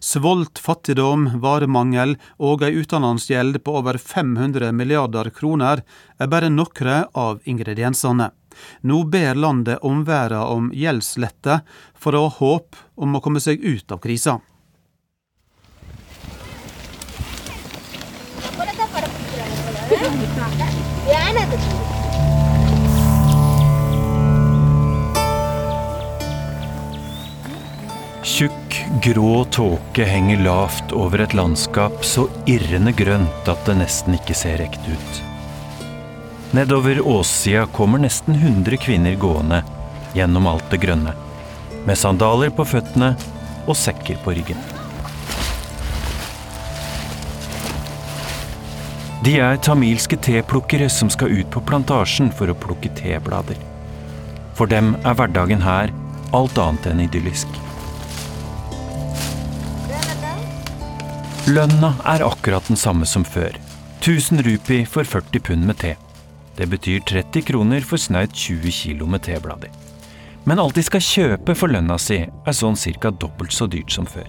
Svolt, 0.00 0.58
fattigdom, 0.62 1.40
varemangel 1.42 2.16
og 2.38 2.64
ei 2.66 2.74
utenlandsgjeld 2.80 3.60
på 3.64 3.78
over 3.80 3.98
500 3.98 4.72
milliarder 4.76 5.30
kroner 5.34 5.84
er 6.18 6.30
bare 6.30 6.50
noen 6.52 7.06
av 7.14 7.40
ingrediensene. 7.44 8.30
Nå 8.82 9.04
ber 9.12 9.38
landet 9.38 9.84
omverdenen 9.86 10.44
om 10.44 10.70
gjeldslette 10.74 11.60
for 11.94 12.16
å 12.18 12.26
ha 12.26 12.36
håp 12.40 12.78
om 12.96 13.16
å 13.16 13.22
komme 13.22 13.42
seg 13.42 13.62
ut 13.62 13.92
av 13.94 14.02
krisa. 14.02 14.38
Tjukk, 28.28 28.84
grå 29.02 29.44
tåke 29.44 30.04
henger 30.04 30.42
lavt 30.44 30.92
over 30.92 31.22
et 31.24 31.32
landskap 31.34 32.02
så 32.04 32.26
irrende 32.44 32.92
grønt 32.92 33.46
at 33.48 33.62
det 33.64 33.76
nesten 33.78 34.18
ikke 34.18 34.34
ser 34.36 34.60
ekte 34.60 34.92
ut. 34.92 35.20
Nedover 36.52 37.00
åssida 37.08 37.62
kommer 37.72 38.02
nesten 38.02 38.36
100 38.36 38.76
kvinner 38.84 39.14
gående 39.16 39.62
gjennom 40.12 40.44
alt 40.50 40.66
det 40.68 40.82
grønne, 40.82 41.14
med 41.88 41.96
sandaler 41.96 42.52
på 42.52 42.66
føttene 42.68 43.14
og 43.64 43.78
sekker 43.80 44.20
på 44.26 44.34
ryggen. 44.36 44.60
De 49.24 49.38
er 49.40 49.56
tamilske 49.64 50.18
teplukkere 50.28 50.90
som 50.92 51.08
skal 51.08 51.32
ut 51.32 51.48
på 51.54 51.64
plantasjen 51.64 52.28
for 52.28 52.52
å 52.52 52.58
plukke 52.66 52.92
teblader. 53.00 53.56
For 54.52 54.68
dem 54.68 54.98
er 55.00 55.16
hverdagen 55.16 55.64
her 55.64 55.96
alt 56.36 56.60
annet 56.60 56.90
enn 56.92 57.02
idyllisk. 57.08 57.48
Lønna 61.47 61.93
er 62.07 62.23
akkurat 62.23 62.67
den 62.67 62.79
samme 62.79 63.05
som 63.05 63.23
før. 63.25 63.55
1000 64.01 64.43
rupi 64.43 64.83
for 64.85 65.03
40 65.05 65.39
pund 65.41 65.65
med 65.65 65.77
te. 65.77 65.93
Det 66.55 66.67
betyr 66.69 66.99
30 67.09 67.41
kroner 67.43 67.81
for 67.81 67.97
snaut 67.97 68.33
20 68.35 68.71
kilo 68.71 69.05
med 69.07 69.23
teblader. 69.23 69.71
Men 70.45 70.59
alt 70.59 70.75
de 70.75 70.83
skal 70.83 70.99
kjøpe 71.01 71.55
for 71.55 71.71
lønna 71.71 71.95
si, 71.99 72.17
er 72.45 72.53
sånn 72.53 72.75
cirka 72.77 73.11
dobbelt 73.13 73.53
så 73.53 73.67
dyrt 73.67 73.91
som 73.91 74.05
før. 74.07 74.27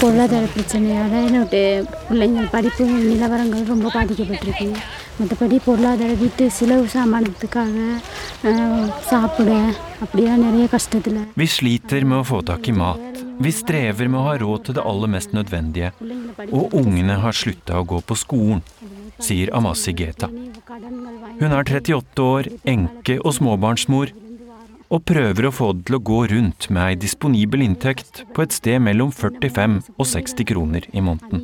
பொருளாதார 0.00 0.44
பிரச்சனையால் 0.54 1.14
என்னுடைய 1.20 1.64
பிள்ளைங்கள் 2.08 2.46
படிப்பு 2.48 2.84
நிலவரங்கள் 3.02 3.64
ரொம்ப 3.66 3.90
பாதிக்கப்பட்டிருக்கு 3.94 4.66
மற்றபடி 5.18 5.56
பொருளாதார 5.64 6.12
வீட்டு 6.14 6.44
செலவு 6.50 6.86
சாமானத்துக்காக 6.94 7.74
அஹ், 8.50 8.88
சாப்பிட 9.10 9.50
அப்படியா 10.04 10.34
நிறைய 10.36 10.66
கஷ்டத்தில் 10.66 11.20
Vi 11.36 11.46
sliter 11.56 12.02
med 12.04 12.18
å 12.18 12.28
få 12.30 12.38
tak 12.42 12.68
i 12.68 12.74
mat. 12.74 13.05
Vi 13.37 13.51
strever 13.53 14.09
med 14.09 14.17
å 14.19 14.25
ha 14.25 14.37
råd 14.41 14.63
til 14.65 14.77
det 14.77 14.83
aller 14.89 15.11
mest 15.13 15.33
nødvendige. 15.35 15.91
Og 16.49 16.73
ungene 16.77 17.19
har 17.21 17.35
slutta 17.37 17.77
å 17.77 17.85
gå 17.87 17.99
på 18.01 18.17
skolen, 18.17 18.63
sier 19.21 19.51
Amasi 19.57 19.93
Geta. 19.97 20.29
Hun 21.37 21.51
er 21.51 21.61
38 21.61 22.23
år, 22.23 22.49
enke 22.65 23.19
og 23.21 23.35
småbarnsmor, 23.37 24.13
og 24.87 25.03
prøver 25.03 25.49
å 25.49 25.53
få 25.53 25.73
det 25.75 25.89
til 25.89 25.97
å 25.97 26.03
gå 26.09 26.21
rundt 26.31 26.69
med 26.71 26.83
ei 26.85 26.97
disponibel 26.97 27.65
inntekt 27.65 28.23
på 28.33 28.45
et 28.45 28.55
sted 28.55 28.79
mellom 28.81 29.11
45 29.11 29.81
og 29.97 30.05
60 30.07 30.47
kroner 30.47 30.87
i 30.95 31.03
måneden. 31.03 31.43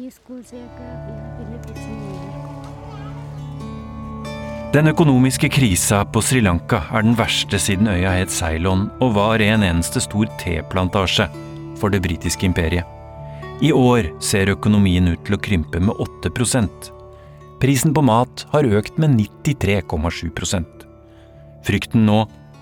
Den 4.73 4.89
økonomiske 4.89 5.51
krisa 5.53 6.01
på 6.09 6.23
Sri 6.25 6.39
Lanka 6.41 6.79
er 6.89 7.03
den 7.05 7.19
verste 7.19 7.59
siden 7.61 7.91
øya 7.91 8.15
het 8.15 8.33
Ceylon 8.33 8.87
og 9.03 9.13
var 9.19 9.43
en 9.43 9.65
eneste 9.67 10.01
stor 10.01 10.31
teplantasje 10.41 11.27
for 11.82 11.90
det 11.90 12.02
britiske 12.02 12.46
imperiet. 12.46 12.84
I 13.62 13.72
år 13.72 14.12
ser 14.22 14.52
økonomien 14.54 15.08
ut 15.12 15.24
til 15.26 15.34
å 15.34 15.42
krympe 15.42 15.80
med 15.82 15.94
8 15.98 16.30
Prisen 17.58 17.94
på 17.94 18.02
mat 18.06 18.46
har 18.52 18.62
økt 18.62 18.98
med 19.02 19.18
93,7 19.18 20.30
Frykten 21.66 22.06
nå 22.06 22.20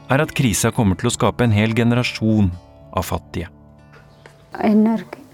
er 0.09 0.23
at 0.23 0.33
krisa 0.33 0.71
kommer 0.73 0.97
til 0.97 1.11
å 1.11 1.13
skape 1.13 1.45
en 1.45 1.53
hel 1.53 1.75
generasjon 1.77 2.51
av 2.97 3.05
fattige. 3.05 3.49
என்ன 4.57 4.97
இருக்குது 4.97 5.25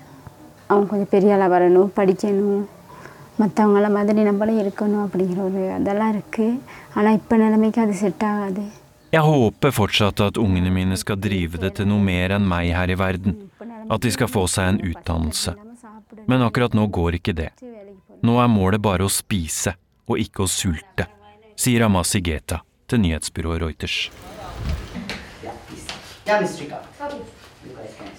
அவன் 0.66 0.86
கொஞ்சம் 0.90 1.12
பெரிய 1.14 1.34
ஆளாக 1.34 1.50
வரணும் 1.54 1.90
படிக்கணும் 1.96 2.62
மற்றவங்கள 3.40 3.88
மாதிரி 3.96 4.22
நம்மளும் 4.28 4.60
இருக்கணும் 4.62 5.04
அப்படிங்கிற 5.04 5.40
ஒரு 5.48 5.60
அதெல்லாம் 5.78 6.12
இருக்குது 6.14 6.58
ஆனால் 6.94 7.16
இப்போ 7.18 7.36
நிலைமைக்கு 7.36 7.80
அது 7.80 7.94
செட் 7.94 8.24
ஆகாது 8.30 8.64
jeg 9.07 9.23
håper 9.23 9.71
fortsatt 9.71 10.19
at 10.19 10.37
ungene 10.41 10.71
mine 10.73 10.97
skal 10.99 11.19
drive 11.23 11.59
det 11.61 11.77
til 11.77 11.87
noe 11.87 12.03
mer 12.03 12.33
enn 12.35 12.47
meg 12.47 12.73
her 12.75 12.91
i 12.91 12.97
verden. 12.99 13.37
At 13.87 14.03
de 14.03 14.11
skal 14.11 14.27
få 14.27 14.43
seg 14.51 14.73
en 14.73 14.81
utdannelse. 14.83 15.53
Men 16.27 16.43
akkurat 16.43 16.75
nå 16.75 16.89
går 16.91 17.21
ikke 17.21 17.35
det. 17.37 17.51
Nå 18.25 18.35
er 18.43 18.49
målet 18.51 18.83
bare 18.83 19.05
å 19.07 19.11
spise, 19.11 19.77
og 20.09 20.19
ikke 20.19 20.43
å 20.43 20.51
sulte, 20.51 21.05
sier 21.55 21.85
Amasi 21.85 22.19
Geta 22.23 22.59
til 22.87 23.03
nyhetsbyrået 23.03 23.61
Reuters. 23.63 23.97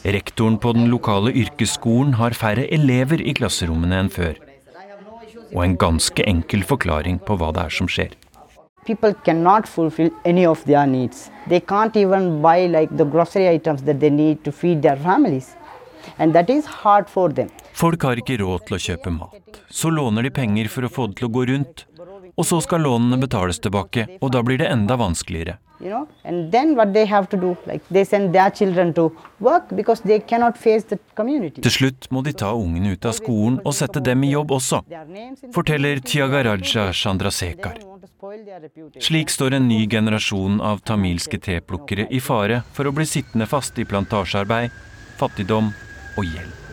Rektoren 0.08 0.56
på 0.62 0.72
den 0.76 0.88
lokale 0.92 1.34
yrkesskolen 1.36 2.14
har 2.16 2.36
færre 2.36 2.64
elever 2.72 3.20
i 3.20 3.34
klasserommene 3.36 4.00
enn 4.04 4.12
før. 4.12 4.40
Og 5.52 5.60
en 5.64 5.76
ganske 5.80 6.24
enkel 6.28 6.64
forklaring 6.64 7.20
på 7.24 7.36
hva 7.40 7.52
det 7.56 7.66
er 7.68 7.76
som 7.76 7.90
skjer. 7.92 8.16
People 8.88 9.12
cannot 9.28 9.68
fulfill 9.76 10.10
any 10.24 10.44
of 10.52 10.64
their 10.70 10.86
needs. 10.86 11.30
They 11.52 11.60
can't 11.72 11.96
even 12.02 12.40
buy 12.46 12.58
like 12.76 12.96
the 13.00 13.06
grocery 13.14 13.48
items 13.48 13.82
that 13.88 14.00
they 14.02 14.10
need 14.10 14.44
to 14.46 14.52
feed 14.60 14.82
their 14.86 14.96
families. 15.08 15.48
And 16.18 16.34
that 16.36 16.48
is 16.56 16.64
hard 16.82 17.10
for 17.16 17.28
them. 17.38 17.50
Folk 17.82 18.02
har 18.08 18.20
ikke 18.22 18.38
råd 18.40 18.64
til 18.68 18.78
å 18.78 18.80
kjøpe 18.86 19.12
mat. 19.14 19.60
Så 19.80 19.92
låner 19.92 20.26
de 20.26 20.32
penger 20.40 20.70
for 20.72 20.88
å 20.88 20.92
få 20.96 21.10
det 21.10 21.20
til 21.20 21.28
å 21.28 21.34
gå 21.36 21.44
rundt. 21.52 21.84
Og 22.38 22.46
så 22.46 22.60
skal 22.62 22.84
lånene 22.86 23.18
betales 23.18 23.58
tilbake, 23.58 24.06
og 24.22 24.30
da 24.34 24.44
blir 24.46 24.60
det 24.62 24.70
enda 24.70 24.96
vanskeligere. 24.96 25.58
You 25.80 25.90
know, 25.90 26.08
and 26.24 26.50
then 26.50 26.74
what 26.74 26.92
they 26.92 27.06
have 27.06 27.28
to 27.28 27.36
do, 27.36 27.56
like 27.66 27.84
they 27.88 28.04
send 28.04 28.32
their 28.34 28.50
children 28.50 28.92
to 28.94 29.12
work 29.38 29.68
because 29.70 30.02
they 30.02 30.18
cannot 30.18 30.58
face 30.58 30.84
the 30.90 30.98
community. 31.14 31.62
Til 31.62 31.70
slutt 31.70 32.08
må 32.10 32.22
de 32.26 32.32
ta 32.34 32.50
ungene 32.50 32.96
ut 32.96 33.06
av 33.06 33.14
skolen 33.14 33.60
og 33.62 33.76
sette 33.78 34.02
dem 34.02 34.26
i 34.26 34.32
jobb 34.32 34.56
også, 34.58 34.82
forteller 35.54 36.02
Tyagaraja 36.02 36.90
Chandrasekhar. 36.90 37.78
Slik 38.98 39.30
står 39.30 39.54
en 39.60 39.68
ny 39.70 39.84
generasjon 39.86 40.58
av 40.60 40.82
tamilske 40.82 41.38
teplukkere 41.38 42.08
i 42.10 42.18
fare 42.18 42.64
for 42.74 42.90
å 42.90 42.94
bli 42.94 43.06
sittende 43.06 43.46
fast 43.46 43.78
i 43.78 43.86
plantasjearbeid, 43.86 44.74
fattigdom 45.22 45.70
og 46.18 46.26
gjeld. 46.26 46.67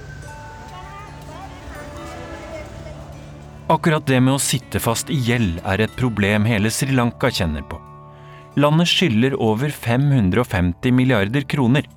Akkurat 3.66 4.06
det 4.06 4.20
med 4.22 4.36
å 4.36 4.42
sitte 4.42 4.78
fast 4.78 5.10
i 5.10 5.16
gjeld 5.26 5.56
er 5.66 5.82
et 5.82 5.94
problem 5.98 6.44
hele 6.46 6.70
Sri 6.70 6.94
Lanka 6.94 7.32
kjenner 7.34 7.64
på. 7.66 7.80
Landet 8.62 8.92
skylder 8.92 9.34
over 9.42 9.72
550 9.74 10.94
milliarder 10.94 11.48
kroner, 11.50 11.88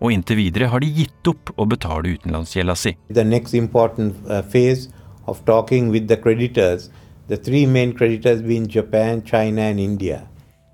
og 0.00 0.14
inntil 0.14 0.38
videre 0.40 0.70
har 0.72 0.80
de 0.80 0.88
gitt 0.88 1.28
opp 1.28 1.52
å 1.60 1.66
betale 1.68 2.14
utenlandsgjelda 2.16 2.76
si. 2.80 2.94
The 3.12 3.24
next 3.24 3.52
important 3.52 4.16
uh, 4.24 4.40
phase 4.40 4.88
of 5.28 5.42
talking 5.44 5.90
with 5.92 6.08
the 6.08 6.16
creditors, 6.16 6.88
the 7.28 7.36
three 7.36 7.66
main 7.66 7.92
creditors 7.92 8.40
being 8.40 8.64
Japan, 8.64 9.20
China 9.28 9.68
and 9.68 9.80
India. 9.80 10.22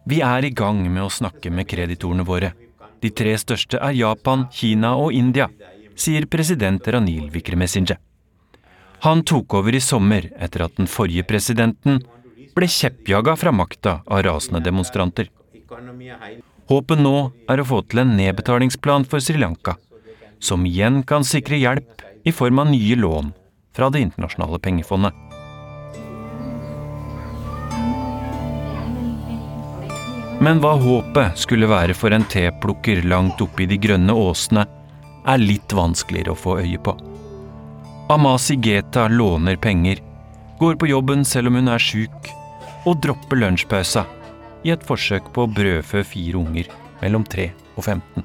Vi 0.07 0.21
er 0.23 0.47
i 0.47 0.53
gang 0.55 0.85
med 0.87 1.09
å 1.09 1.11
snakke 1.11 1.51
med 1.51 1.67
kreditorene 1.67 2.23
våre. 2.23 2.53
De 3.03 3.11
tre 3.11 3.35
største 3.35 3.83
er 3.83 3.99
Japan, 3.99 4.47
Kina 4.55 4.95
og 4.95 5.11
India, 5.11 5.51
sier 5.99 6.31
president 6.31 6.87
Ranil 6.87 7.27
Wickremesinghe. 7.35 7.99
Han 9.03 9.23
tok 9.25 9.55
over 9.55 9.75
i 9.75 9.81
sommer 9.81 10.27
etter 10.37 10.67
at 10.67 10.75
den 10.77 10.89
forrige 10.91 11.25
presidenten 11.25 12.03
ble 12.57 12.67
kjeppjaga 12.69 13.33
fra 13.41 13.53
makta 13.55 14.01
av 14.05 14.27
rasende 14.27 14.61
demonstranter. 14.61 15.31
Håpet 16.69 17.01
nå 17.01 17.15
er 17.49 17.63
å 17.63 17.67
få 17.67 17.81
til 17.89 18.03
en 18.03 18.13
nedbetalingsplan 18.19 19.09
for 19.09 19.25
Sri 19.25 19.41
Lanka, 19.41 19.79
som 20.39 20.69
igjen 20.69 21.01
kan 21.09 21.25
sikre 21.25 21.57
hjelp 21.57 22.05
i 22.29 22.35
form 22.37 22.61
av 22.61 22.69
nye 22.75 23.01
lån 23.01 23.33
fra 23.73 23.89
Det 23.89 24.05
internasjonale 24.05 24.61
pengefondet. 24.61 25.17
Men 30.45 30.61
hva 30.61 30.77
håpet 30.81 31.41
skulle 31.41 31.69
være 31.69 31.97
for 31.97 32.13
en 32.13 32.25
teplukker 32.29 33.05
langt 33.09 33.41
oppe 33.41 33.65
i 33.65 33.71
de 33.71 33.81
grønne 33.81 34.13
åsene, 34.13 34.69
er 35.25 35.41
litt 35.41 35.73
vanskeligere 35.73 36.33
å 36.33 36.43
få 36.45 36.61
øye 36.61 36.81
på. 36.81 36.97
Amasi 38.11 38.57
Geta 38.57 39.09
låner 39.09 39.57
penger, 39.57 39.99
går 40.59 40.75
på 40.75 40.87
jobben 40.87 41.25
selv 41.25 41.47
om 41.47 41.55
hun 41.55 41.69
er 41.71 41.79
sjuk, 41.79 42.31
og 42.83 42.97
dropper 42.99 43.39
lunsjpausa 43.39 44.03
i 44.67 44.73
et 44.75 44.83
forsøk 44.83 45.29
på 45.31 45.45
å 45.47 45.51
brødfø 45.55 46.03
fire 46.03 46.41
unger 46.41 46.73
mellom 47.05 47.23
3 47.23 47.45
og 47.77 47.85
15. 47.85 48.25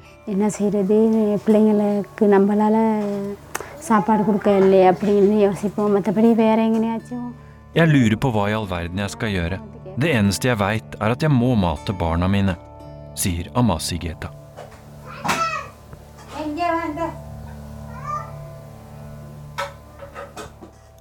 Jeg 7.78 7.92
lurer 7.92 8.18
på 8.18 8.32
hva 8.34 8.48
i 8.50 8.56
all 8.58 8.66
verden 8.66 9.04
jeg 9.04 9.14
skal 9.14 9.30
gjøre. 9.36 9.60
Det 9.94 10.10
eneste 10.18 10.50
jeg 10.50 10.58
veit, 10.64 10.98
er 10.98 11.14
at 11.14 11.22
jeg 11.22 11.30
må 11.30 11.54
mate 11.54 11.94
barna 11.94 12.26
mine, 12.26 12.58
sier 13.14 13.54
Amasi 13.54 14.00
Geta. 14.02 14.34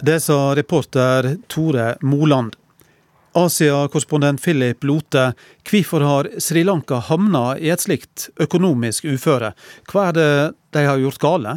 Det 0.06 0.20
sa 0.20 0.56
reporter 0.56 1.38
Tore 1.48 1.98
Moland. 2.02 2.56
Asia-korrespondent 3.32 4.42
Philip 4.42 4.84
Lote, 4.84 5.34
hvorfor 5.72 6.02
har 6.06 6.30
Sri 6.38 6.62
Lanka 6.64 7.00
havna 7.08 7.56
i 7.58 7.72
et 7.74 7.82
slikt 7.82 8.28
økonomisk 8.38 9.08
uføre? 9.10 9.56
Hva 9.90 10.04
er 10.12 10.14
det 10.20 10.28
de 10.78 10.84
har 10.86 11.02
gjort 11.02 11.18
gale? 11.24 11.56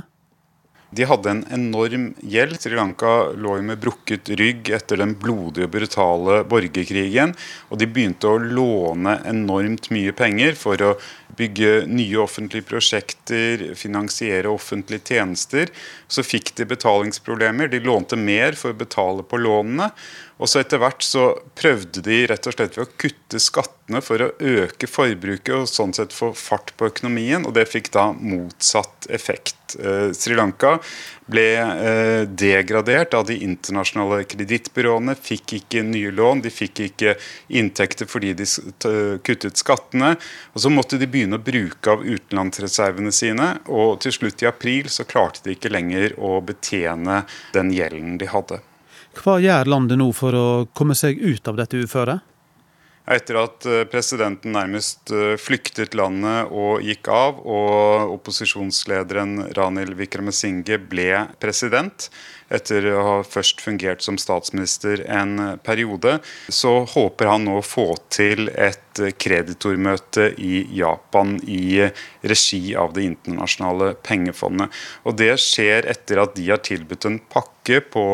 De 0.90 1.04
hadde 1.04 1.30
en 1.30 1.44
enorm 1.52 2.14
gjeld. 2.24 2.56
Sri 2.60 2.76
Lanka 2.76 3.30
lå 3.36 3.58
med 3.62 3.80
brukket 3.82 4.30
rygg 4.40 4.70
etter 4.72 5.00
den 5.02 5.12
blodige 5.20 5.66
og 5.68 5.74
brutale 5.74 6.38
borgerkrigen. 6.48 7.34
Og 7.68 7.80
de 7.82 7.88
begynte 7.90 8.30
å 8.30 8.40
låne 8.40 9.18
enormt 9.28 9.90
mye 9.92 10.14
penger 10.16 10.56
for 10.56 10.80
å 10.80 10.94
bygge 11.38 11.84
nye 11.92 12.16
offentlige 12.22 12.66
prosjekter, 12.70 13.68
finansiere 13.78 14.48
offentlige 14.50 15.12
tjenester. 15.12 15.68
Så 16.08 16.24
fikk 16.24 16.54
de 16.56 16.66
betalingsproblemer. 16.72 17.68
De 17.68 17.84
lånte 17.84 18.16
mer 18.16 18.56
for 18.56 18.72
å 18.72 18.80
betale 18.80 19.26
på 19.28 19.42
lånene. 19.44 19.92
Og 20.38 20.46
så 20.46 20.62
etter 20.62 20.78
hvert 20.78 21.02
så 21.02 21.32
prøvde 21.58 22.02
de 22.06 22.20
rett 22.30 22.46
og 22.46 22.54
slett 22.54 22.76
ved 22.78 22.86
å 22.86 22.96
kutte 23.00 23.40
skattene 23.42 24.02
for 24.04 24.22
å 24.22 24.30
øke 24.38 24.86
forbruket 24.90 25.54
og 25.56 25.70
sånn 25.70 25.94
sett 25.96 26.14
få 26.14 26.30
fart 26.36 26.70
på 26.78 26.86
økonomien, 26.92 27.46
og 27.46 27.56
det 27.56 27.66
fikk 27.70 27.90
da 27.96 28.12
motsatt 28.14 29.08
effekt. 29.10 29.74
Eh, 29.82 30.14
Sri 30.14 30.36
Lanka 30.38 30.76
ble 31.28 31.46
eh, 31.58 32.22
degradert 32.30 33.16
av 33.18 33.26
de 33.28 33.40
internasjonale 33.44 34.22
kredittbyråene, 34.30 35.16
fikk 35.18 35.56
ikke 35.58 35.82
nye 35.88 36.14
lån, 36.14 36.44
de 36.46 36.54
fikk 36.54 36.84
ikke 36.86 37.16
inntekter 37.58 38.08
fordi 38.08 38.36
de 38.38 38.46
kuttet 39.26 39.58
skattene. 39.58 40.14
og 40.54 40.62
Så 40.62 40.70
måtte 40.70 41.02
de 41.02 41.10
begynne 41.10 41.40
å 41.40 41.44
bruke 41.44 41.98
av 41.98 42.06
utenlandsreservene 42.06 43.12
sine, 43.12 43.56
og 43.66 43.98
til 44.06 44.14
slutt 44.14 44.46
i 44.46 44.52
april 44.54 44.86
så 44.92 45.08
klarte 45.08 45.42
de 45.44 45.58
ikke 45.58 45.74
lenger 45.74 46.14
å 46.22 46.38
betjene 46.46 47.24
den 47.58 47.74
gjelden 47.74 48.20
de 48.22 48.30
hadde. 48.30 48.62
Hva 49.18 49.38
gjør 49.42 49.70
landet 49.70 49.98
nå 49.98 50.12
for 50.14 50.34
å 50.36 50.48
komme 50.76 50.94
seg 50.98 51.18
ut 51.18 51.48
av 51.50 51.58
dette 51.58 51.80
uføret? 51.80 52.22
Etter 53.08 53.38
at 53.40 53.64
eh, 53.64 53.86
presidenten 53.88 54.52
nærmest 54.52 55.08
eh, 55.16 55.38
flyktet 55.40 55.96
landet 55.96 56.50
og 56.52 56.84
gikk 56.84 57.08
av, 57.08 57.38
og 57.40 58.12
opposisjonslederen 58.18 59.54
Ranil 59.56 59.94
Wickremesinghe 59.96 60.76
ble 60.90 61.24
president, 61.40 62.10
etter 62.52 62.84
å 62.92 63.04
ha 63.06 63.16
først 63.24 63.64
fungert 63.64 64.04
som 64.04 64.20
statsminister 64.20 65.06
en 65.08 65.56
periode, 65.64 66.18
så 66.52 66.82
håper 66.88 67.32
han 67.32 67.48
nå 67.48 67.58
å 67.62 67.64
få 67.64 67.90
til 68.12 68.52
et 68.52 69.00
kreditormøte 69.20 70.30
i 70.40 70.62
Japan 70.76 71.36
i 71.48 71.88
regi 72.28 72.62
av 72.76 72.92
Det 72.96 73.04
internasjonale 73.08 73.94
pengefondet. 74.04 74.72
Og 75.08 75.16
Det 75.16 75.34
skjer 75.40 75.88
etter 75.88 76.24
at 76.24 76.36
de 76.36 76.48
har 76.50 76.64
tilbudt 76.64 77.08
en 77.08 77.20
pakke 77.32 77.80
på 77.92 78.04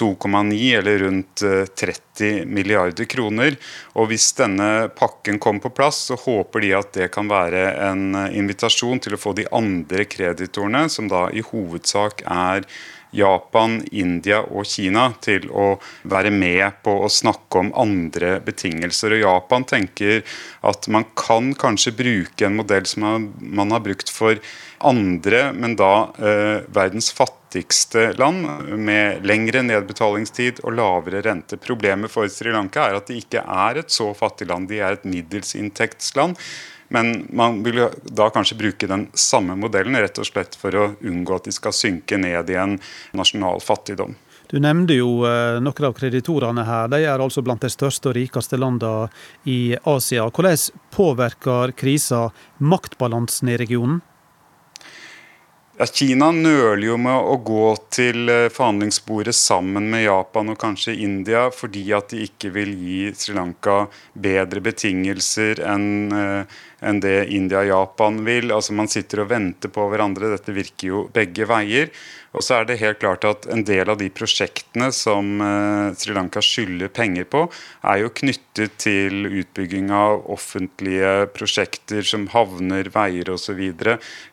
2,9 0.00 0.78
eller 0.78 1.02
rundt 1.04 1.42
30 1.76 2.28
eh, 2.28 2.44
milliarder 2.46 3.04
kroner. 3.04 3.56
Og 3.94 4.10
Hvis 4.10 4.30
denne 4.38 4.88
pakken 4.96 5.38
kommer 5.38 5.66
på 5.66 5.74
plass, 5.80 6.06
så 6.10 6.18
håper 6.20 6.64
de 6.64 6.72
at 6.78 6.94
det 6.96 7.10
kan 7.14 7.28
være 7.30 7.66
en 7.90 8.14
eh, 8.14 8.38
invitasjon 8.40 9.02
til 9.04 9.16
å 9.16 9.20
få 9.20 9.34
de 9.36 9.48
andre 9.52 10.08
kreditorene, 10.08 10.88
som 10.88 11.10
da 11.10 11.28
i 11.32 11.44
hovedsak 11.44 12.24
er 12.26 12.66
Japan, 13.10 13.80
India 13.90 14.38
og 14.44 14.66
Kina 14.70 15.08
til 15.22 15.48
å 15.50 15.74
være 16.08 16.30
med 16.30 16.78
på 16.84 16.94
å 17.02 17.10
snakke 17.10 17.64
om 17.64 17.72
andre 17.78 18.36
betingelser. 18.44 19.16
Og 19.16 19.24
Japan 19.24 19.66
tenker 19.66 20.22
at 20.66 20.86
man 20.92 21.08
kan 21.18 21.52
kanskje 21.58 21.96
bruke 21.98 22.46
en 22.46 22.58
modell 22.60 22.86
som 22.86 23.30
man 23.40 23.74
har 23.74 23.82
brukt 23.84 24.12
for 24.14 24.38
andre, 24.78 25.50
men 25.52 25.76
da 25.80 26.10
eh, 26.22 26.56
verdens 26.70 27.10
fattige 27.12 27.39
fattigste 27.50 28.12
land, 28.12 28.46
med 28.78 29.26
lengre 29.26 29.62
nedbetalingstid 29.62 30.60
og 30.62 30.76
lavere 30.78 31.22
rente. 31.22 31.56
Problemet 31.56 32.10
for 32.10 32.28
Sri 32.28 32.52
Lanka 32.52 32.84
er 32.86 32.94
at 33.00 33.08
de 33.08 33.18
ikke 33.18 33.42
er 33.42 33.80
et 33.80 33.90
så 33.90 34.12
fattig 34.14 34.46
land, 34.46 34.68
de 34.68 34.78
er 34.78 34.92
et 34.92 35.04
middelsinntektsland. 35.04 36.36
Men 36.88 37.26
man 37.32 37.62
vil 37.64 37.88
da 38.04 38.30
kanskje 38.30 38.58
bruke 38.58 38.86
den 38.86 39.08
samme 39.14 39.56
modellen 39.58 39.96
rett 39.98 40.18
og 40.18 40.26
slett 40.26 40.54
for 40.54 40.74
å 40.74 40.92
unngå 41.02 41.36
at 41.36 41.44
de 41.46 41.52
skal 41.52 41.74
synke 41.74 42.18
ned 42.18 42.50
i 42.50 42.58
en 42.58 42.78
nasjonal 43.12 43.60
fattigdom. 43.62 44.14
Du 44.50 44.58
nevnte 44.58 44.94
jo 44.94 45.24
eh, 45.26 45.58
noen 45.62 45.86
av 45.86 45.94
kreditorene 45.94 46.64
her. 46.66 46.88
De 46.90 47.02
er 47.02 47.22
altså 47.22 47.42
blant 47.42 47.62
de 47.62 47.70
største 47.70 48.10
og 48.10 48.16
rikeste 48.16 48.58
landene 48.58 49.06
i 49.46 49.76
Asia. 49.86 50.26
Hvordan 50.26 50.70
påvirker 50.90 51.74
krisa 51.78 52.28
maktbalansen 52.58 53.50
i 53.50 53.58
regionen? 53.58 54.02
Ja, 55.80 55.86
Kina 55.88 56.26
nøler 56.28 56.82
jo 56.84 56.96
med 57.00 57.16
å 57.24 57.38
gå 57.40 57.70
til 57.88 58.28
eh, 58.28 58.50
forhandlingsbordet 58.52 59.32
sammen 59.32 59.86
med 59.88 60.02
Japan 60.02 60.52
og 60.52 60.58
kanskje 60.60 60.92
India, 61.06 61.46
fordi 61.56 61.86
at 61.96 62.12
de 62.12 62.26
ikke 62.26 62.50
vil 62.52 62.74
gi 62.76 62.98
Sri 63.16 63.32
Lanka 63.32 63.86
bedre 64.12 64.60
betingelser 64.66 65.62
enn 65.64 65.86
eh, 66.12 66.58
enn 66.84 67.00
det 67.00 67.30
India 67.32 67.62
og 67.62 67.70
Japan 67.70 68.20
vil. 68.24 68.52
Altså 68.54 68.76
Man 68.76 68.88
sitter 68.92 69.24
og 69.24 69.30
venter 69.32 69.72
på 69.72 69.86
hverandre. 69.92 70.32
Dette 70.32 70.54
virker 70.56 70.92
jo 70.92 71.02
begge 71.12 71.48
veier. 71.48 71.90
Og 72.30 72.44
så 72.46 72.60
er 72.60 72.66
det 72.68 72.78
helt 72.78 73.00
klart 73.02 73.24
at 73.26 73.46
En 73.50 73.64
del 73.66 73.90
av 73.90 73.98
de 73.98 74.06
prosjektene 74.12 74.90
som 74.94 75.40
uh, 75.42 75.90
Sri 75.98 76.14
Lanka 76.14 76.42
skylder 76.44 76.90
penger 76.94 77.26
på, 77.30 77.42
er 77.82 78.02
jo 78.04 78.12
knyttet 78.20 78.76
til 78.82 79.26
utbygging 79.26 79.90
av 79.94 80.22
offentlige 80.30 81.26
prosjekter 81.34 82.06
som 82.06 82.28
havner, 82.30 82.90
veier 82.94 83.32
osv. 83.32 83.60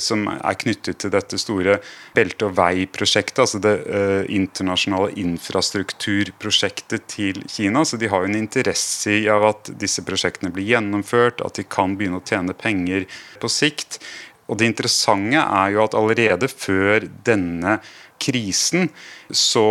Som 0.02 0.28
er 0.30 0.60
knyttet 0.62 1.02
til 1.02 1.14
dette 1.14 1.40
store 1.42 1.80
belte- 2.16 2.50
og 2.50 2.58
veiprosjektet, 2.60 3.42
altså 3.46 3.62
det 3.64 3.74
uh, 3.88 4.24
internasjonale 4.30 5.16
infrastrukturprosjektet 5.24 7.08
til 7.10 7.42
Kina. 7.50 7.86
Så 7.88 7.98
de 7.98 8.12
har 8.12 8.24
jo 8.24 8.30
en 8.30 8.40
interesse 8.40 9.18
i 9.24 9.26
at 9.32 9.74
disse 9.82 10.06
prosjektene 10.06 10.54
blir 10.54 10.70
gjennomført, 10.76 11.42
at 11.42 11.58
de 11.58 11.66
kan 11.66 11.98
begynne 11.98 12.22
å 12.22 12.28
tjene 12.28 12.54
penger 12.58 13.08
på 13.42 13.50
sikt. 13.52 14.02
Og 14.48 14.58
Det 14.58 14.72
interessante 14.72 15.40
er 15.44 15.72
jo 15.76 15.84
at 15.84 15.96
allerede 15.98 16.48
før 16.52 17.08
denne 17.28 17.80
krisen 18.18 18.88
så 19.30 19.64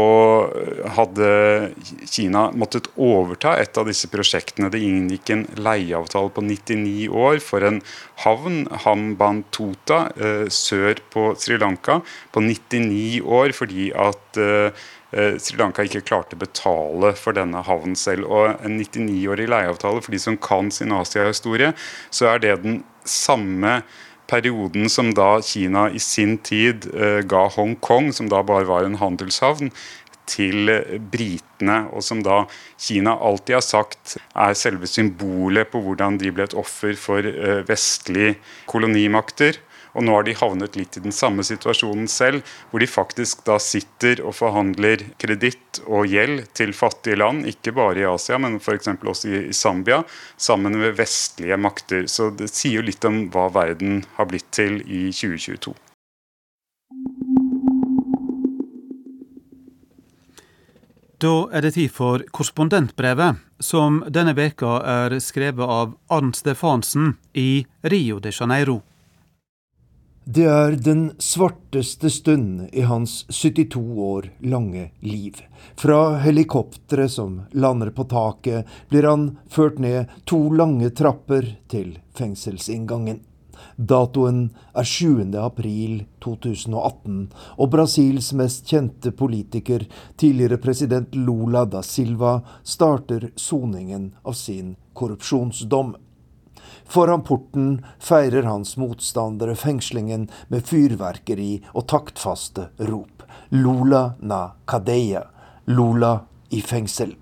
hadde 0.95 1.31
Kina 2.07 2.45
måttet 2.55 2.87
overta 2.95 3.57
et 3.59 3.79
av 3.81 3.89
disse 3.89 4.07
prosjektene. 4.12 4.70
Det 4.70 4.83
inngikk 4.85 5.33
en 5.35 5.47
leieavtale 5.59 6.31
på 6.31 6.45
99 6.47 7.09
år 7.11 7.41
for 7.43 7.66
en 7.66 7.81
havn, 8.22 8.66
Hambantota, 8.85 10.05
eh, 10.14 10.47
sør 10.53 11.01
på 11.11 11.33
Sri 11.41 11.59
Lanka, 11.59 12.03
på 12.31 12.45
99 12.45 13.24
år 13.24 13.57
fordi 13.57 13.91
at 13.97 14.39
eh, 14.39 14.87
Eh, 15.16 15.37
Sri 15.39 15.57
Lanka 15.57 15.85
ikke 15.87 16.03
klarte 16.05 16.37
å 16.37 16.41
betale 16.41 17.12
for 17.16 17.37
denne 17.37 17.62
havnen 17.66 17.97
selv. 17.99 18.27
Og 18.27 18.64
En 18.66 18.79
99-årig 18.81 19.49
leieavtale, 19.49 20.03
for 20.03 20.12
de 20.12 20.20
som 20.20 20.37
kan 20.37 20.70
sin 20.70 20.93
Asia-historie, 20.93 21.72
så 22.11 22.33
er 22.35 22.43
det 22.43 22.57
den 22.64 22.83
samme 23.07 23.83
perioden 24.31 24.91
som 24.93 25.12
da 25.14 25.37
Kina 25.45 25.89
i 25.91 26.01
sin 26.03 26.37
tid 26.39 26.89
eh, 26.95 27.22
ga 27.27 27.47
Hongkong, 27.55 28.12
som 28.12 28.31
da 28.33 28.43
bare 28.47 28.68
var 28.68 28.87
en 28.87 28.99
handelshavn, 29.01 29.72
til 30.27 30.70
britene, 31.12 31.85
og 31.95 32.03
som 32.03 32.22
da 32.27 32.43
Kina 32.83 33.14
alltid 33.14 33.61
har 33.61 33.64
sagt 33.64 34.16
er 34.18 34.57
selve 34.59 34.89
symbolet 34.91 35.70
på 35.70 35.81
hvordan 35.85 36.18
de 36.18 36.33
ble 36.35 36.49
et 36.49 36.57
offer 36.59 36.99
for 36.99 37.22
eh, 37.22 37.62
vestlige 37.68 38.37
kolonimakter. 38.66 39.61
Og 39.97 40.05
nå 40.05 40.13
har 40.13 40.27
de 40.27 40.35
havnet 40.37 40.77
litt 40.77 40.99
i 40.99 41.03
den 41.07 41.15
samme 41.15 41.45
situasjonen 41.47 42.09
selv, 42.11 42.45
hvor 42.71 42.83
de 42.83 42.89
faktisk 42.91 43.47
da 43.49 43.57
sitter 43.63 44.21
og 44.21 44.37
forhandler 44.37 45.07
kreditt 45.23 45.81
og 45.87 46.11
gjeld 46.13 46.45
til 46.57 46.75
fattige 46.77 47.17
land, 47.17 47.47
ikke 47.49 47.73
bare 47.77 48.03
i 48.03 48.09
Asia, 48.09 48.37
men 48.37 48.59
f.eks. 48.61 48.93
også 48.93 49.33
i 49.33 49.57
Zambia, 49.57 50.03
sammen 50.37 50.77
med 50.77 50.99
vestlige 51.01 51.57
makter. 51.57 52.05
Så 52.13 52.29
det 52.37 52.51
sier 52.53 52.83
jo 52.83 52.87
litt 52.91 53.09
om 53.09 53.25
hva 53.33 53.49
verden 53.55 54.03
har 54.19 54.29
blitt 54.29 54.51
til 54.53 54.83
i 54.85 55.09
2022. 55.17 55.73
Da 61.17 61.33
er 61.57 61.65
det 61.65 61.73
tid 61.79 61.89
for 61.97 62.21
korrespondentbrevet, 62.37 63.41
som 63.65 64.03
denne 64.13 64.35
veka 64.37 64.75
er 64.85 65.17
skrevet 65.25 65.65
av 65.65 65.95
Arnt 66.13 66.37
Stefansen 66.37 67.15
i 67.33 67.65
Rio 67.89 68.21
de 68.21 68.35
Janeiro. 68.37 68.83
Det 70.29 70.43
er 70.51 70.74
den 70.83 71.12
svarteste 71.22 72.11
stund 72.11 72.64
i 72.74 72.83
hans 72.83 73.20
72 73.31 73.79
år 74.03 74.24
lange 74.43 74.89
liv. 74.99 75.37
Fra 75.79 76.16
helikopteret 76.18 77.12
som 77.14 77.37
lander 77.55 77.93
på 77.95 78.09
taket, 78.11 78.66
blir 78.91 79.07
han 79.07 79.29
ført 79.47 79.79
ned 79.79 80.11
to 80.27 80.41
lange 80.51 80.91
trapper 80.91 81.47
til 81.70 81.93
fengselsinngangen. 82.18 83.20
Datoen 83.79 84.41
er 84.74 84.89
7. 84.91 85.31
april 85.39 86.01
2018, 86.27 87.20
og 87.62 87.70
Brasils 87.70 88.33
mest 88.35 88.66
kjente 88.66 89.12
politiker, 89.14 89.85
tidligere 90.18 90.59
president 90.59 91.14
Lula 91.14 91.62
da 91.70 91.85
Silva, 91.87 92.41
starter 92.64 93.29
soningen 93.39 94.11
av 94.27 94.35
sin 94.35 94.74
korrupsjonsdom. 94.93 95.95
Foran 96.85 97.23
porten 97.27 97.85
feirer 97.99 98.49
hans 98.49 98.77
motstandere 98.77 99.57
fengslingen 99.59 100.29
med 100.49 100.67
fyrverkeri 100.67 101.53
og 101.75 101.89
taktfaste 101.93 102.71
rop. 102.91 103.25
Lula 103.51 104.14
na 104.21 104.51
kadeia. 104.67 105.27
Lula 105.67 106.21
i 106.51 106.62
fengsel. 106.62 107.17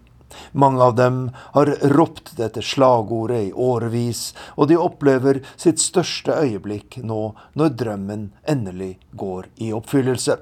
Mange 0.52 0.82
av 0.82 0.94
dem 0.94 1.30
har 1.54 1.66
ropt 1.94 2.36
dette 2.36 2.62
slagordet 2.62 3.42
i 3.48 3.52
årevis, 3.52 4.32
og 4.58 4.68
de 4.68 4.78
opplever 4.78 5.40
sitt 5.56 5.82
største 5.82 6.34
øyeblikk 6.34 6.98
nå 7.06 7.20
når 7.54 7.76
drømmen 7.78 8.26
endelig 8.50 8.96
går 9.12 9.48
i 9.62 9.72
oppfyllelse. 9.76 10.38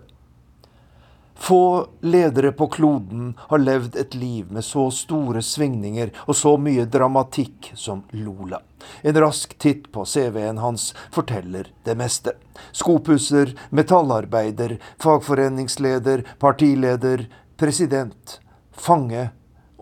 Få 1.43 1.89
ledere 2.01 2.53
på 2.53 2.67
kloden 2.67 3.35
har 3.39 3.59
levd 3.59 3.97
et 3.97 4.15
liv 4.15 4.53
med 4.53 4.63
så 4.65 4.85
store 4.95 5.41
svingninger 5.43 6.13
og 6.23 6.37
så 6.39 6.53
mye 6.55 6.85
dramatikk 6.87 7.73
som 7.75 8.05
Lola. 8.15 8.61
En 9.03 9.19
rask 9.25 9.57
titt 9.59 9.89
på 9.91 10.05
CV-en 10.07 10.61
hans 10.63 10.93
forteller 11.11 11.73
det 11.83 11.97
meste. 11.99 12.37
Skopusser, 12.71 13.57
metallarbeider, 13.75 14.77
fagforeningsleder, 15.03 16.23
partileder, 16.39 17.27
president, 17.59 18.39
fange 18.71 19.27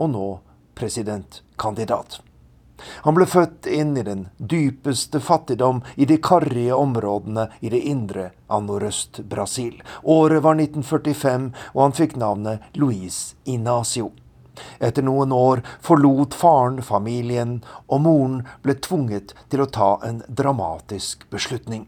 og 0.01 0.13
nå 0.17 0.27
presidentkandidat. 0.81 2.23
Han 3.07 3.17
ble 3.17 3.27
født 3.29 3.69
inn 3.71 3.97
i 3.97 4.05
den 4.07 4.27
dypeste 4.39 5.21
fattigdom 5.21 5.83
i 5.97 6.09
de 6.09 6.19
karrige 6.23 6.77
områdene 6.77 7.49
i 7.61 7.73
det 7.73 7.83
indre 7.91 8.31
av 8.49 8.65
Nordøst-Brasil. 8.67 9.83
Året 10.03 10.43
var 10.47 10.59
1945, 10.59 11.51
og 11.75 11.83
han 11.85 11.97
fikk 11.97 12.17
navnet 12.21 12.67
Luis 12.75 13.37
Inacio. 13.45 14.11
Etter 14.79 15.05
noen 15.07 15.33
år 15.33 15.63
forlot 15.85 16.35
faren 16.37 16.83
familien, 16.85 17.61
og 17.89 18.05
moren 18.07 18.43
ble 18.65 18.77
tvunget 18.77 19.35
til 19.49 19.65
å 19.65 19.71
ta 19.71 19.95
en 20.07 20.23
dramatisk 20.29 21.25
beslutning. 21.33 21.87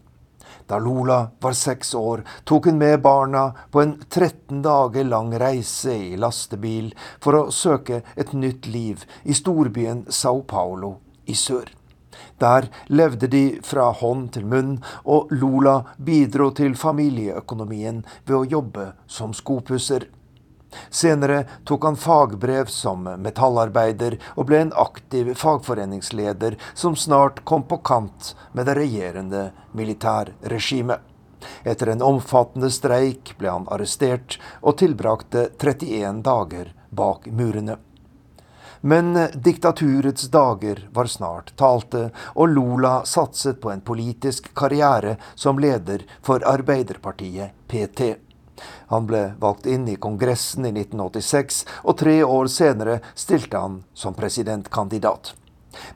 Da 0.73 0.79
Lola 0.79 1.29
var 1.41 1.53
seks 1.53 1.91
år, 1.95 2.23
tok 2.49 2.65
hun 2.65 2.79
med 2.81 3.03
barna 3.05 3.43
på 3.71 3.83
en 3.83 3.91
13 4.09 4.63
dager 4.65 5.05
lang 5.05 5.35
reise 5.37 5.93
i 5.93 6.17
lastebil 6.17 6.95
for 7.21 7.37
å 7.37 7.51
søke 7.53 7.99
et 8.17 8.33
nytt 8.33 8.71
liv 8.73 9.03
i 9.29 9.37
storbyen 9.37 10.07
Sao 10.09 10.41
Paulo 10.49 10.95
i 11.29 11.37
sør. 11.37 11.69
Der 12.41 12.71
levde 12.89 13.29
de 13.29 13.43
fra 13.69 13.91
hånd 14.01 14.31
til 14.33 14.49
munn, 14.49 14.79
og 15.05 15.29
Lola 15.37 15.77
bidro 16.01 16.49
til 16.57 16.73
familieøkonomien 16.73 18.01
ved 18.25 18.37
å 18.39 18.49
jobbe 18.57 18.89
som 19.05 19.37
skopusser. 19.37 20.09
Senere 20.91 21.45
tok 21.69 21.85
han 21.85 21.97
fagbrev 21.97 22.71
som 22.73 23.05
metallarbeider 23.25 24.19
og 24.35 24.49
ble 24.51 24.63
en 24.65 24.75
aktiv 24.79 25.33
fagforeningsleder 25.39 26.59
som 26.75 26.97
snart 26.97 27.45
kom 27.49 27.67
på 27.69 27.81
kant 27.85 28.35
med 28.53 28.69
det 28.69 28.77
regjerende 28.81 29.51
militærregimet. 29.73 31.01
Etter 31.65 31.87
en 31.93 32.03
omfattende 32.03 32.71
streik 32.71 33.35
ble 33.39 33.51
han 33.51 33.71
arrestert 33.75 34.39
og 34.61 34.79
tilbrakte 34.83 35.49
31 35.59 36.23
dager 36.27 36.75
bak 36.91 37.27
murene. 37.27 37.79
Men 38.85 39.15
diktaturets 39.35 40.27
dager 40.35 40.89
var 40.93 41.07
snart 41.07 41.53
talte, 41.57 42.09
og 42.35 42.49
Lula 42.51 43.05
satset 43.07 43.61
på 43.63 43.71
en 43.71 43.81
politisk 43.81 44.51
karriere 44.59 45.17
som 45.35 45.59
leder 45.63 46.03
for 46.23 46.43
Arbeiderpartiet 46.43 47.55
PT. 47.71 48.17
Han 48.93 49.07
ble 49.09 49.23
valgt 49.43 49.67
inn 49.67 49.87
i 49.89 49.97
Kongressen 49.97 50.67
i 50.69 50.73
1986, 50.75 51.63
og 51.85 51.99
tre 52.03 52.19
år 52.25 52.51
senere 52.53 53.01
stilte 53.15 53.61
han 53.61 53.81
som 53.95 54.17
presidentkandidat. 54.19 55.35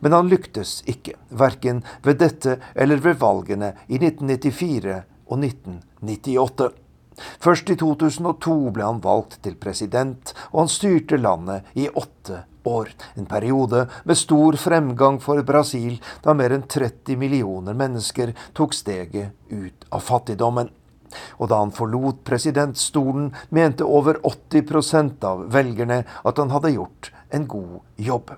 Men 0.01 0.17
han 0.17 0.31
lyktes 0.33 0.81
ikke, 0.89 1.17
verken 1.29 1.83
ved 2.03 2.21
dette 2.23 2.59
eller 2.75 3.03
ved 3.05 3.21
valgene 3.21 3.75
i 3.87 4.01
1994 4.01 5.03
og 5.27 5.39
1998. 5.45 6.73
Først 7.41 7.71
i 7.73 7.77
2002 7.81 8.57
ble 8.77 8.85
han 8.85 9.01
valgt 9.05 9.39
til 9.45 9.57
president, 9.61 10.35
og 10.53 10.65
han 10.65 10.73
styrte 10.73 11.21
landet 11.21 11.65
i 11.75 11.89
åtte 11.89 12.43
år. 12.67 12.91
En 13.17 13.29
periode 13.31 13.87
med 14.05 14.19
stor 14.19 14.59
fremgang 14.61 15.21
for 15.23 15.41
Brasil, 15.47 15.97
da 16.23 16.35
mer 16.37 16.57
enn 16.57 16.67
30 16.69 17.17
millioner 17.21 17.77
mennesker 17.79 18.35
tok 18.57 18.77
steget 18.77 19.33
ut 19.53 19.89
av 19.91 20.05
fattigdommen. 20.05 20.73
Og 21.39 21.51
da 21.53 21.61
han 21.63 21.75
forlot 21.75 22.25
presidentstolen, 22.29 23.31
mente 23.51 23.85
over 23.85 24.21
80% 24.23 25.25
av 25.27 25.47
velgerne 25.55 26.03
at 26.07 26.43
han 26.43 26.53
hadde 26.55 26.75
gjort 26.77 27.13
en 27.35 27.47
god 27.51 27.81
jobb. 27.97 28.35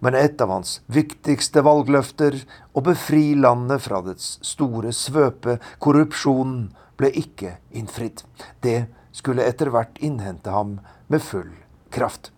Men 0.00 0.16
et 0.16 0.40
av 0.40 0.52
hans 0.52 0.78
viktigste 0.86 1.62
valgløfter, 1.66 2.40
å 2.72 2.82
befri 2.84 3.34
landet 3.36 3.84
fra 3.84 4.00
dets 4.06 4.36
store 4.46 4.94
svøpe, 4.96 5.58
korrupsjonen, 5.82 6.70
ble 6.98 7.12
ikke 7.14 7.58
innfridd. 7.78 8.24
Det 8.64 8.88
skulle 9.14 9.46
etter 9.46 9.70
hvert 9.74 10.00
innhente 10.02 10.50
ham 10.50 10.78
med 11.06 11.22
full 11.22 11.52
kraft. 11.94 12.32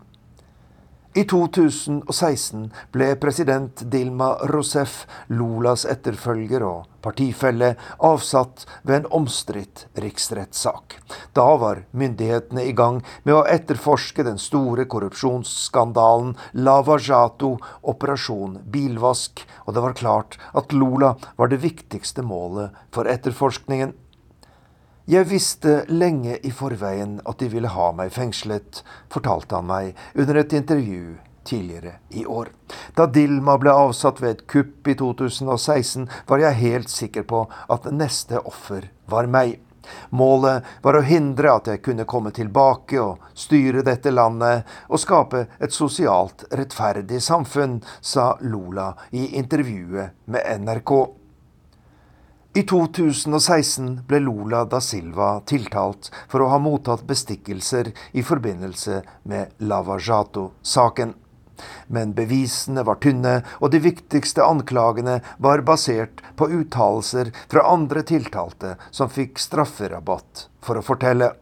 I 1.16 1.24
2016 1.26 2.68
ble 2.94 3.08
president 3.18 3.82
Dilma 3.90 4.34
Rousef, 4.52 5.02
Lulas 5.32 5.82
etterfølger 5.88 6.62
og 6.62 6.89
partifelle, 7.02 7.74
avsatt 7.98 8.66
ved 8.82 9.00
en 9.00 9.08
omstridt 9.20 9.86
riksrettssak. 10.00 10.98
Da 11.36 11.46
var 11.60 11.84
myndighetene 11.90 12.64
i 12.68 12.74
gang 12.76 13.00
med 13.24 13.36
å 13.36 13.46
etterforske 13.48 14.24
den 14.26 14.38
store 14.40 14.86
korrupsjonsskandalen 14.90 16.36
Lava 16.52 16.98
Jato, 17.00 17.56
Operasjon 17.82 18.60
bilvask, 18.70 19.44
og 19.66 19.74
det 19.74 19.86
var 19.86 19.98
klart 19.98 20.38
at 20.56 20.72
Lula 20.76 21.16
var 21.36 21.50
det 21.50 21.62
viktigste 21.64 22.22
målet 22.26 22.76
for 22.94 23.10
etterforskningen. 23.10 23.96
Jeg 25.10 25.26
visste 25.26 25.80
lenge 25.90 26.36
i 26.46 26.52
forveien 26.54 27.16
at 27.26 27.40
de 27.40 27.48
ville 27.50 27.72
ha 27.72 27.88
meg 27.96 28.12
fengslet, 28.14 28.84
fortalte 29.10 29.58
han 29.58 29.66
meg 29.66 29.98
under 30.14 30.38
et 30.38 30.54
intervju 30.54 31.16
tidligere 31.50 31.96
i 32.16 32.26
år. 32.26 32.52
Da 32.96 33.06
Dilma 33.10 33.56
ble 33.60 33.74
avsatt 33.74 34.22
ved 34.22 34.36
et 34.36 34.46
kupp 34.50 34.88
i 34.88 34.96
2016, 34.98 36.06
var 36.26 36.44
jeg 36.44 36.62
helt 36.62 36.92
sikker 36.92 37.26
på 37.26 37.44
at 37.68 37.90
neste 37.94 38.40
offer 38.40 38.88
var 39.10 39.28
meg. 39.30 39.58
Målet 40.10 40.66
var 40.82 40.98
å 40.98 41.04
hindre 41.06 41.54
at 41.56 41.70
jeg 41.70 41.82
kunne 41.84 42.06
komme 42.08 42.32
tilbake 42.36 43.00
og 43.02 43.22
styre 43.34 43.84
dette 43.86 44.12
landet 44.14 44.68
og 44.88 45.00
skape 45.02 45.46
et 45.58 45.74
sosialt 45.74 46.44
rettferdig 46.52 47.22
samfunn, 47.24 47.80
sa 48.00 48.34
Lula 48.40 48.92
i 49.10 49.32
intervjuet 49.40 50.20
med 50.30 50.66
NRK. 50.66 50.92
I 52.58 52.64
2016 52.66 54.00
ble 54.10 54.18
Lula 54.24 54.64
da 54.66 54.80
Silva 54.82 55.36
tiltalt 55.46 56.08
for 56.26 56.42
å 56.42 56.48
ha 56.50 56.58
mottatt 56.58 57.04
bestikkelser 57.06 57.92
i 58.18 58.24
forbindelse 58.26 59.02
med 59.30 59.54
Lava 59.62 60.00
Jato-saken. 60.02 61.14
Men 61.88 62.14
bevisene 62.16 62.84
var 62.86 63.00
tynne, 63.02 63.40
og 63.60 63.72
de 63.74 63.82
viktigste 63.82 64.44
anklagene 64.44 65.20
var 65.38 65.64
basert 65.66 66.22
på 66.36 66.50
uttalelser 66.60 67.32
fra 67.50 67.66
andre 67.72 68.04
tiltalte 68.06 68.76
som 68.90 69.12
fikk 69.12 69.38
strafferabatt 69.42 70.48
for 70.64 70.80
å 70.80 70.84
fortelle. 70.86 71.32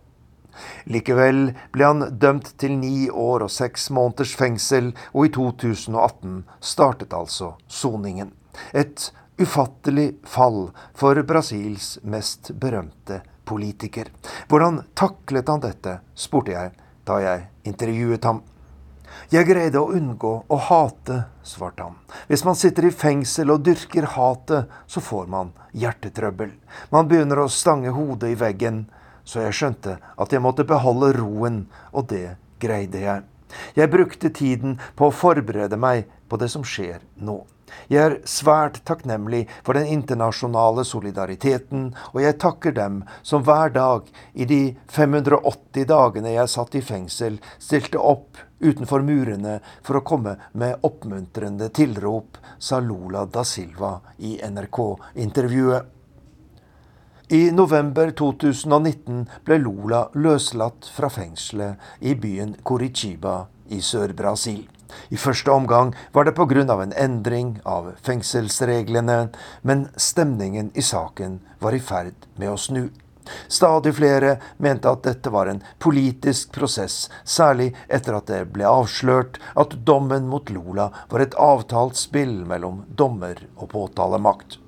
Likevel 0.91 1.53
ble 1.75 1.87
han 1.87 2.05
dømt 2.19 2.51
til 2.59 2.75
ni 2.81 3.07
år 3.11 3.45
og 3.47 3.53
seks 3.55 3.89
måneders 3.95 4.35
fengsel, 4.39 4.93
og 5.15 5.29
i 5.29 5.33
2018 5.37 6.43
startet 6.61 7.15
altså 7.15 7.55
soningen. 7.71 8.33
Et 8.73 9.11
ufattelig 9.39 10.17
fall 10.27 10.71
for 10.99 11.23
Brasils 11.23 11.99
mest 12.03 12.51
berømte 12.59 13.23
politiker. 13.49 14.11
Hvordan 14.51 14.83
taklet 14.99 15.49
han 15.49 15.63
dette, 15.65 15.99
spurte 16.19 16.57
jeg 16.57 16.75
da 17.09 17.21
jeg 17.23 17.47
intervjuet 17.71 18.27
ham. 18.29 18.43
Jeg 19.33 19.49
greide 19.49 19.81
å 19.81 19.91
unngå 19.93 20.33
å 20.49 20.59
hate, 20.69 21.23
svarte 21.43 21.85
han. 21.85 21.97
Hvis 22.31 22.45
man 22.47 22.57
sitter 22.59 22.89
i 22.89 22.95
fengsel 22.95 23.53
og 23.53 23.65
dyrker 23.67 24.07
hatet, 24.15 24.71
så 24.87 25.03
får 25.05 25.27
man 25.33 25.53
hjertetrøbbel. 25.77 26.55
Man 26.95 27.11
begynner 27.11 27.43
å 27.43 27.51
stange 27.53 27.93
hodet 27.97 28.33
i 28.33 28.39
veggen. 28.39 28.87
Så 29.29 29.43
jeg 29.45 29.57
skjønte 29.59 29.99
at 30.01 30.33
jeg 30.33 30.41
måtte 30.41 30.65
beholde 30.65 31.13
roen, 31.19 31.67
og 31.93 32.09
det 32.09 32.39
greide 32.63 33.03
jeg. 33.03 33.27
Jeg 33.77 33.93
brukte 33.93 34.33
tiden 34.33 34.79
på 34.97 35.09
å 35.09 35.15
forberede 35.15 35.77
meg 35.81 36.09
på 36.29 36.41
det 36.41 36.49
som 36.53 36.65
skjer 36.65 37.03
nå. 37.21 37.43
Jeg 37.89 38.03
er 38.05 38.17
svært 38.29 38.81
takknemlig 38.89 39.45
for 39.67 39.79
den 39.79 39.89
internasjonale 39.93 40.85
solidariteten, 40.87 41.91
og 42.13 42.21
jeg 42.23 42.39
takker 42.43 42.77
dem 42.77 43.03
som 43.23 43.45
hver 43.47 43.73
dag 43.75 44.09
i 44.35 44.49
de 44.49 44.63
580 44.93 45.89
dagene 45.89 46.35
jeg 46.35 46.55
satt 46.55 46.79
i 46.79 46.85
fengsel, 46.85 47.39
stilte 47.59 48.01
opp 48.01 48.41
utenfor 48.61 49.05
murene 49.07 49.59
for 49.87 50.01
å 50.01 50.07
komme 50.07 50.37
med 50.59 50.83
oppmuntrende 50.87 51.71
tilrop, 51.75 52.39
sa 52.59 52.81
Lula 52.83 53.27
da 53.31 53.45
Silva 53.47 53.99
i 54.19 54.39
NRK-intervjuet. 54.43 55.95
I 57.29 57.51
november 57.53 58.09
2019 58.17 59.27
ble 59.45 59.59
Lula 59.61 60.07
løslatt 60.17 60.89
fra 60.89 61.11
fengselet 61.13 61.77
i 62.01 62.15
byen 62.17 62.55
Curitiba 62.65 63.43
i 63.69 63.83
Sør-Brasil. 63.85 64.78
I 65.09 65.17
første 65.17 65.51
omgang 65.51 65.95
var 66.13 66.25
det 66.25 66.35
pga. 66.37 66.83
en 66.83 66.93
endring 66.93 67.61
av 67.65 67.93
fengselsreglene, 68.03 69.29
men 69.63 69.89
stemningen 69.97 70.71
i 70.75 70.83
saken 70.83 71.41
var 71.59 71.73
i 71.75 71.81
ferd 71.81 72.15
med 72.37 72.51
å 72.51 72.57
snu. 72.57 72.91
Stadig 73.49 73.95
flere 73.95 74.37
mente 74.57 74.91
at 74.91 75.03
dette 75.03 75.31
var 75.31 75.47
en 75.47 75.63
politisk 75.79 76.53
prosess, 76.53 77.11
særlig 77.25 77.75
etter 77.89 78.17
at 78.17 78.27
det 78.31 78.45
ble 78.55 78.65
avslørt 78.69 79.39
at 79.55 79.77
dommen 79.85 80.29
mot 80.29 80.51
Lula 80.51 80.91
var 81.11 81.25
et 81.25 81.37
avtalt 81.37 81.97
spill 81.97 82.41
mellom 82.49 82.85
dommer 82.89 83.45
og 83.57 83.69
påtalemakt. 83.75 84.59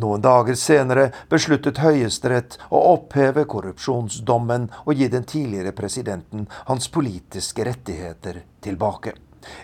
Noen 0.00 0.22
dager 0.24 0.56
senere 0.56 1.10
besluttet 1.28 1.80
Høyesterett 1.82 2.56
å 2.72 2.80
oppheve 2.94 3.44
korrupsjonsdommen 3.50 4.68
og 4.84 4.94
gi 4.96 5.10
den 5.12 5.26
tidligere 5.28 5.74
presidenten 5.76 6.46
hans 6.70 6.88
politiske 6.94 7.66
rettigheter 7.68 8.40
tilbake. 8.64 9.12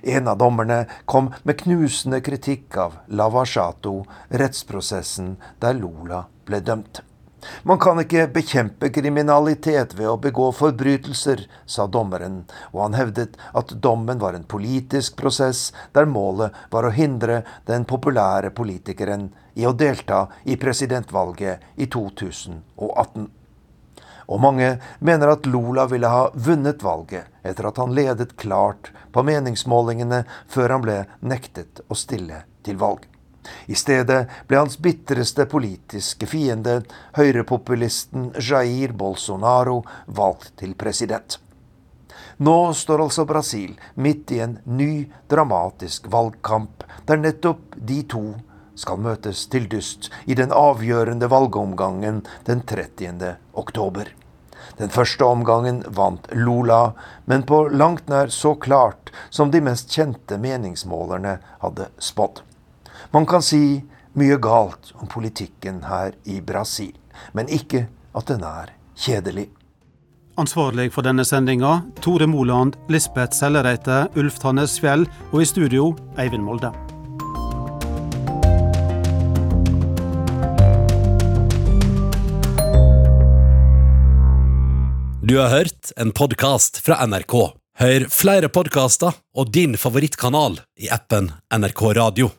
En 0.03 0.29
av 0.29 0.39
dommerne 0.41 0.85
kom 1.05 1.33
med 1.45 1.61
knusende 1.63 2.21
kritikk 2.25 2.77
av 2.81 3.01
Lavashato, 3.09 3.99
rettsprosessen 4.29 5.37
der 5.63 5.77
Lula 5.81 6.25
ble 6.49 6.61
dømt. 6.65 7.06
Man 7.63 7.79
kan 7.83 8.01
ikke 8.03 8.27
bekjempe 8.35 8.91
kriminalitet 8.95 9.95
ved 9.99 10.11
å 10.11 10.19
begå 10.23 10.51
forbrytelser, 10.57 11.47
sa 11.67 11.87
dommeren, 11.87 12.45
og 12.73 12.83
han 12.85 12.99
hevdet 12.99 13.39
at 13.57 13.75
dommen 13.83 14.21
var 14.23 14.37
en 14.37 14.47
politisk 14.49 15.17
prosess 15.21 15.73
der 15.97 16.09
målet 16.11 16.55
var 16.71 16.87
å 16.87 16.95
hindre 16.95 17.43
den 17.71 17.87
populære 17.89 18.53
politikeren 18.57 19.31
i 19.55 19.67
å 19.67 19.73
delta 19.73 20.27
i 20.45 20.59
presidentvalget 20.61 21.65
i 21.77 21.89
2018. 21.91 23.27
Og 24.27 24.43
mange 24.43 24.73
mener 24.99 25.31
at 25.31 25.47
Lula 25.47 25.87
ville 25.91 26.11
ha 26.11 26.29
vunnet 26.35 26.83
valget 26.83 27.31
etter 27.47 27.69
at 27.71 27.79
han 27.79 27.95
ledet 27.95 28.35
klart 28.41 28.91
på 29.15 29.23
meningsmålingene 29.27 30.25
før 30.51 30.75
han 30.77 30.87
ble 30.87 31.03
nektet 31.23 31.85
å 31.87 31.99
stille 31.99 32.43
til 32.67 32.81
valg. 32.81 33.07
I 33.67 33.75
stedet 33.79 34.27
ble 34.49 34.61
hans 34.61 34.79
bitreste 34.83 35.47
politiske 35.51 36.29
fiende, 36.31 36.81
høyrepopulisten 37.19 38.33
Jair 38.41 38.95
Bolsonaro, 38.97 39.83
valgt 40.07 40.57
til 40.63 40.75
president. 40.79 41.39
Nå 42.37 42.73
står 42.77 43.03
altså 43.07 43.25
Brasil 43.25 43.79
midt 43.95 44.33
i 44.37 44.43
en 44.45 44.59
ny, 44.65 45.07
dramatisk 45.29 46.11
valgkamp, 46.13 46.85
der 47.09 47.23
nettopp 47.23 47.77
de 47.77 48.03
to 48.05 48.27
skal 48.77 49.01
møtes 49.01 49.47
til 49.53 49.69
dyst 49.73 50.11
i 50.29 50.37
den 50.37 50.53
avgjørende 50.53 51.31
valgomgangen 51.33 52.23
den 52.45 52.63
30. 52.69 53.37
oktober. 53.57 54.13
Den 54.77 54.93
første 54.93 55.25
omgangen 55.25 55.83
vant 55.97 56.29
Lula, 56.37 56.93
men 57.25 57.47
på 57.49 57.63
langt 57.73 58.11
nær 58.13 58.29
så 58.35 58.55
klart 58.61 59.13
som 59.31 59.51
de 59.51 59.63
mest 59.65 59.93
kjente 59.93 60.37
meningsmålerne 60.43 61.39
hadde 61.63 61.89
spådd. 61.97 62.43
Man 63.17 63.25
kan 63.27 63.41
si 63.43 63.81
mye 64.13 64.37
galt 64.37 64.91
om 65.01 65.09
politikken 65.09 65.79
her 65.89 66.11
i 66.29 66.43
Brasil, 66.45 66.93
men 67.33 67.49
ikke 67.49 67.87
at 68.13 68.29
den 68.29 68.45
er 68.45 68.75
kjedelig. 68.93 69.47
Ansvarlig 70.37 70.91
for 70.93 71.07
denne 71.07 71.25
sendinga 71.25 71.79
Tore 72.05 72.29
Moland, 72.29 72.77
Lisbeth 72.93 73.33
Sellereite, 73.39 74.03
Ulf 74.21 74.37
Tannes 74.45 74.77
Fjell 74.85 75.09
og 75.31 75.41
i 75.41 75.49
studio 75.49 75.89
Eivind 76.21 76.45
Molde. 76.45 76.75
Du 85.25 85.39
har 85.41 85.55
hørt 85.57 85.95
en 85.97 86.13
podkast 86.13 86.85
fra 86.85 87.01
NRK. 87.09 87.41
Hør 87.81 88.11
flere 88.13 88.53
podkaster 88.53 89.17
og 89.33 89.57
din 89.57 89.81
favorittkanal 89.81 90.61
i 90.77 90.93
appen 90.93 91.33
NRK 91.49 91.89
Radio. 91.97 92.37